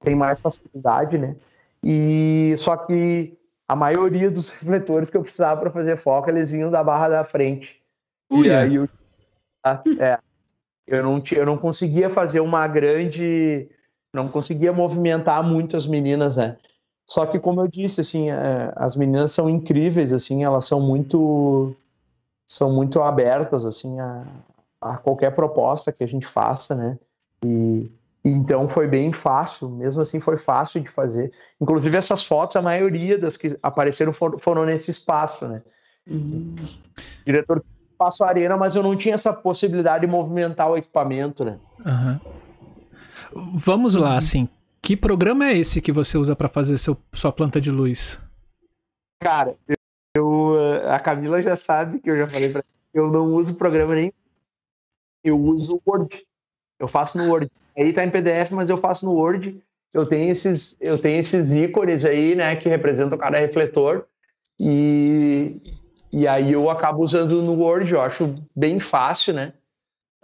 [0.00, 1.36] tem mais facilidade, né?
[1.82, 6.70] E só que a maioria dos refletores que eu precisava para fazer foco, eles vinham
[6.70, 7.80] da barra da frente.
[8.30, 8.88] Ui, e aí eu,
[10.00, 10.18] é,
[10.86, 13.68] eu não eu não conseguia fazer uma grande,
[14.12, 16.56] não conseguia movimentar muito as meninas, né?
[17.06, 21.74] Só que como eu disse, assim, é, as meninas são incríveis, assim, elas são muito,
[22.52, 24.26] são muito abertas, assim, a,
[24.78, 26.98] a qualquer proposta que a gente faça, né?
[27.42, 27.90] E
[28.22, 31.32] então foi bem fácil, mesmo assim foi fácil de fazer.
[31.58, 35.62] Inclusive essas fotos, a maioria das que apareceram foram, foram nesse espaço, né?
[36.06, 36.54] Uhum.
[37.24, 41.58] Diretor espaço arena, mas eu não tinha essa possibilidade de movimentar o equipamento, né?
[41.86, 42.20] Uhum.
[43.54, 44.46] Vamos lá, assim,
[44.82, 48.20] que programa é esse que você usa para fazer seu, sua planta de luz?
[49.22, 49.56] Cara,
[50.96, 52.64] a Camila já sabe que eu já falei para
[52.94, 54.12] eu não uso programa nem
[55.24, 56.20] eu uso Word.
[56.78, 57.50] Eu faço no Word.
[57.76, 59.62] Aí tá em PDF, mas eu faço no Word.
[59.94, 64.06] Eu tenho esses, eu tenho esses ícones aí, né, que representam cada refletor.
[64.58, 65.56] E,
[66.12, 69.52] e aí eu acabo usando no Word, eu acho bem fácil, né?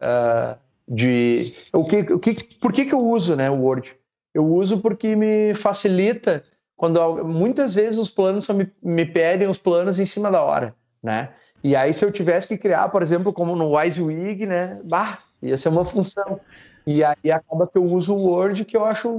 [0.00, 0.58] Uh,
[0.88, 3.94] de o que, o que, por que, que eu uso, né, o Word?
[4.32, 6.44] Eu uso porque me facilita
[6.78, 10.74] quando muitas vezes os planos só me, me pedem os planos em cima da hora,
[11.02, 11.30] né?
[11.62, 15.56] E aí se eu tivesse que criar, por exemplo, como no WYSIWYG, né, bah, ia
[15.56, 16.40] ser uma função.
[16.86, 19.18] E aí acaba que eu uso o Word que eu acho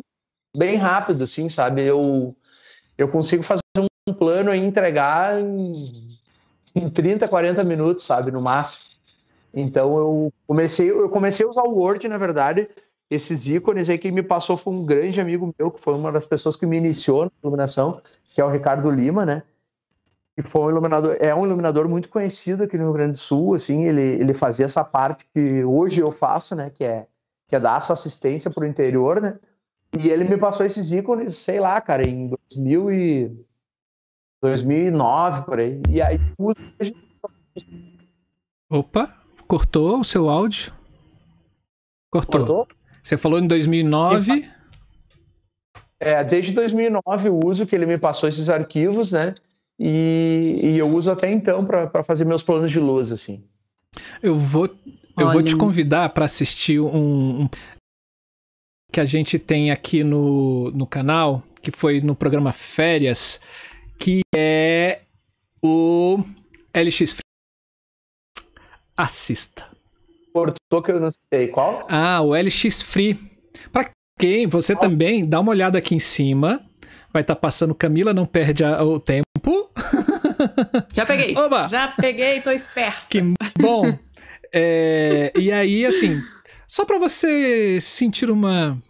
[0.56, 1.86] bem rápido, assim, sabe?
[1.86, 2.34] Eu,
[2.98, 3.62] eu consigo fazer
[4.08, 6.18] um plano e entregar em,
[6.74, 8.32] em 30, 40 minutos, sabe?
[8.32, 8.86] No máximo.
[9.54, 12.70] Então eu comecei, eu comecei a usar o Word, na verdade,
[13.10, 16.26] esses ícones aí quem me passou foi um grande amigo meu, que foi uma das
[16.26, 19.44] pessoas que me iniciou na iluminação, que é o Ricardo Lima, né?
[20.36, 23.56] Que foi um iluminador, é um iluminador muito conhecido aqui no Rio Grande do Sul,
[23.56, 27.08] assim, ele, ele fazia essa parte que hoje eu faço, né, que é
[27.48, 29.40] que é dar essa assistência para o interior, né?
[29.98, 33.46] E ele me passou esses ícones, sei lá, cara, em 2000 e
[34.40, 35.82] 2009 por aí.
[35.90, 36.20] E aí
[38.70, 39.12] Opa,
[39.48, 40.72] cortou o seu áudio?
[42.12, 42.46] Cortou.
[42.46, 42.79] Cortou?
[43.10, 44.48] Você falou em 2009.
[46.00, 49.34] É, desde 2009 eu uso que ele me passou esses arquivos, né?
[49.80, 53.44] E, e eu uso até então para fazer meus planos de luz, assim.
[54.22, 57.50] Eu vou, eu Olha, vou te convidar para assistir um, um,
[58.92, 63.42] que a gente tem aqui no, no canal, que foi no programa Férias,
[63.98, 65.02] que é
[65.64, 66.24] o
[66.76, 67.16] LX
[68.96, 69.69] Assista.
[70.46, 71.48] Cortou que eu não sei.
[71.48, 71.86] Qual?
[71.90, 73.18] Ah, o LX Free.
[73.72, 76.62] Para quem, você também, dá uma olhada aqui em cima.
[77.12, 79.72] Vai estar tá passando Camila, não perde a, o tempo.
[80.94, 81.36] Já peguei.
[81.38, 81.68] Oba!
[81.68, 83.08] Já peguei, tô esperto.
[83.10, 83.22] Que
[83.60, 83.98] bom.
[84.52, 86.22] É, e aí, assim,
[86.68, 88.82] só para você sentir uma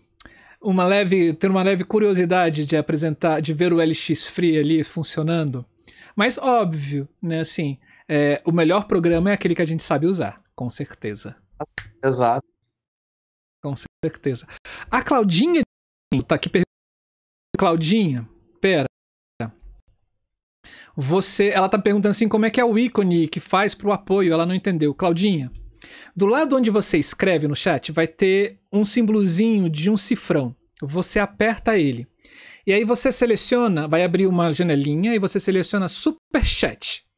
[0.62, 5.66] uma leve ter uma leve curiosidade de apresentar, de ver o LX Free ali funcionando.
[6.16, 7.40] Mas óbvio, né?
[7.40, 7.78] Assim,
[8.08, 11.38] é, o melhor programa é aquele que a gente sabe usar com certeza.
[12.04, 12.46] Exato.
[13.64, 14.46] Com certeza.
[14.92, 15.62] A Claudinha
[16.28, 16.66] tá aqui perguntando.
[17.58, 18.28] Claudinha,
[18.60, 18.90] pera.
[20.98, 24.34] Você, ela tá perguntando assim como é que é o ícone que faz pro apoio,
[24.34, 24.94] ela não entendeu.
[24.94, 25.50] Claudinha,
[26.14, 30.54] do lado onde você escreve no chat vai ter um símbolozinho de um cifrão.
[30.82, 32.06] Você aperta ele.
[32.68, 37.09] E aí você seleciona, vai abrir uma janelinha e você seleciona Super Chat.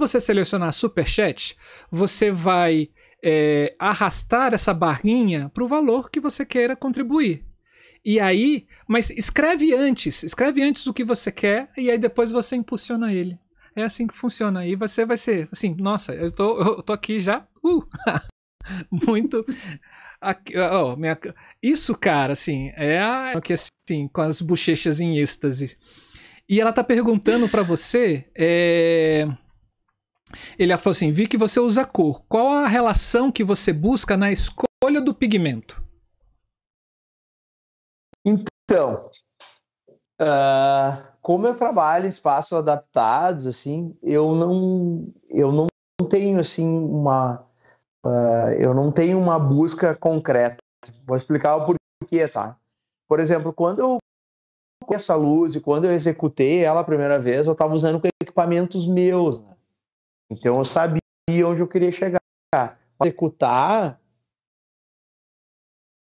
[0.00, 1.54] Você selecionar Super Chat,
[1.90, 2.88] você vai
[3.22, 7.44] é, arrastar essa barrinha para o valor que você queira contribuir.
[8.02, 12.56] E aí, mas escreve antes, escreve antes o que você quer e aí depois você
[12.56, 13.38] impulsiona ele.
[13.76, 14.66] É assim que funciona.
[14.66, 17.46] E você vai ser assim, nossa, eu tô, eu tô aqui já.
[17.62, 17.86] Uh,
[19.06, 19.44] muito.
[20.18, 21.18] Aqui, oh, minha,
[21.62, 25.76] isso, cara, assim, é a, que assim, com as bochechas em êxtase.
[26.48, 28.24] E ela tá perguntando para você.
[28.34, 29.28] É,
[30.58, 32.22] ele falou assim: vi que você usa cor.
[32.28, 35.82] Qual a relação que você busca na escolha do pigmento?
[38.24, 39.10] Então,
[40.20, 45.66] uh, como eu trabalho em espaços adaptados, assim, eu não, eu não
[46.08, 47.46] tenho assim uma,
[48.04, 50.58] uh, eu não tenho uma busca concreta.
[51.06, 52.56] Vou explicar o porquê, tá?
[53.08, 53.98] Por exemplo, quando eu
[54.94, 59.40] essa luz e quando eu executei ela a primeira vez, eu estava usando equipamentos meus,
[59.40, 59.49] né?
[60.30, 61.00] Então eu sabia
[61.46, 62.20] onde eu queria chegar.
[63.02, 64.00] Executar,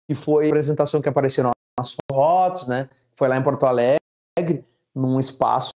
[0.09, 1.49] que foi a apresentação que apareceu
[1.80, 2.89] nas fotos, né?
[3.16, 5.72] Foi lá em Porto Alegre, num espaço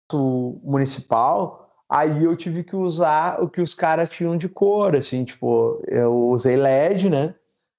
[0.64, 1.70] municipal.
[1.88, 6.30] Aí eu tive que usar o que os caras tinham de cor, assim, tipo, eu
[6.30, 7.36] usei LED, né?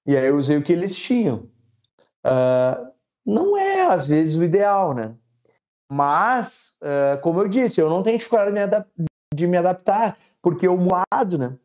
[0.06, 1.48] E aí eu usei o que eles tinham.
[2.24, 2.92] Uh,
[3.24, 5.14] não é, às vezes, o ideal, né?
[5.90, 10.16] Mas, uh, como eu disse, eu não tenho dificuldade de me, de me adaptar
[10.46, 11.58] porque o lado, né?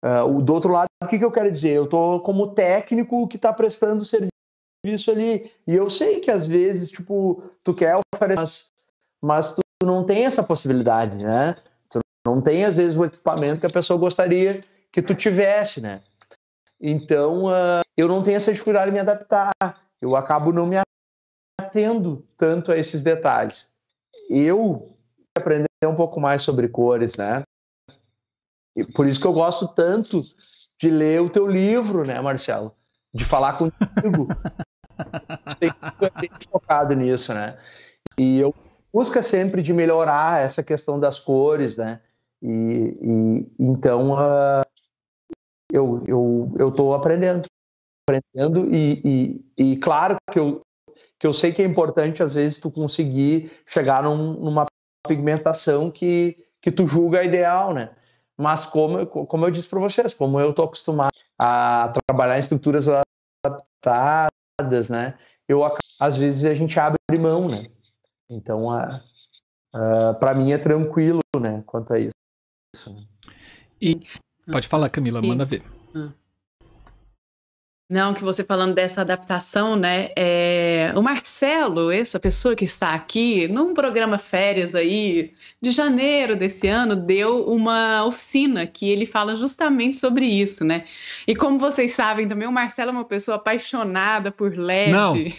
[0.00, 1.72] Uh, do outro lado, o que, que eu quero dizer?
[1.72, 5.50] Eu tô como técnico que está prestando serviço ali.
[5.66, 8.72] E eu sei que às vezes, tipo, tu quer oferecer, mas,
[9.20, 11.56] mas tu não tem essa possibilidade, né?
[11.90, 14.62] Tu não tem, às vezes, o equipamento que a pessoa gostaria
[14.92, 16.00] que tu tivesse, né?
[16.80, 19.50] Então, uh, eu não tenho essa dificuldade de me adaptar.
[20.00, 20.76] Eu acabo não me
[21.60, 23.72] atendo tanto a esses detalhes.
[24.30, 24.84] Eu
[25.36, 27.42] aprender um pouco mais sobre cores, né?
[28.94, 30.22] Por isso que eu gosto tanto
[30.80, 32.74] de ler o teu livro, né, Marcelo?
[33.12, 34.28] De falar contigo.
[35.58, 35.72] Tem
[36.50, 37.58] focado nisso, né?
[38.18, 38.54] E eu
[38.92, 42.00] busca sempre de melhorar essa questão das cores, né?
[42.42, 44.62] E, e então uh,
[45.70, 47.46] eu eu eu estou aprendendo,
[48.08, 50.60] aprendendo e, e, e, claro que eu
[51.18, 54.64] que eu sei que é importante às vezes tu conseguir chegar num, numa
[55.06, 57.90] pigmentação que que tu julga ideal, né?
[58.40, 62.86] Mas como, como eu disse para vocês, como eu estou acostumado a trabalhar em estruturas
[63.44, 65.18] adaptadas, né?
[65.46, 65.60] Eu
[66.00, 67.68] às vezes a gente abre mão, né?
[68.30, 68.68] Então,
[70.18, 71.62] para mim é tranquilo, né?
[71.66, 72.96] Quanto a isso.
[73.80, 74.00] E
[74.50, 75.62] pode falar, Camila, manda ver.
[77.90, 80.10] Não, que você falando dessa adaptação, né?
[80.14, 80.92] É...
[80.94, 86.94] O Marcelo, essa pessoa que está aqui, num programa férias aí de janeiro desse ano,
[86.94, 90.86] deu uma oficina que ele fala justamente sobre isso, né?
[91.26, 95.34] E como vocês sabem também, o Marcelo é uma pessoa apaixonada por LED.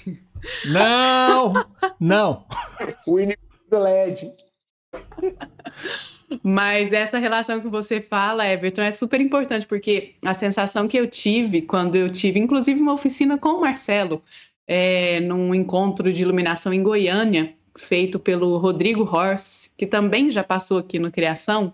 [0.66, 1.54] Não!
[1.54, 1.66] Não!
[1.98, 2.46] Não!
[3.08, 4.34] o inimigo do LED.
[6.44, 11.08] Mas essa relação que você fala, Everton, é super importante, porque a sensação que eu
[11.08, 14.22] tive quando eu tive, inclusive, uma oficina com o Marcelo,
[14.68, 20.78] é, num encontro de iluminação em Goiânia, feito pelo Rodrigo Horst, que também já passou
[20.78, 21.74] aqui no Criação.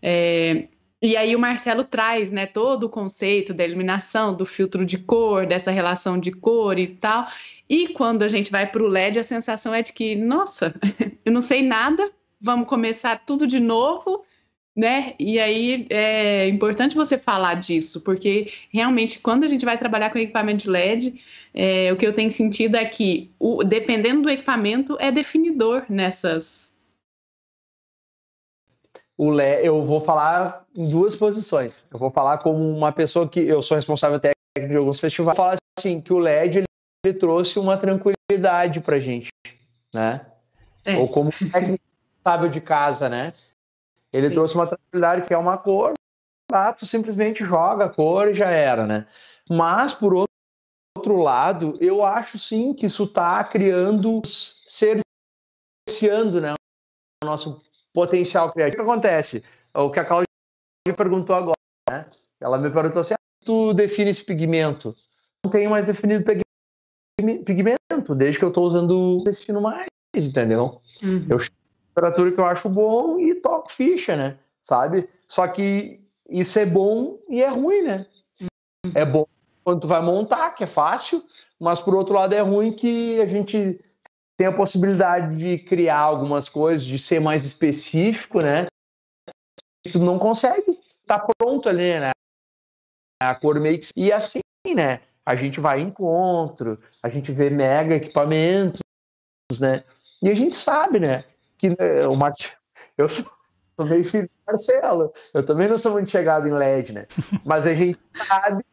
[0.00, 0.68] É,
[1.00, 5.46] e aí o Marcelo traz né, todo o conceito da iluminação, do filtro de cor,
[5.46, 7.26] dessa relação de cor e tal.
[7.68, 10.74] E quando a gente vai para o LED, a sensação é de que, nossa,
[11.24, 12.08] eu não sei nada,
[12.42, 14.24] vamos começar tudo de novo,
[14.76, 15.14] né?
[15.18, 20.18] E aí é importante você falar disso, porque realmente quando a gente vai trabalhar com
[20.18, 21.22] equipamento de LED,
[21.54, 26.76] é, o que eu tenho sentido é que, o, dependendo do equipamento, é definidor nessas.
[29.16, 31.86] O LED, eu vou falar em duas posições.
[31.92, 35.36] Eu vou falar como uma pessoa que eu sou responsável técnico de alguns festivais.
[35.36, 36.66] Falar assim que o LED ele,
[37.04, 39.28] ele trouxe uma tranquilidade para gente,
[39.94, 40.26] né?
[40.84, 40.96] É.
[40.96, 41.91] Ou como técnico
[42.22, 43.34] responsável de casa, né?
[44.12, 44.34] Ele Sim.
[44.34, 45.92] trouxe uma tranquilidade que é uma cor,
[46.78, 49.06] tu simplesmente joga a cor e já era, né?
[49.50, 55.02] Mas, por outro lado, eu acho sim que isso está criando, cerceando,
[56.40, 56.54] né?
[57.24, 57.62] O nosso
[57.92, 58.82] potencial criativo.
[58.82, 59.44] O que acontece?
[59.74, 60.26] O que a Claudia
[60.96, 61.56] perguntou agora,
[61.90, 62.06] né?
[62.40, 64.94] Ela me perguntou assim, ah, tu define esse pigmento?
[65.44, 66.24] Não tenho mais definido
[67.44, 70.82] pigmento, desde que eu estou usando o destino mais, entendeu?
[71.02, 71.26] Uhum.
[71.30, 71.38] Eu
[71.94, 74.38] temperatura que eu acho bom e toco ficha, né?
[74.62, 75.08] Sabe?
[75.28, 78.06] Só que isso é bom e é ruim, né?
[78.94, 79.26] É bom
[79.64, 81.24] quando tu vai montar, que é fácil,
[81.58, 83.80] mas por outro lado é ruim que a gente
[84.36, 88.66] tem a possibilidade de criar algumas coisas, de ser mais específico, né?
[89.84, 92.10] Tu não consegue, tá pronto ali, né?
[93.22, 94.40] A cor makes e assim,
[94.74, 95.00] né?
[95.24, 98.80] A gente vai em encontro, a gente vê mega equipamentos,
[99.60, 99.84] né?
[100.20, 101.24] E a gente sabe, né?
[101.62, 102.56] Que né, o Marcelo,
[102.98, 103.24] eu sou,
[103.78, 107.06] sou meio filho do Marcelo, eu também não sou muito chegado em LED, né?
[107.46, 108.64] Mas a gente sabe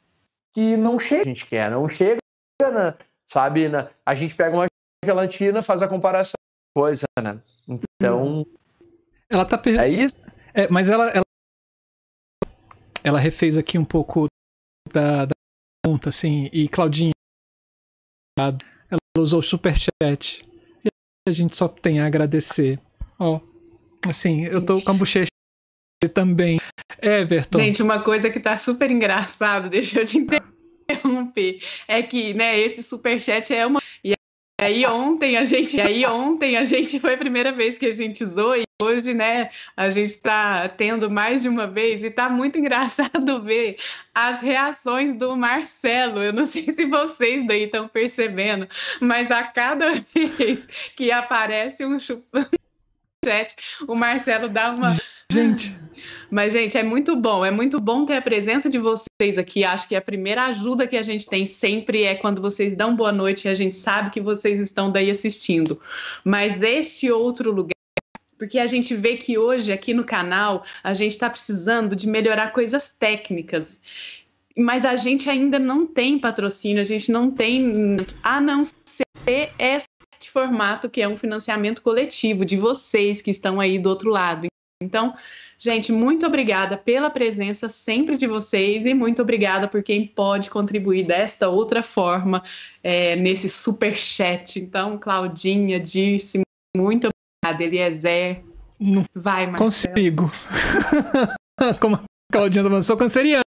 [0.53, 2.19] que não chega, a gente quer, não chega,
[2.59, 2.97] né?
[3.29, 3.69] sabe?
[3.69, 3.89] Né?
[4.03, 4.65] A gente pega uma
[5.05, 6.33] gelatina, faz a comparação,
[6.75, 7.39] coisa, né?
[7.67, 8.45] Então.
[9.29, 9.79] Ela tá per...
[9.79, 10.19] É isso?
[10.53, 11.25] É, mas ela, ela,
[13.03, 14.25] ela refez aqui um pouco
[14.91, 15.35] da, da
[15.83, 17.11] pergunta, assim, e Claudinha,
[18.37, 18.57] ela
[19.15, 20.41] usou o superchat
[21.29, 22.79] a gente só tem a agradecer.
[23.17, 23.39] Ó,
[24.03, 25.29] assim, eu tô com a bochecha
[26.13, 26.59] também.
[27.01, 27.57] Everton.
[27.57, 32.81] Gente, uma coisa que tá super engraçado, deixa eu te interromper, é que, né, esse
[32.81, 34.13] superchat é uma e
[34.61, 38.23] aí ontem a gente, aí ontem a gente foi a primeira vez que a gente
[38.23, 42.57] usou e hoje, né, a gente está tendo mais de uma vez e tá muito
[42.59, 43.77] engraçado ver
[44.15, 46.23] as reações do Marcelo.
[46.23, 48.67] Eu não sei se vocês daí estão percebendo,
[49.01, 50.65] mas a cada vez
[50.95, 52.49] que aparece um chupante,
[53.87, 54.95] o Marcelo dá uma
[55.31, 55.77] Gente.
[56.31, 57.45] Mas, gente, é muito bom.
[57.45, 59.63] É muito bom ter a presença de vocês aqui.
[59.63, 63.11] Acho que a primeira ajuda que a gente tem sempre é quando vocês dão boa
[63.11, 65.79] noite e a gente sabe que vocês estão daí assistindo.
[66.23, 67.78] Mas deste outro lugar,
[68.39, 72.53] porque a gente vê que hoje aqui no canal a gente está precisando de melhorar
[72.53, 73.81] coisas técnicas.
[74.57, 80.31] Mas a gente ainda não tem patrocínio, a gente não tem, a não ser este
[80.31, 84.47] formato que é um financiamento coletivo de vocês que estão aí do outro lado.
[84.81, 85.13] Então,
[85.57, 91.05] gente, muito obrigada pela presença sempre de vocês e muito obrigada por quem pode contribuir
[91.05, 92.41] desta outra forma
[92.81, 94.57] é, nesse super chat.
[94.59, 96.41] Então, Claudinha, disse
[96.75, 97.09] muito
[97.49, 98.43] obrigada, Eliezer.
[99.15, 99.57] Vai, Marcelo.
[99.57, 100.31] Consigo.
[101.81, 103.43] Como a Claudinha tá falando, sou canceriana.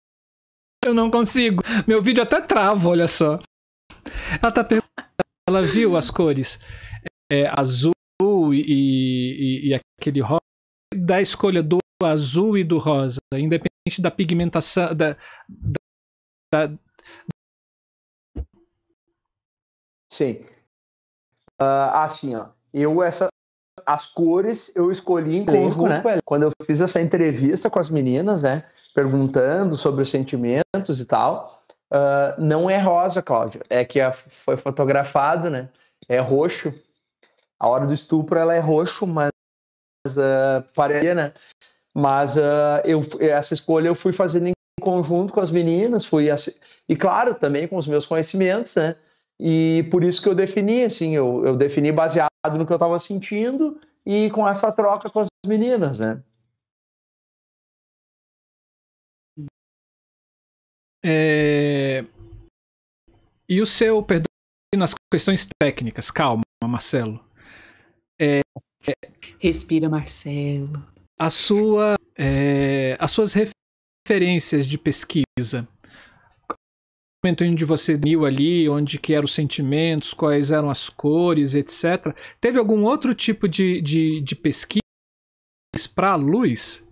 [0.86, 1.62] Eu não consigo.
[1.86, 3.40] Meu vídeo até trava, olha só.
[4.42, 5.08] Ela tá perguntando,
[5.50, 6.60] ela viu as cores
[7.32, 7.94] é, azul
[8.54, 10.42] e, e, e aquele rosa
[10.96, 15.18] da escolha do azul e do rosa, independente da pigmentação, da,
[15.50, 16.80] da, da...
[20.10, 20.46] Sim.
[21.60, 23.28] Uh, assim, ó, eu essa
[23.88, 26.02] as cores eu escolhi em conjunto né?
[26.02, 26.20] com ela.
[26.26, 31.64] Quando eu fiz essa entrevista com as meninas, né, perguntando sobre os sentimentos e tal,
[31.90, 34.00] uh, não é rosa, Cláudia, é que
[34.44, 35.70] foi fotografado, né,
[36.10, 36.74] é roxo.
[37.58, 39.32] A hora do estupro ela é roxo, mas
[40.06, 41.34] uh, parecia, né?
[41.96, 46.28] Mas uh, eu, essa escolha eu fui fazendo em conjunto com as meninas, fui
[46.88, 48.96] e claro, também com os meus conhecimentos, né?
[49.40, 53.00] E por isso que eu defini, assim, eu, eu defini baseado no que eu estava
[53.00, 56.24] sentindo e com essa troca com as meninas, né?
[61.06, 62.04] É...
[63.48, 64.26] E o seu, perdão,
[64.76, 67.24] nas questões técnicas, calma, Marcelo.
[68.20, 68.42] É...
[69.40, 70.86] Respira, Marcelo.
[71.20, 72.98] A sua, é...
[73.00, 75.68] as suas referências de pesquisa,
[77.24, 82.16] momento onde você viu ali, onde que eram os sentimentos, quais eram as cores, etc.
[82.40, 84.82] Teve algum outro tipo de, de, de pesquisa
[85.96, 86.88] para a luz?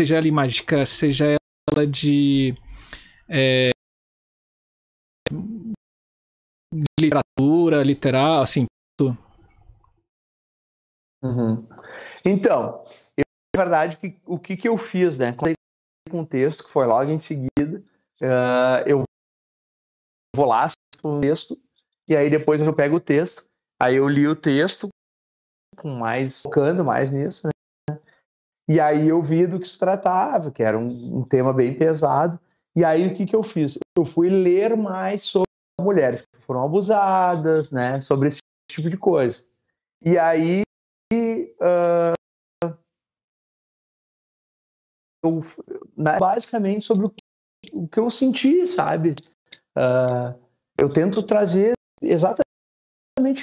[0.00, 1.36] Seja ela mágica, seja
[1.70, 2.54] ela de
[3.28, 3.70] é,
[6.98, 8.66] literatura, literal, assim.
[11.22, 11.68] Uhum.
[12.24, 12.82] Então,
[13.16, 13.24] eu,
[13.54, 15.34] na verdade, que, o que, que eu fiz, né?
[16.10, 17.82] Com o texto, que foi logo em seguida,
[18.22, 19.04] uh, eu
[20.34, 20.68] vou lá,
[21.02, 21.58] o texto,
[22.08, 23.44] e aí depois eu pego o texto,
[23.80, 24.88] aí eu li o texto,
[25.76, 27.52] com mais focando mais nisso, né?
[28.68, 32.38] E aí eu vi do que se tratava, que era um, um tema bem pesado.
[32.76, 33.78] E aí o que, que eu fiz?
[33.98, 35.48] Eu fui ler mais sobre
[35.80, 38.00] mulheres que foram abusadas, né?
[38.00, 38.38] Sobre esse
[38.70, 39.44] tipo de coisa.
[40.00, 40.62] E aí
[41.12, 42.14] uh,
[45.24, 45.40] eu,
[45.96, 47.10] né, basicamente sobre o
[47.72, 49.14] o que, eu senti, sabe?
[49.76, 50.38] Uh,
[50.78, 52.44] eu tento trazer exatamente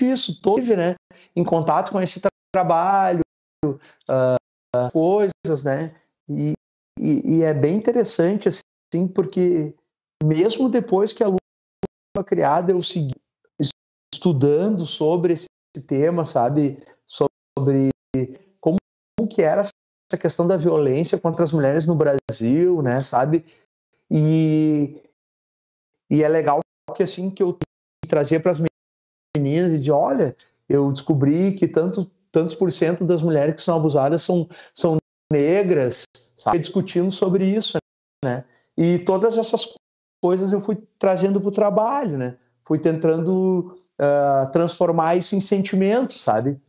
[0.02, 0.42] isso.
[0.42, 0.96] Teve, né?
[1.36, 2.22] Em contato com esse
[2.54, 3.22] trabalho,
[3.66, 5.96] uh, coisas, né?
[6.30, 6.54] E,
[7.00, 9.74] e, e, é bem interessante, assim, porque
[10.24, 11.38] mesmo depois que a Lua
[12.16, 13.14] foi criada, eu segui
[14.14, 15.48] estudando sobre esse
[15.88, 16.84] tema, sabe?
[17.06, 17.90] Sobre
[18.60, 18.78] como,
[19.18, 23.00] como que era essa questão da violência contra as mulheres no Brasil, né?
[23.02, 23.46] Sabe?
[24.10, 25.02] E,
[26.10, 26.60] e é legal
[26.96, 27.58] que, assim, que eu
[28.08, 28.62] trazia para as
[29.36, 30.36] meninas e de olha,
[30.68, 34.98] eu descobri que tanto tantos por cento das mulheres que são abusadas são, são
[35.32, 36.04] negras,
[36.36, 36.60] sabe?
[36.60, 37.78] discutindo sobre isso,
[38.24, 38.44] né?
[38.78, 39.74] E todas essas
[40.22, 42.38] coisas eu fui trazendo para o trabalho, né?
[42.64, 46.60] Fui tentando uh, transformar isso em sentimentos, sabe?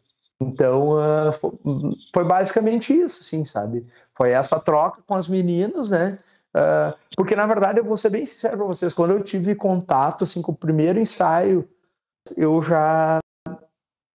[0.40, 3.86] Então uh, foi basicamente isso, assim, sabe?
[4.14, 6.18] Foi essa troca com as meninas, né?
[6.56, 10.24] Uh, porque na verdade eu vou ser bem sincero para vocês, quando eu tive contato
[10.24, 11.68] assim com o primeiro ensaio,
[12.36, 13.20] eu já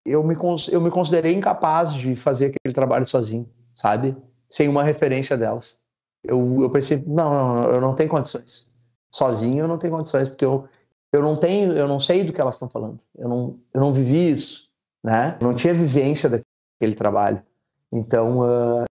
[0.06, 0.36] eu me,
[0.72, 4.18] eu me considerei incapaz de fazer aquele trabalho sozinho, sabe?
[4.50, 5.80] Sem uma referência delas.
[6.24, 8.72] Eu, eu pensei, não, não, eu não tenho condições.
[9.14, 10.68] Sozinho eu não tenho condições, porque eu,
[11.12, 13.00] eu não tenho, eu não sei do que elas estão falando.
[13.16, 14.70] Eu não, eu não vivi isso,
[15.04, 15.38] né?
[15.40, 17.42] Eu não tinha vivência daquele trabalho.
[17.92, 18.84] Então, uh,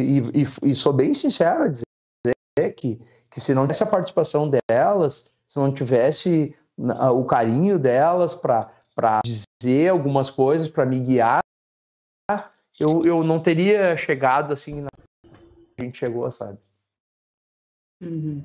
[0.00, 4.50] e, e, e, sou bem sincero a dizer que, que se não tivesse a participação
[4.68, 11.40] delas, se não tivesse o carinho delas para dizer algumas coisas, para me guiar,
[12.78, 14.88] eu, eu não teria chegado assim na
[15.78, 16.58] a gente chegou, sabe?
[18.02, 18.44] Uhum.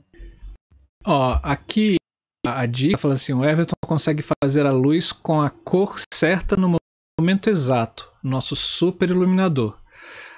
[1.05, 1.97] Ó, aqui
[2.45, 6.77] a dica fala assim: o Everton consegue fazer a luz com a cor certa no
[7.19, 9.77] momento exato, nosso super iluminador.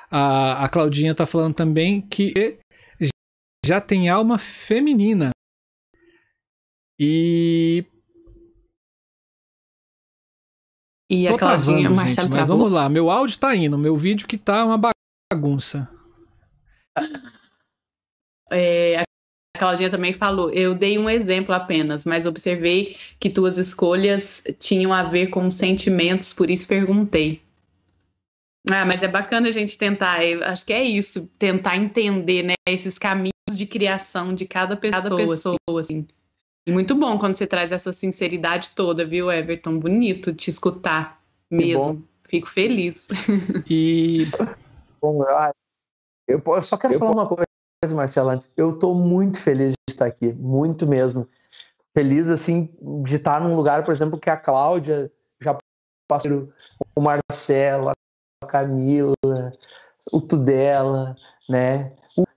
[0.09, 2.59] A, a Claudinha está falando também que
[3.65, 5.31] já tem alma feminina
[6.99, 7.85] e.
[11.09, 14.37] E a Claudinha, travando, gente, mas vamos lá, meu áudio tá indo, meu vídeo que
[14.37, 14.91] tá uma
[15.31, 15.89] bagunça.
[18.51, 24.43] É, a Claudinha também falou, eu dei um exemplo apenas, mas observei que tuas escolhas
[24.59, 27.41] tinham a ver com sentimentos, por isso perguntei.
[28.71, 32.97] Ah, mas é bacana a gente tentar, acho que é isso, tentar entender, né, esses
[32.97, 35.99] caminhos de criação de cada pessoa, cada pessoa assim.
[35.99, 36.07] assim.
[36.65, 39.79] E muito bom quando você traz essa sinceridade toda, viu, Everton?
[39.79, 42.05] Bonito te escutar mesmo.
[42.27, 43.07] Fico feliz.
[43.69, 44.25] E.
[45.01, 45.23] Bom,
[46.27, 47.45] eu só quero eu falar uma coisa,
[47.95, 48.51] Marcelo, antes.
[48.57, 51.27] Eu estou muito feliz de estar aqui, muito mesmo.
[51.93, 52.69] Feliz, assim,
[53.05, 55.09] de estar num lugar, por exemplo, que a Cláudia
[55.41, 55.57] já
[56.07, 56.51] passou,
[56.95, 57.93] o Marcelo, a
[58.45, 59.13] Camila,
[60.11, 61.15] o Tudela,
[61.49, 61.91] né?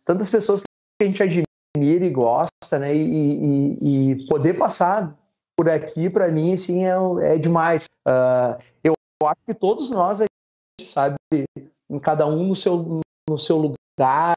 [0.04, 2.94] Tantas pessoas que a gente admira e gosta, né?
[2.94, 5.14] E, e, e poder passar
[5.56, 7.84] por aqui, para mim, assim, é, é demais.
[8.08, 8.94] Uh, eu
[9.24, 10.24] acho que todos nós, a
[10.80, 11.16] gente sabe,
[11.90, 14.32] em cada um no seu, no seu lugar,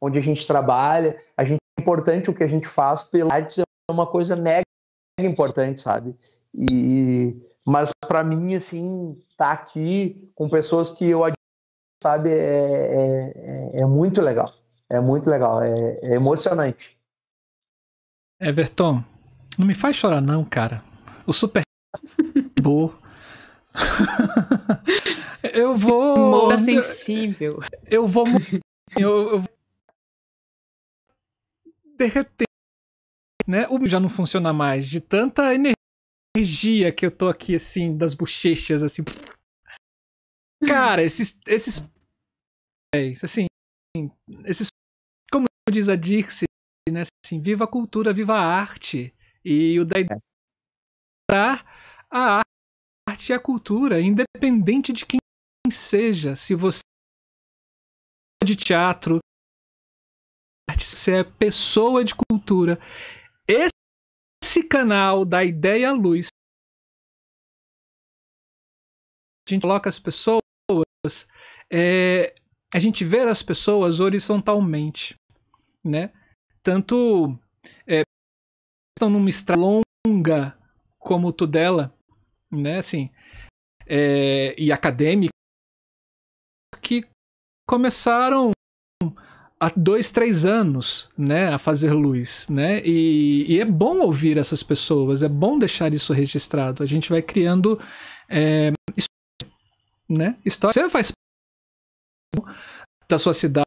[0.00, 3.60] onde a gente trabalha, a gente é importante o que a gente faz pela arte
[3.60, 4.62] é uma coisa mega
[5.20, 6.16] importante, sabe?
[6.54, 11.22] E mas para mim assim, tá aqui com pessoas que eu
[12.02, 13.32] sabe, é,
[13.74, 14.50] é, é muito legal.
[14.88, 15.72] É muito legal, é,
[16.02, 16.98] é emocionante.
[18.40, 19.04] Everton,
[19.58, 20.82] não me faz chorar não, cara.
[21.26, 21.62] O Super
[22.60, 22.94] Bowl.
[25.54, 26.16] eu vou.
[26.16, 27.60] Moura sensível.
[27.84, 28.24] Eu, eu vou.
[28.98, 29.44] Eu, eu
[31.96, 32.46] derreter.
[33.46, 33.68] Né?
[33.68, 34.88] O já não funciona mais.
[34.88, 35.74] De tanta energia
[36.36, 39.02] que eu tô aqui, assim, das bochechas, assim.
[40.66, 41.38] Cara, esses.
[41.46, 41.84] esses
[43.22, 43.46] assim.
[44.44, 44.68] Esses.
[45.32, 46.46] Como diz a Dixie,
[46.90, 47.02] né?
[47.24, 49.14] Assim, viva a cultura, viva a arte.
[49.44, 49.96] E o da
[52.12, 52.42] a
[53.08, 55.20] arte e a cultura, independente de quem
[55.70, 56.36] seja.
[56.36, 56.80] Se você
[58.42, 59.18] é de teatro,
[60.78, 62.78] se é pessoa de cultura,
[63.46, 63.79] esse
[64.70, 66.28] canal da Ideia Luz,
[69.48, 70.40] a gente coloca as pessoas,
[71.68, 72.34] é,
[72.72, 75.16] a gente vê as pessoas horizontalmente,
[75.84, 76.12] né?
[76.62, 77.36] Tanto
[77.84, 78.02] é,
[78.96, 80.56] estão numa estrada longa
[80.98, 81.92] como o Tudela,
[82.50, 82.78] né?
[82.78, 83.10] Assim,
[83.86, 85.30] é, e acadêmicos
[86.80, 87.02] que
[87.66, 88.52] começaram
[89.60, 94.62] há dois, três anos, né, a fazer luz, né, e, e, é bom ouvir essas
[94.62, 96.82] pessoas, é bom deixar isso registrado.
[96.82, 97.78] A gente vai criando,
[98.28, 98.72] é,
[100.08, 100.72] né, história.
[100.82, 101.12] Você faz
[103.06, 103.66] da sua cidade,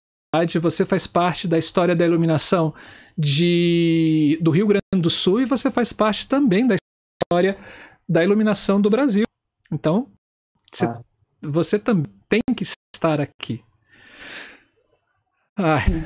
[0.60, 2.74] você faz parte da história da iluminação
[3.16, 7.58] de, do Rio Grande do Sul e você faz parte também da história
[8.08, 9.26] da iluminação do Brasil.
[9.72, 10.10] Então,
[10.72, 11.02] você, ah.
[11.42, 12.64] você também tem que
[12.96, 13.64] estar aqui.
[15.56, 16.02] Ai.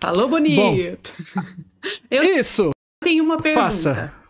[0.00, 0.56] Falou bonito.
[0.56, 0.76] Bom,
[2.10, 2.70] eu Isso.
[3.02, 3.64] tenho uma pergunta.
[3.64, 4.22] Faça.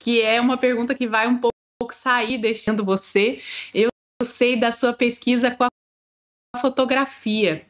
[0.00, 3.40] Que é uma pergunta que vai um pouco sair deixando você.
[3.72, 3.88] Eu
[4.24, 7.66] sei da sua pesquisa com a fotografia.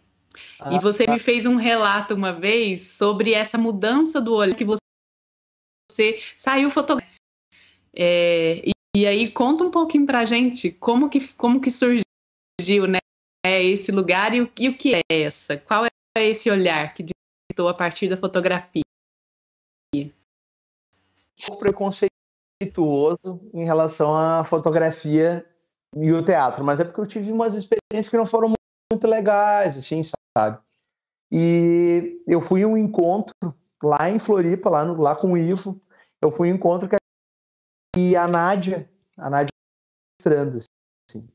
[0.59, 1.13] Ah, e você tá.
[1.13, 4.79] me fez um relato uma vez sobre essa mudança do olho que você,
[5.91, 7.15] você saiu fotografando.
[7.95, 12.99] É, e, e, aí conta um pouquinho pra gente como que, como que surgiu né,
[13.45, 15.57] esse lugar e o, e o que é essa?
[15.57, 18.83] Qual é esse olhar que ditou a partir da fotografia?
[21.37, 25.47] Sou preconceituoso em relação à fotografia
[25.95, 28.53] e o teatro, mas é porque eu tive umas experiências que não foram
[28.91, 30.01] muito legais, assim,
[30.37, 30.59] sabe?
[31.31, 33.35] E eu fui a um encontro
[33.83, 35.81] lá em Floripa, lá, no, lá com o Ivo,
[36.23, 36.97] eu fui a um encontro que
[37.97, 39.53] e a Nádia, a Nádia
[40.19, 41.29] mostrando, assim.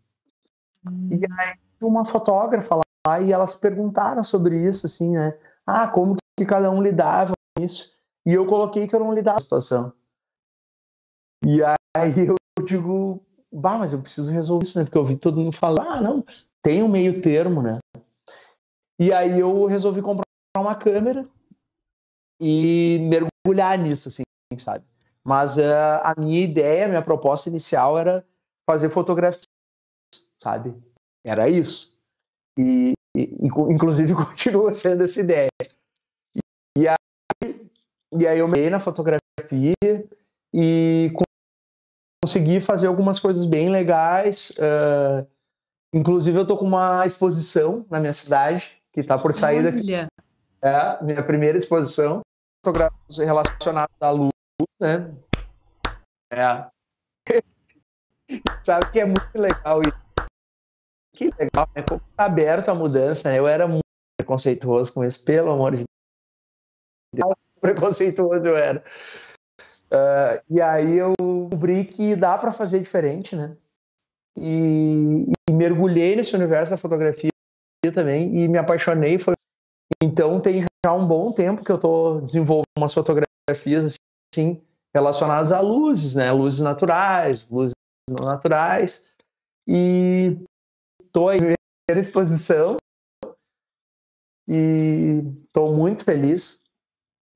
[0.85, 1.09] Hum.
[1.11, 2.75] E aí uma fotógrafa
[3.07, 5.37] lá e elas perguntaram sobre isso, assim, né?
[5.65, 7.93] Ah, como que cada um lidava com isso?
[8.25, 9.93] E eu coloquei que eu não lidava com a situação.
[11.45, 11.61] E
[11.95, 12.35] aí eu
[12.65, 14.85] digo, bah, mas eu preciso resolver isso, né?
[14.85, 16.23] Porque eu vi todo mundo falar, ah, não,
[16.61, 17.79] tem um meio termo, né?
[18.99, 20.25] E aí eu resolvi comprar
[20.57, 21.25] uma câmera
[22.39, 24.23] e mergulhar nisso, assim,
[24.57, 24.83] sabe?
[25.23, 28.25] Mas uh, a minha ideia, a minha proposta inicial era
[28.65, 29.41] fazer fotografia,
[30.41, 30.75] sabe?
[31.25, 31.97] Era isso.
[32.57, 35.49] E, e inclusive continua sendo essa ideia.
[36.77, 37.69] E, aí,
[38.13, 39.19] e aí eu me na fotografia
[40.53, 41.11] e
[42.23, 44.51] consegui fazer algumas coisas bem legais.
[44.51, 45.27] Uh,
[45.93, 49.93] inclusive eu tô com uma exposição na minha cidade que está por sair daqui.
[50.61, 52.21] É, minha primeira exposição,
[52.65, 54.31] fotógrafos relacionados à luz,
[54.81, 55.15] né?
[56.31, 56.65] É.
[58.65, 60.08] Sabe que é muito legal isso
[61.13, 61.83] que legal, né?
[61.87, 63.39] Como tá aberto a mudança, né?
[63.39, 63.83] Eu era muito
[64.17, 65.83] preconceituoso com isso, pelo amor de
[67.13, 67.33] Deus.
[67.59, 68.83] Preconceituoso eu era.
[69.91, 73.57] Uh, e aí eu descobri que dá para fazer diferente, né?
[74.37, 77.31] E, e, mergulhei nesse universo da fotografia
[77.93, 79.19] também e me apaixonei.
[79.19, 79.33] Foi...
[80.01, 83.95] Então tem já um bom tempo que eu estou desenvolvendo umas fotografias
[84.33, 84.61] assim
[84.93, 86.31] relacionadas a luzes, né?
[86.31, 87.73] Luzes naturais, luzes
[88.09, 89.05] não naturais.
[89.67, 90.37] E
[91.09, 92.77] estou aí na exposição
[94.47, 96.61] e estou muito feliz.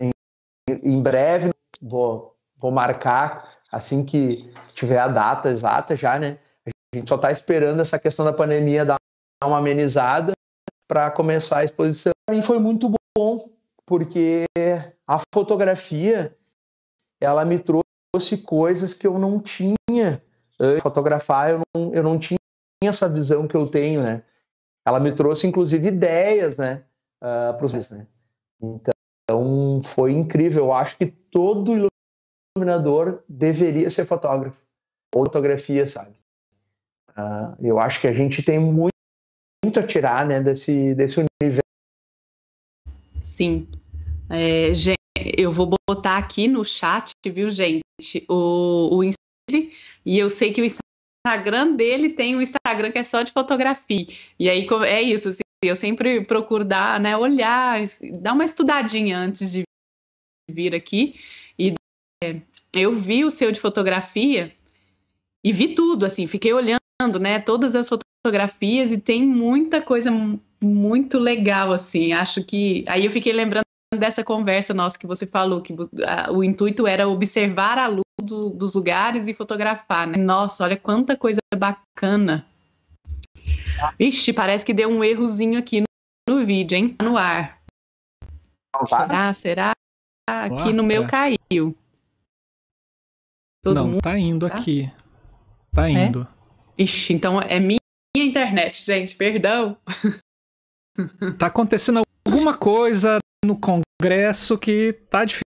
[0.02, 0.12] Em,
[0.70, 1.52] em, breve
[1.82, 6.40] vou, vou marcar assim que tiver a data exata já, né?
[6.66, 8.98] A gente só está esperando essa questão da pandemia dar
[9.44, 10.34] uma amenizada
[10.88, 12.14] para começar a exposição.
[12.26, 13.50] Para mim foi muito bom,
[13.86, 14.46] porque
[15.08, 16.38] a fotografia
[17.20, 19.76] ela me trouxe coisas que eu não tinha.
[20.82, 22.38] Fotografar eu não, eu não tinha
[22.88, 24.24] essa visão que eu tenho, né?
[24.86, 26.84] Ela me trouxe, inclusive, ideias, né?
[27.22, 28.08] Uh, ah, para os né?
[28.62, 30.66] Então, foi incrível.
[30.66, 31.90] Eu acho que todo
[32.58, 34.62] iluminador deveria ser fotógrafo.
[35.16, 36.16] Ou fotografia, sabe?
[37.10, 38.94] Uh, eu acho que a gente tem muito
[39.64, 41.62] muito a tirar, né, desse, desse universo.
[43.22, 43.68] Sim.
[44.30, 44.98] É, gente,
[45.38, 49.04] eu vou botar aqui no chat, viu, gente, o, o
[50.06, 50.83] e eu sei que o Instagram
[51.76, 54.08] dele tem um Instagram que é só de fotografia.
[54.38, 57.80] E aí é isso, assim, eu sempre procuro dar, né, olhar,
[58.22, 59.64] dar uma estudadinha antes de
[60.52, 61.16] vir aqui.
[61.58, 61.74] E
[62.24, 62.42] é,
[62.74, 64.54] eu vi o seu de fotografia
[65.44, 66.80] e vi tudo, assim, fiquei olhando,
[67.20, 70.12] né, todas as fotografias e tem muita coisa
[70.62, 72.12] muito legal, assim.
[72.12, 73.64] Acho que aí eu fiquei lembrando
[73.98, 75.74] dessa conversa nossa que você falou que
[76.32, 80.18] o intuito era observar a luz do, dos lugares e fotografar, né?
[80.18, 82.46] Nossa, olha quanta coisa bacana.
[84.00, 86.90] Ixi, parece que deu um errozinho aqui no, no vídeo, hein?
[86.94, 87.62] Tá no ar.
[88.88, 89.34] Será?
[89.34, 89.72] Será?
[90.30, 91.76] Aqui no meu caiu.
[93.64, 94.56] Todo Não, mundo tá indo tá?
[94.56, 94.92] aqui.
[95.74, 95.92] Tá é?
[95.92, 96.28] indo.
[96.78, 96.84] É?
[96.84, 97.80] Ixi, então é minha
[98.18, 99.78] internet, gente, perdão.
[101.40, 105.44] Tá acontecendo alguma coisa no Congresso que tá difícil.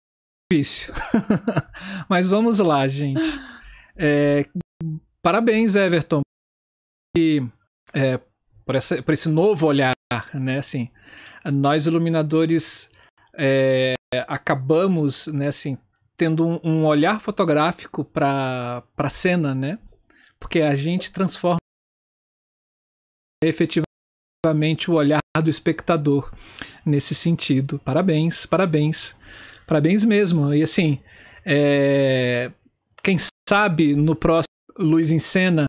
[2.09, 3.21] Mas vamos lá, gente.
[3.95, 4.45] É,
[5.21, 6.21] parabéns, Everton.
[7.17, 7.41] E,
[7.93, 8.19] é,
[8.65, 9.93] por, essa, por esse novo olhar,
[10.33, 10.59] né?
[10.59, 10.89] Assim,
[11.45, 12.89] nós iluminadores
[13.37, 13.93] é,
[14.27, 15.47] acabamos, né?
[15.47, 15.77] Assim,
[16.17, 19.79] tendo um, um olhar fotográfico para a cena, né?
[20.39, 21.57] Porque a gente transforma
[23.43, 26.31] efetivamente o olhar do espectador
[26.85, 27.79] nesse sentido.
[27.79, 29.15] Parabéns, parabéns,
[29.65, 30.53] parabéns mesmo.
[30.53, 30.99] E assim,
[31.45, 32.51] é...
[33.03, 33.17] quem
[33.47, 35.65] sabe no próximo Luz em Cena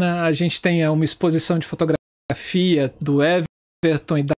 [0.00, 4.34] a gente tenha uma exposição de fotografia do Everton e da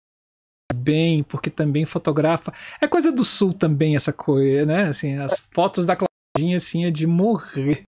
[0.74, 2.54] bem, porque também fotografa.
[2.82, 4.84] É coisa do sul também essa coisa, né?
[4.86, 7.84] Assim, as fotos da Claudinha assim é de morrer.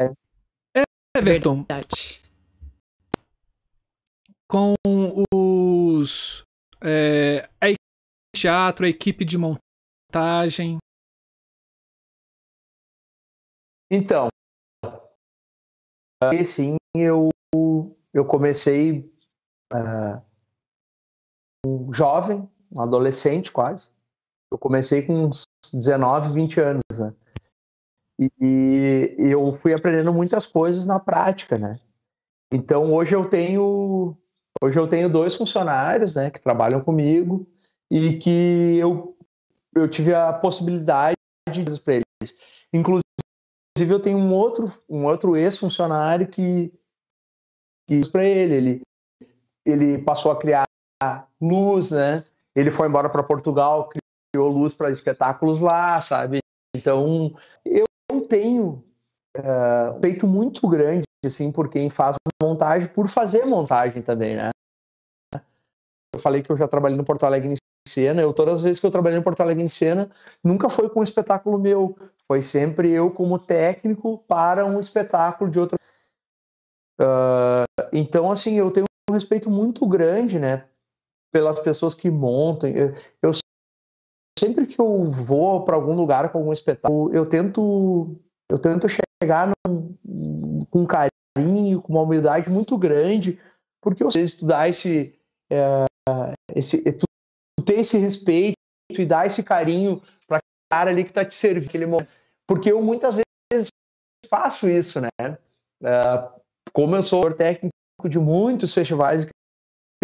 [0.00, 0.10] É.
[1.16, 1.64] Everton.
[1.68, 2.20] Verdade.
[4.48, 4.74] Com
[5.30, 6.44] os
[6.82, 7.78] é, a equipe
[8.34, 10.78] de teatro, a equipe de montagem.
[13.90, 14.28] Então,
[16.44, 17.30] sim, eu
[18.12, 19.00] eu comecei
[19.72, 20.20] uh,
[21.64, 23.90] um jovem, um adolescente quase.
[24.50, 27.14] Eu comecei com uns 19, 20 anos, né?
[28.40, 31.74] E, eu fui aprendendo muitas coisas na prática, né?
[32.52, 34.16] Então hoje eu tenho
[34.62, 37.46] hoje eu tenho dois funcionários, né, que trabalham comigo
[37.90, 39.16] e que eu
[39.74, 41.14] eu tive a possibilidade
[41.52, 42.36] de para eles.
[42.72, 43.02] Inclusive
[43.78, 46.72] eu tenho um outro um outro ex-funcionário que
[47.86, 48.82] que para ele, ele
[49.64, 50.64] ele passou a criar
[51.40, 52.24] luz, né?
[52.54, 53.88] Ele foi embora para Portugal,
[54.32, 56.40] criou luz para espetáculos lá, sabe?
[56.74, 57.86] Então eu
[58.28, 58.82] tenho
[59.36, 64.50] uh, um feito muito grande assim por quem faz montagem, por fazer montagem também, né?
[66.14, 67.56] Eu falei que eu já trabalhei no Porto Alegre em
[67.88, 68.22] cena.
[68.22, 70.10] Eu todas as vezes que eu trabalhei no Porto Alegre em cena,
[70.42, 71.96] nunca foi com um espetáculo meu,
[72.26, 75.78] foi sempre eu como técnico para um espetáculo de outra.
[77.00, 80.66] Uh, então, assim, eu tenho um respeito muito grande, né,
[81.32, 82.68] pelas pessoas que montam.
[82.68, 83.30] Eu, eu
[84.38, 88.16] sempre que eu vou para algum lugar com algum espetáculo, eu tento
[88.50, 90.86] eu tento chegar com um
[91.80, 93.40] com uma humildade muito grande,
[93.80, 95.18] porque sei estudar esse,
[95.50, 95.84] é,
[96.54, 97.06] esse tu,
[97.56, 98.56] tu ter esse respeito
[98.90, 100.40] e dar esse carinho para
[100.70, 102.10] cara ali que está te servindo aquele momento.
[102.46, 103.16] Porque eu muitas
[103.52, 103.68] vezes
[104.28, 105.08] faço isso, né?
[105.20, 106.38] É,
[106.72, 107.72] como eu sou técnico
[108.08, 109.32] de muitos festivais aqui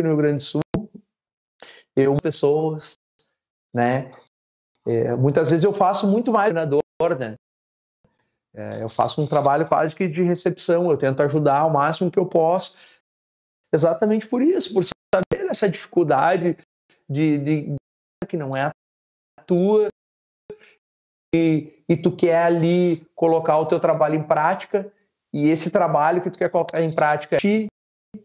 [0.03, 0.61] no Rio Grande do Sul,
[1.97, 2.95] eu pessoas,
[3.75, 4.13] né?
[4.87, 6.83] É, muitas vezes eu faço muito mais treinador,
[7.19, 7.37] né?
[8.55, 12.19] É, eu faço um trabalho quase que de recepção, eu tento ajudar ao máximo que
[12.19, 12.77] eu posso,
[13.75, 16.57] exatamente por isso, por saber essa dificuldade
[17.09, 17.77] de, de
[18.29, 19.89] que não é a tua
[21.35, 24.91] e, e tu quer ali colocar o teu trabalho em prática
[25.33, 27.67] e esse trabalho que tu quer colocar em prática é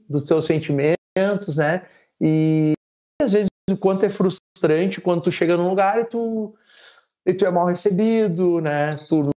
[0.07, 1.87] dos teus sentimentos, né?
[2.21, 2.73] E
[3.19, 6.55] às vezes o quanto é frustrante quando tu chega num lugar e tu,
[7.25, 8.91] e tu é mal recebido, né?
[9.07, 9.31] Tu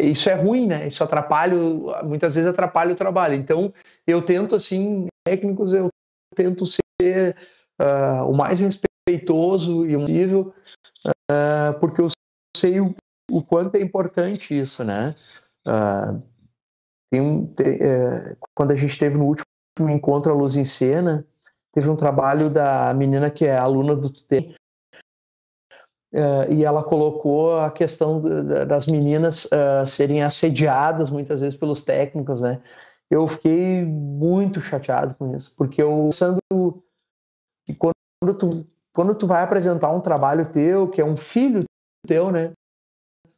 [0.00, 0.86] isso é ruim, né?
[0.86, 1.56] Isso atrapalha,
[2.02, 3.34] muitas vezes atrapalha o trabalho.
[3.34, 3.72] Então,
[4.06, 5.88] eu tento, assim, técnicos, eu
[6.34, 7.36] tento ser
[7.80, 10.54] uh, o mais respeitoso e possível,
[11.08, 12.08] uh, porque eu
[12.56, 12.94] sei o,
[13.30, 15.14] o, quanto é importante isso, né?
[15.66, 16.22] Uh,
[17.10, 19.46] tem tem, uh, quando a gente teve no último
[19.90, 21.26] encontro a Luz em Cena,
[21.72, 24.54] teve um trabalho da menina que é aluna do TUTEM,
[26.14, 28.22] uh, e ela colocou a questão
[28.66, 32.62] das meninas uh, serem assediadas muitas vezes pelos técnicos, né?
[33.10, 36.38] Eu fiquei muito chateado com isso, porque eu pensando
[37.66, 41.64] que quando tu, quando tu vai apresentar um trabalho teu, que é um filho
[42.06, 42.52] teu, né?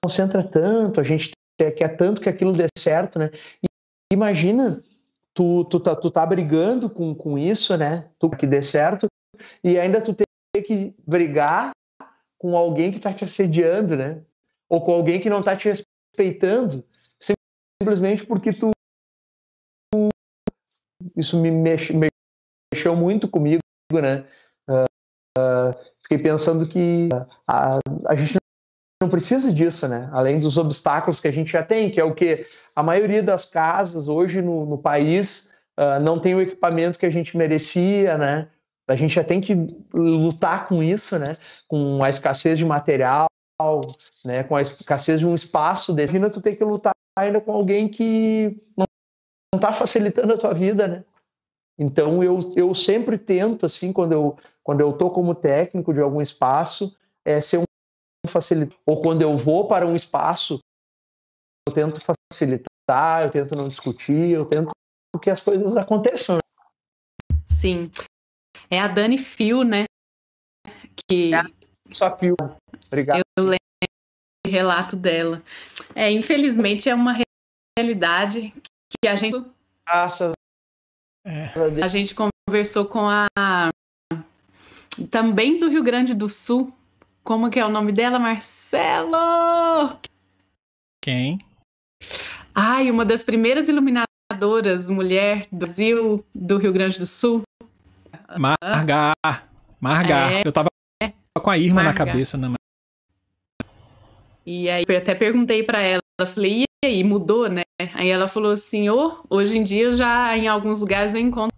[0.04, 3.30] Concentra tanto, a gente quer tanto que aquilo dê certo, né?
[3.62, 3.66] E
[4.12, 4.82] imagina
[5.34, 8.08] tu, tu, tá, tu tá brigando com, com isso, né?
[8.18, 9.06] Tu que dê certo,
[9.64, 11.72] e ainda tu ter que brigar
[12.38, 14.22] com alguém que tá te assediando, né?
[14.68, 16.84] Ou com alguém que não tá te respeitando,
[17.80, 18.70] simplesmente porque tu.
[21.16, 21.94] Isso me mexe,
[22.72, 23.60] mexeu muito comigo,
[23.92, 24.26] né?
[24.68, 24.84] Uh,
[25.38, 27.08] uh, fiquei pensando que
[27.46, 28.36] a, a gente
[29.00, 30.08] não precisa disso, né?
[30.12, 33.44] Além dos obstáculos que a gente já tem, que é o que a maioria das
[33.44, 38.48] casas hoje no, no país uh, não tem o equipamento que a gente merecia, né?
[38.88, 39.54] A gente já tem que
[39.92, 41.36] lutar com isso, né?
[41.66, 43.26] Com a escassez de material,
[44.24, 44.44] né?
[44.44, 45.92] Com a escassez de um espaço.
[45.92, 48.86] Imagina tu ter que lutar ainda com alguém que não
[49.54, 51.04] está facilitando a tua vida, né?
[51.78, 56.20] Então eu, eu sempre tento assim quando eu quando eu tô como técnico de algum
[56.20, 57.64] espaço é ser um
[58.28, 58.78] facilitar.
[58.86, 60.58] Ou quando eu vou para um espaço,
[61.68, 64.70] eu tento facilitar, eu tento não discutir, eu tento
[65.22, 66.38] que as coisas aconteçam.
[67.48, 67.90] Sim.
[68.70, 69.84] É a Dani Fio, né?
[71.08, 71.34] Que.
[71.34, 71.42] É
[71.90, 72.36] só Fio.
[72.86, 73.22] Obrigado.
[73.36, 73.58] Eu lembro
[74.46, 75.42] o relato dela.
[75.94, 77.16] É, infelizmente é uma
[77.78, 78.52] realidade
[78.90, 79.44] que a gente.
[79.86, 80.32] Graças
[81.26, 81.50] é.
[81.82, 83.26] A gente conversou com a.
[85.10, 86.72] Também do Rio Grande do Sul,
[87.24, 89.98] como que é o nome dela, Marcelo?
[91.02, 91.38] Quem?
[92.54, 97.42] Ai, uma das primeiras iluminadoras, mulher do Brasil, do Rio Grande do Sul.
[98.38, 99.12] Marga.
[99.80, 100.32] Marga.
[100.32, 100.68] É, Eu tava
[101.40, 102.04] com a Irma Marga.
[102.04, 102.52] na cabeça, né?
[104.44, 107.62] E aí eu até perguntei para ela, falei, e aí, mudou, né?
[107.94, 111.52] Aí ela falou assim, oh, hoje em dia já em alguns lugares eu encontro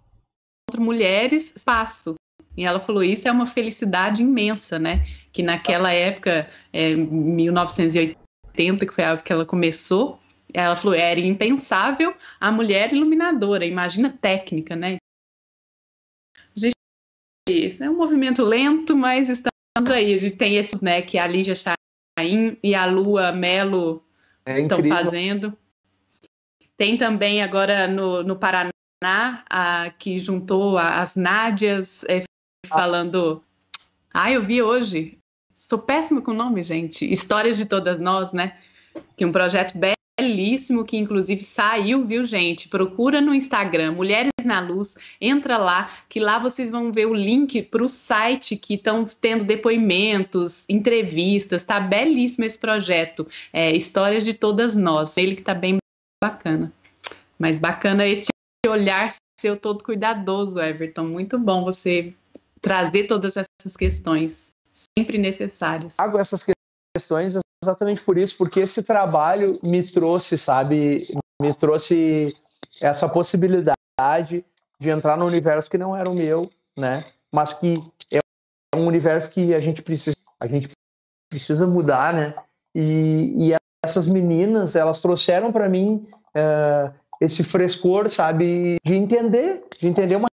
[0.79, 2.15] mulheres espaço.
[2.57, 5.07] E ela falou, isso é uma felicidade imensa, né?
[5.39, 10.19] que naquela época, é, 1980, que foi a época que ela começou,
[10.53, 14.97] ela falou, era impensável a mulher iluminadora, imagina técnica, né?
[17.49, 20.15] Isso é um movimento lento, mas estamos aí.
[20.15, 24.05] A gente tem esses, né, que a Lígia Chaim e a Lua Melo
[24.47, 25.57] estão é fazendo.
[26.77, 28.73] Tem também agora no, no Paraná,
[29.51, 32.23] a, que juntou as Nádias é,
[32.69, 33.43] falando.
[34.13, 35.19] Ah, eu vi hoje
[35.59, 37.05] Sou péssima com nome, gente.
[37.13, 38.57] Histórias de Todas Nós, né?
[39.17, 39.77] Que é um projeto
[40.19, 42.69] belíssimo que inclusive saiu, viu, gente?
[42.69, 47.63] Procura no Instagram Mulheres na Luz, entra lá, que lá vocês vão ver o link
[47.63, 51.65] para o site que estão tendo depoimentos, entrevistas.
[51.65, 53.27] Tá belíssimo esse projeto.
[53.53, 55.17] É, Histórias de Todas Nós.
[55.17, 55.79] Ele que tá bem
[56.23, 56.73] bacana.
[57.39, 58.29] Mas bacana esse
[58.67, 61.05] olhar seu todo cuidadoso, Everton.
[61.05, 62.13] Muito bom você
[62.61, 64.53] trazer todas essas questões
[64.99, 65.95] sempre necessários.
[65.97, 66.45] Trago essas
[66.97, 71.07] questões exatamente por isso, porque esse trabalho me trouxe, sabe,
[71.41, 72.35] me trouxe
[72.81, 74.45] essa possibilidade
[74.81, 77.83] de entrar no universo que não era o meu, né, mas que
[78.13, 78.21] é
[78.77, 80.69] um universo que a gente precisa, a gente
[81.29, 82.35] precisa mudar, né,
[82.75, 83.55] e, e
[83.85, 90.29] essas meninas, elas trouxeram para mim uh, esse frescor, sabe, de entender, de entender uma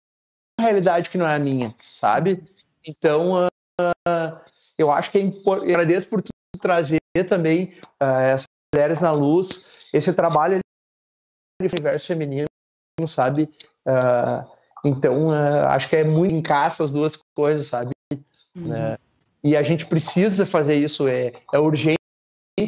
[0.59, 2.43] realidade que não é a minha, sabe?
[2.85, 3.47] Então,
[4.77, 5.69] eu acho que é importante.
[5.69, 10.59] Agradeço por tu trazer também uh, essas mulheres na luz, esse trabalho
[11.61, 12.47] de universo feminino,
[13.07, 13.49] sabe?
[13.85, 14.49] Uh,
[14.85, 17.91] então, uh, acho que é muito encaixa as duas coisas, sabe?
[18.53, 18.97] Uhum.
[19.41, 21.97] e a gente precisa fazer isso, é, é urgente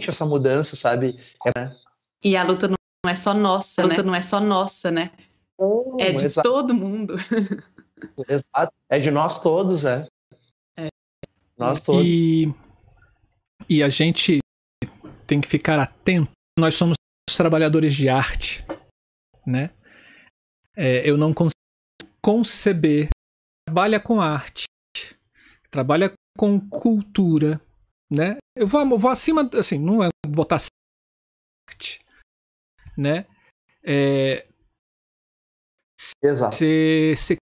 [0.08, 1.20] essa mudança, sabe?
[1.46, 1.76] É,
[2.24, 2.78] E a luta não
[3.12, 4.08] é só nossa, a luta né?
[4.08, 5.12] não é só nossa, né?
[6.00, 6.50] é de exato.
[6.50, 7.16] todo mundo.
[8.28, 10.08] Exato, é de nós todos, é.
[11.58, 12.06] Nós todos.
[12.06, 12.54] E,
[13.70, 14.40] e a gente
[15.28, 16.32] tem que ficar atento.
[16.58, 16.96] Nós somos
[17.36, 18.66] trabalhadores de arte,
[19.46, 19.72] né?
[20.76, 21.54] É, eu não consigo
[22.22, 23.10] conceber.
[23.68, 24.66] Trabalha com arte,
[25.72, 27.62] trabalha com cultura,
[28.12, 28.38] né?
[28.56, 30.58] Eu vou, vou acima, assim, não é botar
[31.70, 32.00] arte,
[32.98, 33.26] né?
[33.84, 34.48] É,
[36.22, 36.56] Exato.
[36.56, 37.38] Ser, ser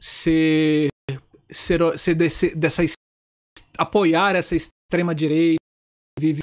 [0.00, 0.88] ser,
[1.50, 2.82] ser, ser desse, dessa
[3.76, 5.58] apoiar essa extrema direita
[6.18, 6.42] vive.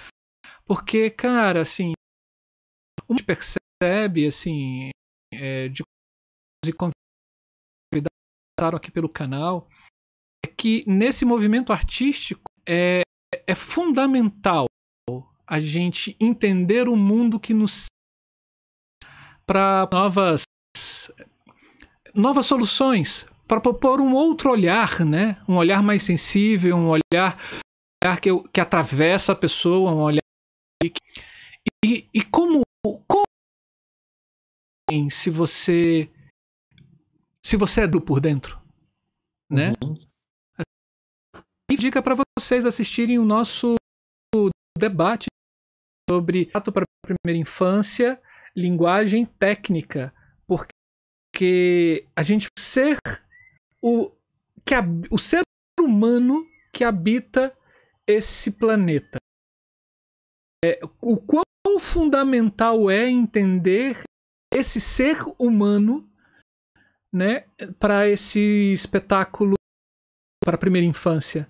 [0.65, 1.93] Porque cara assim
[3.09, 4.89] gente percebe assim
[5.33, 5.83] é, de
[6.73, 9.69] convidaram aqui pelo canal
[10.57, 13.01] que nesse movimento artístico é,
[13.45, 14.65] é fundamental
[15.45, 17.85] a gente entender o mundo que nos
[19.45, 20.43] para novas
[22.13, 25.41] novas soluções, para propor um outro olhar, né?
[25.47, 27.37] Um olhar mais sensível, um olhar,
[28.03, 30.21] um olhar que, que atravessa a pessoa, um olhar
[31.83, 32.61] e, e como,
[33.07, 33.25] como
[35.09, 36.09] se você
[37.43, 38.59] se você é do por dentro,
[39.49, 39.73] né?
[39.83, 39.95] Uhum.
[41.77, 43.75] Dica para vocês assistirem o nosso
[44.77, 45.27] debate
[46.09, 48.21] sobre ato para a primeira infância,
[48.55, 50.13] linguagem técnica,
[50.47, 52.97] porque a gente ser
[53.85, 54.11] o
[54.65, 54.73] que
[55.11, 55.43] o ser
[55.79, 56.43] humano
[56.73, 57.55] que habita
[58.07, 59.19] esse planeta.
[60.63, 61.43] É, o quão
[61.79, 64.01] fundamental é entender
[64.51, 66.09] esse ser humano
[67.13, 67.41] né,
[67.79, 69.53] para esse espetáculo
[70.43, 71.47] para a primeira infância.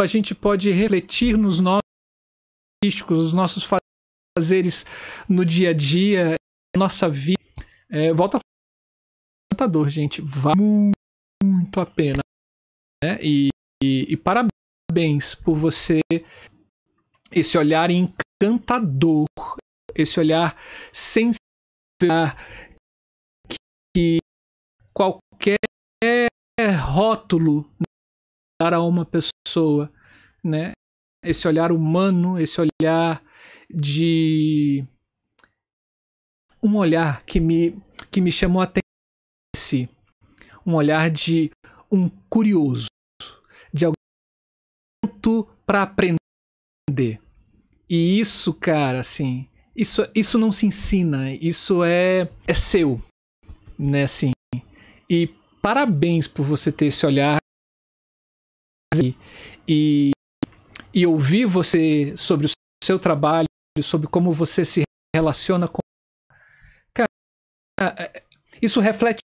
[0.00, 1.82] A gente pode refletir nos nossos
[3.10, 3.64] os nossos
[4.38, 4.84] fazeres
[5.28, 6.34] no dia a dia,
[6.76, 7.40] nossa vida.
[7.88, 8.40] É, volta a
[9.52, 10.22] encantador, gente.
[10.56, 11.01] Muito
[11.76, 12.22] a pena.
[13.02, 13.18] Né?
[13.22, 13.48] E,
[13.82, 16.00] e, e parabéns por você
[17.30, 19.26] esse olhar encantador,
[19.94, 20.56] esse olhar
[20.92, 21.38] sensível
[23.94, 24.18] que
[24.92, 25.58] qualquer
[26.80, 27.70] rótulo
[28.60, 29.92] dar a uma pessoa,
[30.44, 30.72] né?
[31.24, 33.22] Esse olhar humano, esse olhar
[33.70, 34.84] de
[36.62, 39.88] um olhar que me que me chamou a atenção,
[40.64, 41.50] um olhar de
[41.90, 42.86] um curioso,
[43.72, 43.96] de alguém
[45.66, 47.20] para aprender.
[47.88, 53.00] E isso, cara, assim, isso, isso não se ensina, isso é, é seu,
[53.78, 54.32] né, assim.
[55.08, 55.28] E
[55.60, 57.38] parabéns por você ter esse olhar
[58.94, 59.14] e,
[59.66, 60.10] e,
[60.92, 62.50] e ouvir você sobre o
[62.84, 63.46] seu trabalho,
[63.80, 64.82] sobre como você se
[65.14, 65.80] relaciona com.
[66.94, 68.22] Cara,
[68.60, 69.20] isso reflete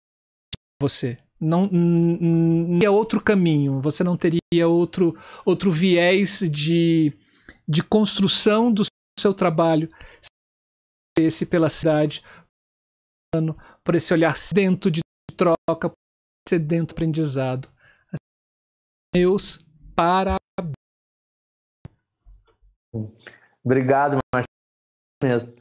[0.89, 1.19] você.
[1.41, 3.81] Não, não é outro caminho.
[3.81, 7.13] Você não teria outro, outro viés de,
[7.69, 8.83] de construção do
[9.19, 9.89] seu trabalho
[11.19, 12.25] esse pela cidade,
[13.85, 15.01] por esse olhar sedento de
[15.37, 15.93] troca,
[16.49, 17.69] sedento aprendizado.
[19.15, 20.41] Meus parabéns.
[23.65, 25.57] Obrigado, Marcelo.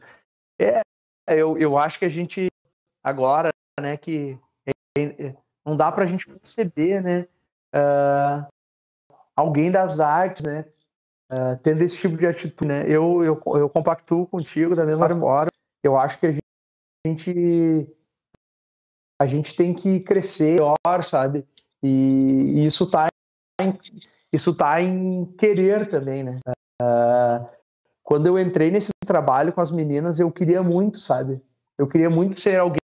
[0.60, 0.82] É,
[1.28, 2.48] eu, eu acho que a gente
[3.04, 4.40] agora, né, que
[5.66, 7.28] não dá para a gente perceber, né,
[7.74, 8.46] uh,
[9.36, 10.66] alguém das artes, né,
[11.32, 12.84] uh, tendo esse tipo de atitude, né?
[12.88, 15.50] Eu, eu, eu compactuo contigo da mesma forma.
[15.84, 16.32] Eu acho que a
[17.08, 17.88] gente
[19.20, 21.46] a gente tem que crescer melhor, sabe?
[21.82, 23.08] E, e isso tá
[23.62, 23.78] em,
[24.32, 26.40] isso tá em querer também, né?
[26.82, 27.46] Uh,
[28.04, 31.42] quando eu entrei nesse trabalho com as meninas, eu queria muito, sabe?
[31.78, 32.83] Eu queria muito ser alguém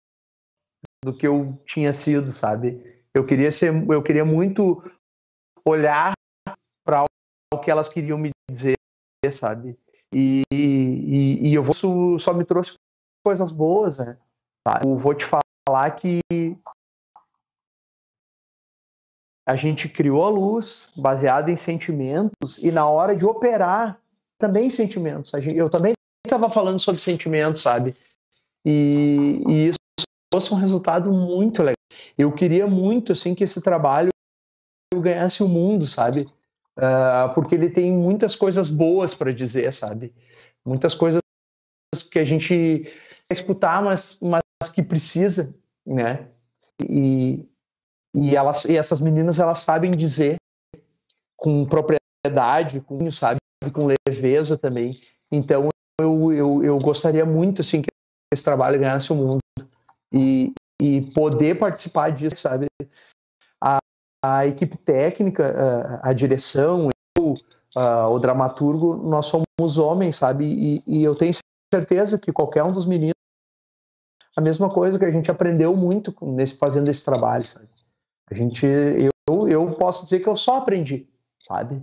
[1.04, 2.82] do que eu tinha sido, sabe?
[3.14, 4.82] Eu queria ser, eu queria muito
[5.64, 6.12] olhar
[6.84, 7.04] para
[7.52, 8.76] o que elas queriam me dizer,
[9.32, 9.78] sabe?
[10.12, 12.74] E, e, e eu vou, só me trouxe
[13.24, 14.16] coisas boas, né?
[14.84, 16.20] Eu vou te falar que
[19.48, 23.98] a gente criou a luz baseada em sentimentos e na hora de operar
[24.38, 25.32] também sentimentos.
[25.34, 25.94] Eu também
[26.26, 27.94] estava falando sobre sentimentos, sabe?
[28.64, 29.77] E, e, isso
[30.32, 31.74] fosse um resultado muito legal.
[32.16, 34.10] Eu queria muito assim que esse trabalho
[34.94, 36.28] ganhasse o mundo, sabe?
[36.76, 40.12] Uh, porque ele tem muitas coisas boas para dizer, sabe?
[40.64, 41.20] Muitas coisas
[42.10, 42.84] que a gente
[43.28, 45.54] quer escutar, mas, mas que precisa,
[45.86, 46.28] né?
[46.80, 47.44] E,
[48.14, 50.36] e elas e essas meninas elas sabem dizer
[51.36, 53.38] com propriedade, com sabe,
[53.72, 55.00] com leveza também.
[55.30, 55.68] Então
[56.00, 57.88] eu, eu, eu gostaria muito assim que
[58.32, 59.40] esse trabalho ganhasse o mundo
[60.12, 62.66] e, e poder participar disso, sabe?
[63.62, 63.78] A,
[64.24, 67.34] a equipe técnica, a, a direção, eu,
[67.76, 70.44] a, o dramaturgo, nós somos homens, sabe?
[70.44, 71.32] E, e, eu tenho
[71.72, 73.12] certeza que qualquer um dos meninos
[74.36, 77.68] a mesma coisa que a gente aprendeu muito nesse fazendo esse trabalho, sabe?
[78.30, 81.08] A gente, eu, eu posso dizer que eu só aprendi,
[81.40, 81.82] sabe?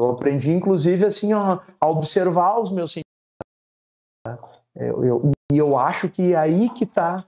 [0.00, 4.62] Eu aprendi, inclusive, assim, a, a observar os meus sentimentos.
[4.74, 7.24] Eu, eu, e eu acho que é aí que está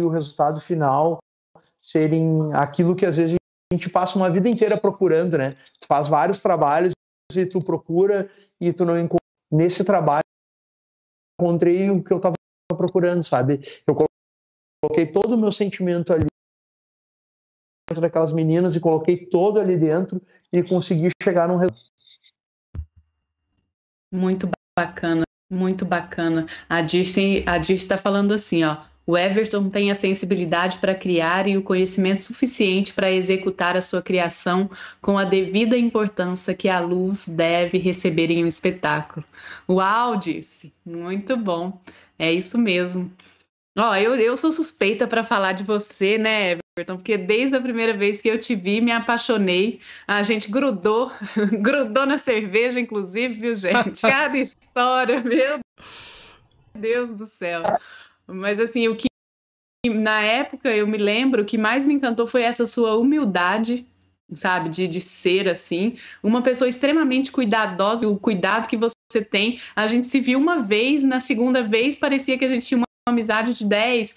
[0.00, 1.18] o resultado final
[1.80, 3.36] serem aquilo que às vezes
[3.72, 5.52] a gente passa uma vida inteira procurando, né?
[5.80, 6.92] Tu faz vários trabalhos
[7.34, 9.22] e tu procura e tu não encontra.
[9.50, 10.22] Nesse trabalho
[11.40, 12.34] encontrei o que eu estava
[12.76, 13.60] procurando, sabe?
[13.86, 13.96] Eu
[14.82, 16.26] coloquei todo o meu sentimento ali
[18.00, 20.20] daquelas meninas e coloquei todo ali dentro
[20.52, 21.92] e consegui chegar num resultado.
[24.10, 24.48] Muito
[24.78, 26.46] bacana, muito bacana.
[26.68, 28.91] A Dirce a está falando assim, ó.
[29.06, 34.00] O Everton tem a sensibilidade para criar e o conhecimento suficiente para executar a sua
[34.00, 34.70] criação
[35.00, 39.24] com a devida importância que a luz deve receber em um espetáculo.
[39.68, 40.72] Uau, disse.
[40.86, 41.80] Muito bom.
[42.18, 43.12] É isso mesmo.
[43.76, 46.96] Ó, eu, eu sou suspeita para falar de você, né, Everton?
[46.96, 49.80] Porque desde a primeira vez que eu te vi, me apaixonei.
[50.06, 51.10] A gente grudou,
[51.60, 54.00] grudou na cerveja, inclusive, viu, gente?
[54.00, 55.58] Cada história, meu
[56.74, 57.62] Deus do céu.
[58.32, 59.06] Mas assim, o que
[59.90, 63.86] na época eu me lembro, o que mais me encantou foi essa sua humildade,
[64.34, 69.60] sabe, de, de ser assim, uma pessoa extremamente cuidadosa, o cuidado que você tem.
[69.74, 72.86] A gente se viu uma vez, na segunda vez parecia que a gente tinha uma
[73.06, 74.14] amizade de 10,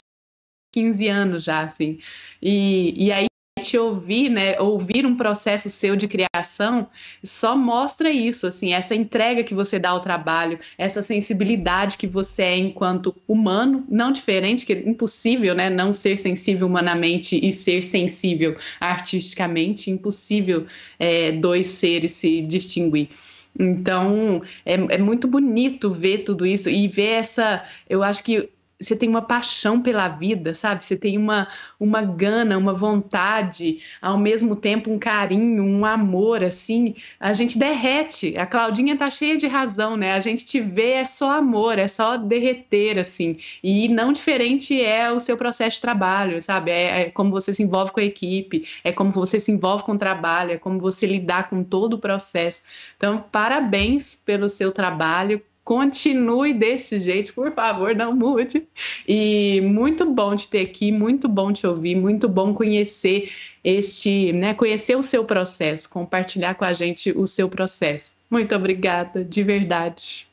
[0.74, 2.00] 15 anos já, assim.
[2.42, 3.26] E, e aí
[3.66, 6.88] te ouvir, né, ouvir um processo seu de criação,
[7.24, 12.44] só mostra isso, assim, essa entrega que você dá ao trabalho, essa sensibilidade que você
[12.44, 17.82] é enquanto humano, não diferente, que é impossível, né, não ser sensível humanamente e ser
[17.82, 20.66] sensível artisticamente, impossível
[21.00, 23.10] é, dois seres se distinguir.
[23.58, 27.64] Então, é, é muito bonito ver tudo isso e ver essa.
[27.90, 28.50] Eu acho que
[28.86, 30.86] você tem uma paixão pela vida, sabe?
[30.86, 31.48] Você tem uma,
[31.80, 36.96] uma gana, uma vontade, ao mesmo tempo um carinho, um amor, assim.
[37.20, 38.38] A gente derrete.
[38.38, 40.14] A Claudinha tá cheia de razão, né?
[40.14, 43.38] A gente te vê é só amor, é só derreter, assim.
[43.64, 46.72] E não diferente é o seu processo de trabalho, sabe?
[46.72, 49.94] É, é como você se envolve com a equipe, é como você se envolve com
[49.94, 52.64] o trabalho, é como você lidar com todo o processo.
[52.98, 58.68] Então, parabéns pelo seu trabalho Continue desse jeito, por favor, não mude.
[59.08, 63.32] E muito bom te ter aqui, muito bom te ouvir, muito bom conhecer
[63.64, 68.16] este, né, conhecer o seu processo, compartilhar com a gente o seu processo.
[68.30, 70.30] Muito obrigada, de verdade.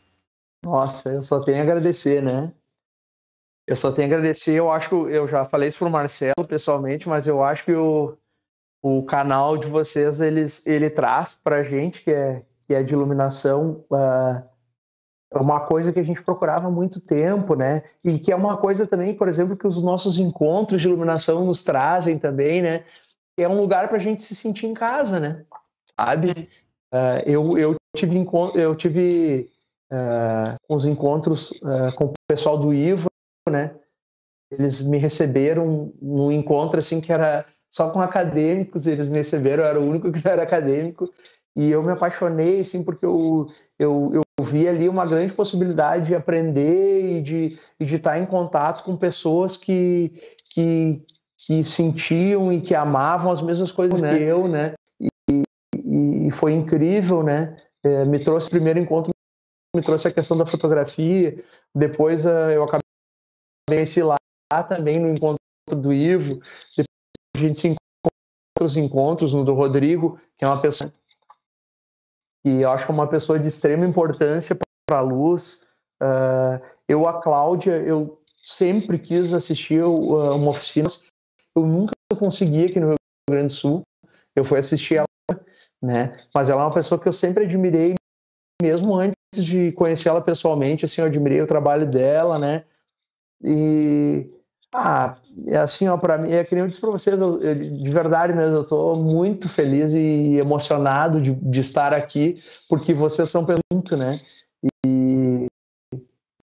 [0.63, 2.53] Nossa, eu só tenho a agradecer, né?
[3.67, 4.53] Eu só tenho a agradecer.
[4.53, 8.19] Eu acho que eu já falei isso pro Marcelo pessoalmente, mas eu acho que o,
[8.83, 13.85] o canal de vocês eles, ele traz para gente que é que é de iluminação.
[13.91, 14.52] Uh,
[15.41, 17.83] uma coisa que a gente procurava há muito tempo, né?
[18.05, 21.65] E que é uma coisa também, por exemplo, que os nossos encontros de iluminação nos
[21.65, 22.85] trazem também, né?
[23.37, 25.45] Que é um lugar para a gente se sentir em casa, né?
[25.99, 26.49] Sabe?
[26.93, 29.51] Uh, eu, eu tive, eu tive
[29.91, 33.09] uh, uns encontros uh, com o pessoal do IVA,
[33.51, 33.75] né?
[34.51, 39.69] Eles me receberam num encontro assim que era só com acadêmicos, eles me receberam, eu
[39.71, 41.11] era o único que não era acadêmico,
[41.55, 46.15] e eu me apaixonei, assim, porque eu, eu, eu vi ali uma grande possibilidade de
[46.15, 50.13] aprender e de, e de estar em contato com pessoas que,
[50.51, 51.05] que,
[51.37, 54.17] que sentiam e que amavam as mesmas coisas né?
[54.17, 54.73] que eu, né?
[55.01, 55.43] E,
[55.87, 57.55] e, e foi incrível, né?
[57.85, 59.13] É, me trouxe primeiro encontro,
[59.77, 61.43] me trouxe a questão da fotografia,
[61.75, 62.83] depois uh, eu acabei
[63.69, 64.17] conheci lá
[64.69, 65.39] também no encontro
[65.71, 66.41] do Ivo,
[66.77, 66.87] depois
[67.37, 67.83] a gente se encontra
[68.59, 70.93] outros encontros no do Rodrigo, que é uma pessoa
[72.45, 74.57] e eu acho que é uma pessoa de extrema importância
[74.87, 75.67] para a luz.
[76.03, 80.89] Uh, eu, a Cláudia, eu sempre quis assistir uh, uma oficina,
[81.57, 82.97] eu nunca consegui aqui no Rio
[83.31, 83.83] Grande do Sul.
[84.35, 85.41] Eu fui assistir ela,
[85.83, 86.17] né?
[86.35, 87.95] Mas ela é uma pessoa que eu sempre admirei,
[88.61, 92.65] mesmo antes de conhecê-la pessoalmente, assim, eu admirei o trabalho dela, né?
[93.45, 94.27] E
[94.75, 95.13] ah,
[95.47, 97.91] é assim, ó, para mim, é que nem eu disse para vocês, eu, eu, de
[97.91, 103.47] verdade mesmo, eu estou muito feliz e emocionado de, de, estar aqui, porque vocês são
[103.71, 104.21] muito, né?
[104.87, 105.47] E,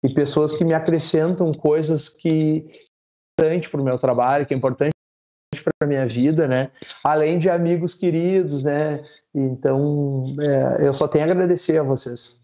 [0.05, 2.65] e pessoas que me acrescentam coisas que
[3.40, 4.93] é importante para o meu trabalho, que é importante
[5.65, 6.70] para a minha vida, né?
[7.03, 9.03] Além de amigos queridos, né?
[9.35, 12.41] Então, é, eu só tenho a agradecer a vocês.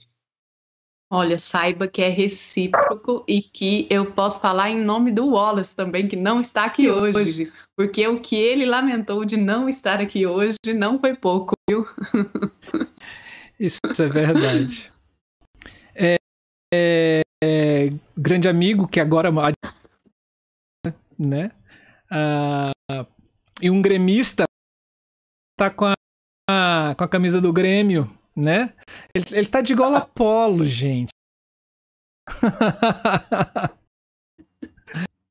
[1.10, 6.06] Olha, saiba que é recíproco e que eu posso falar em nome do Wallace também,
[6.06, 10.56] que não está aqui hoje, porque o que ele lamentou de não estar aqui hoje
[10.74, 11.86] não foi pouco, viu?
[13.58, 14.92] Isso é verdade.
[15.94, 16.16] É,
[16.72, 19.30] é, é, grande amigo que agora
[21.18, 21.50] né?
[22.10, 22.70] Ah,
[23.62, 24.44] e um gremista
[25.56, 28.72] tá com a, com a camisa do Grêmio né?
[29.12, 31.10] Ele, ele tá de gola polo, gente.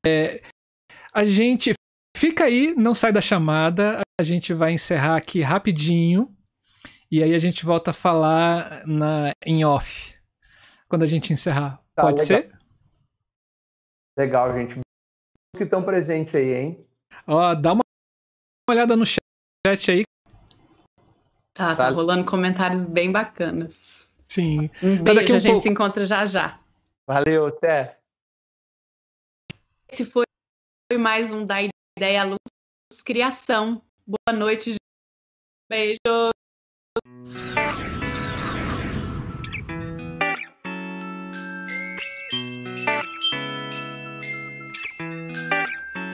[0.06, 0.42] é,
[1.12, 1.72] a gente
[2.16, 4.00] fica aí, não sai da chamada.
[4.20, 6.36] A gente vai encerrar aqui rapidinho.
[7.10, 10.14] E aí a gente volta a falar na, em off.
[10.88, 11.82] Quando a gente encerrar.
[11.94, 12.26] Tá, Pode legal.
[12.26, 12.58] ser?
[14.18, 14.80] Legal, gente.
[15.56, 16.86] Que estão presentes aí, hein?
[17.26, 17.82] Ó, dá uma
[18.68, 20.02] olhada no chat aí.
[21.58, 24.08] Tá, tá rolando comentários bem bacanas.
[24.28, 24.70] Sim.
[24.80, 25.62] Um Tá daqui beijo, um a gente pouco.
[25.62, 26.60] se encontra já já.
[27.04, 27.98] Valeu, até.
[29.90, 30.22] Esse foi
[30.96, 31.56] mais um da
[31.98, 33.82] Ideia Luz Criação.
[34.06, 34.78] Boa noite, gente.
[35.68, 35.98] beijo.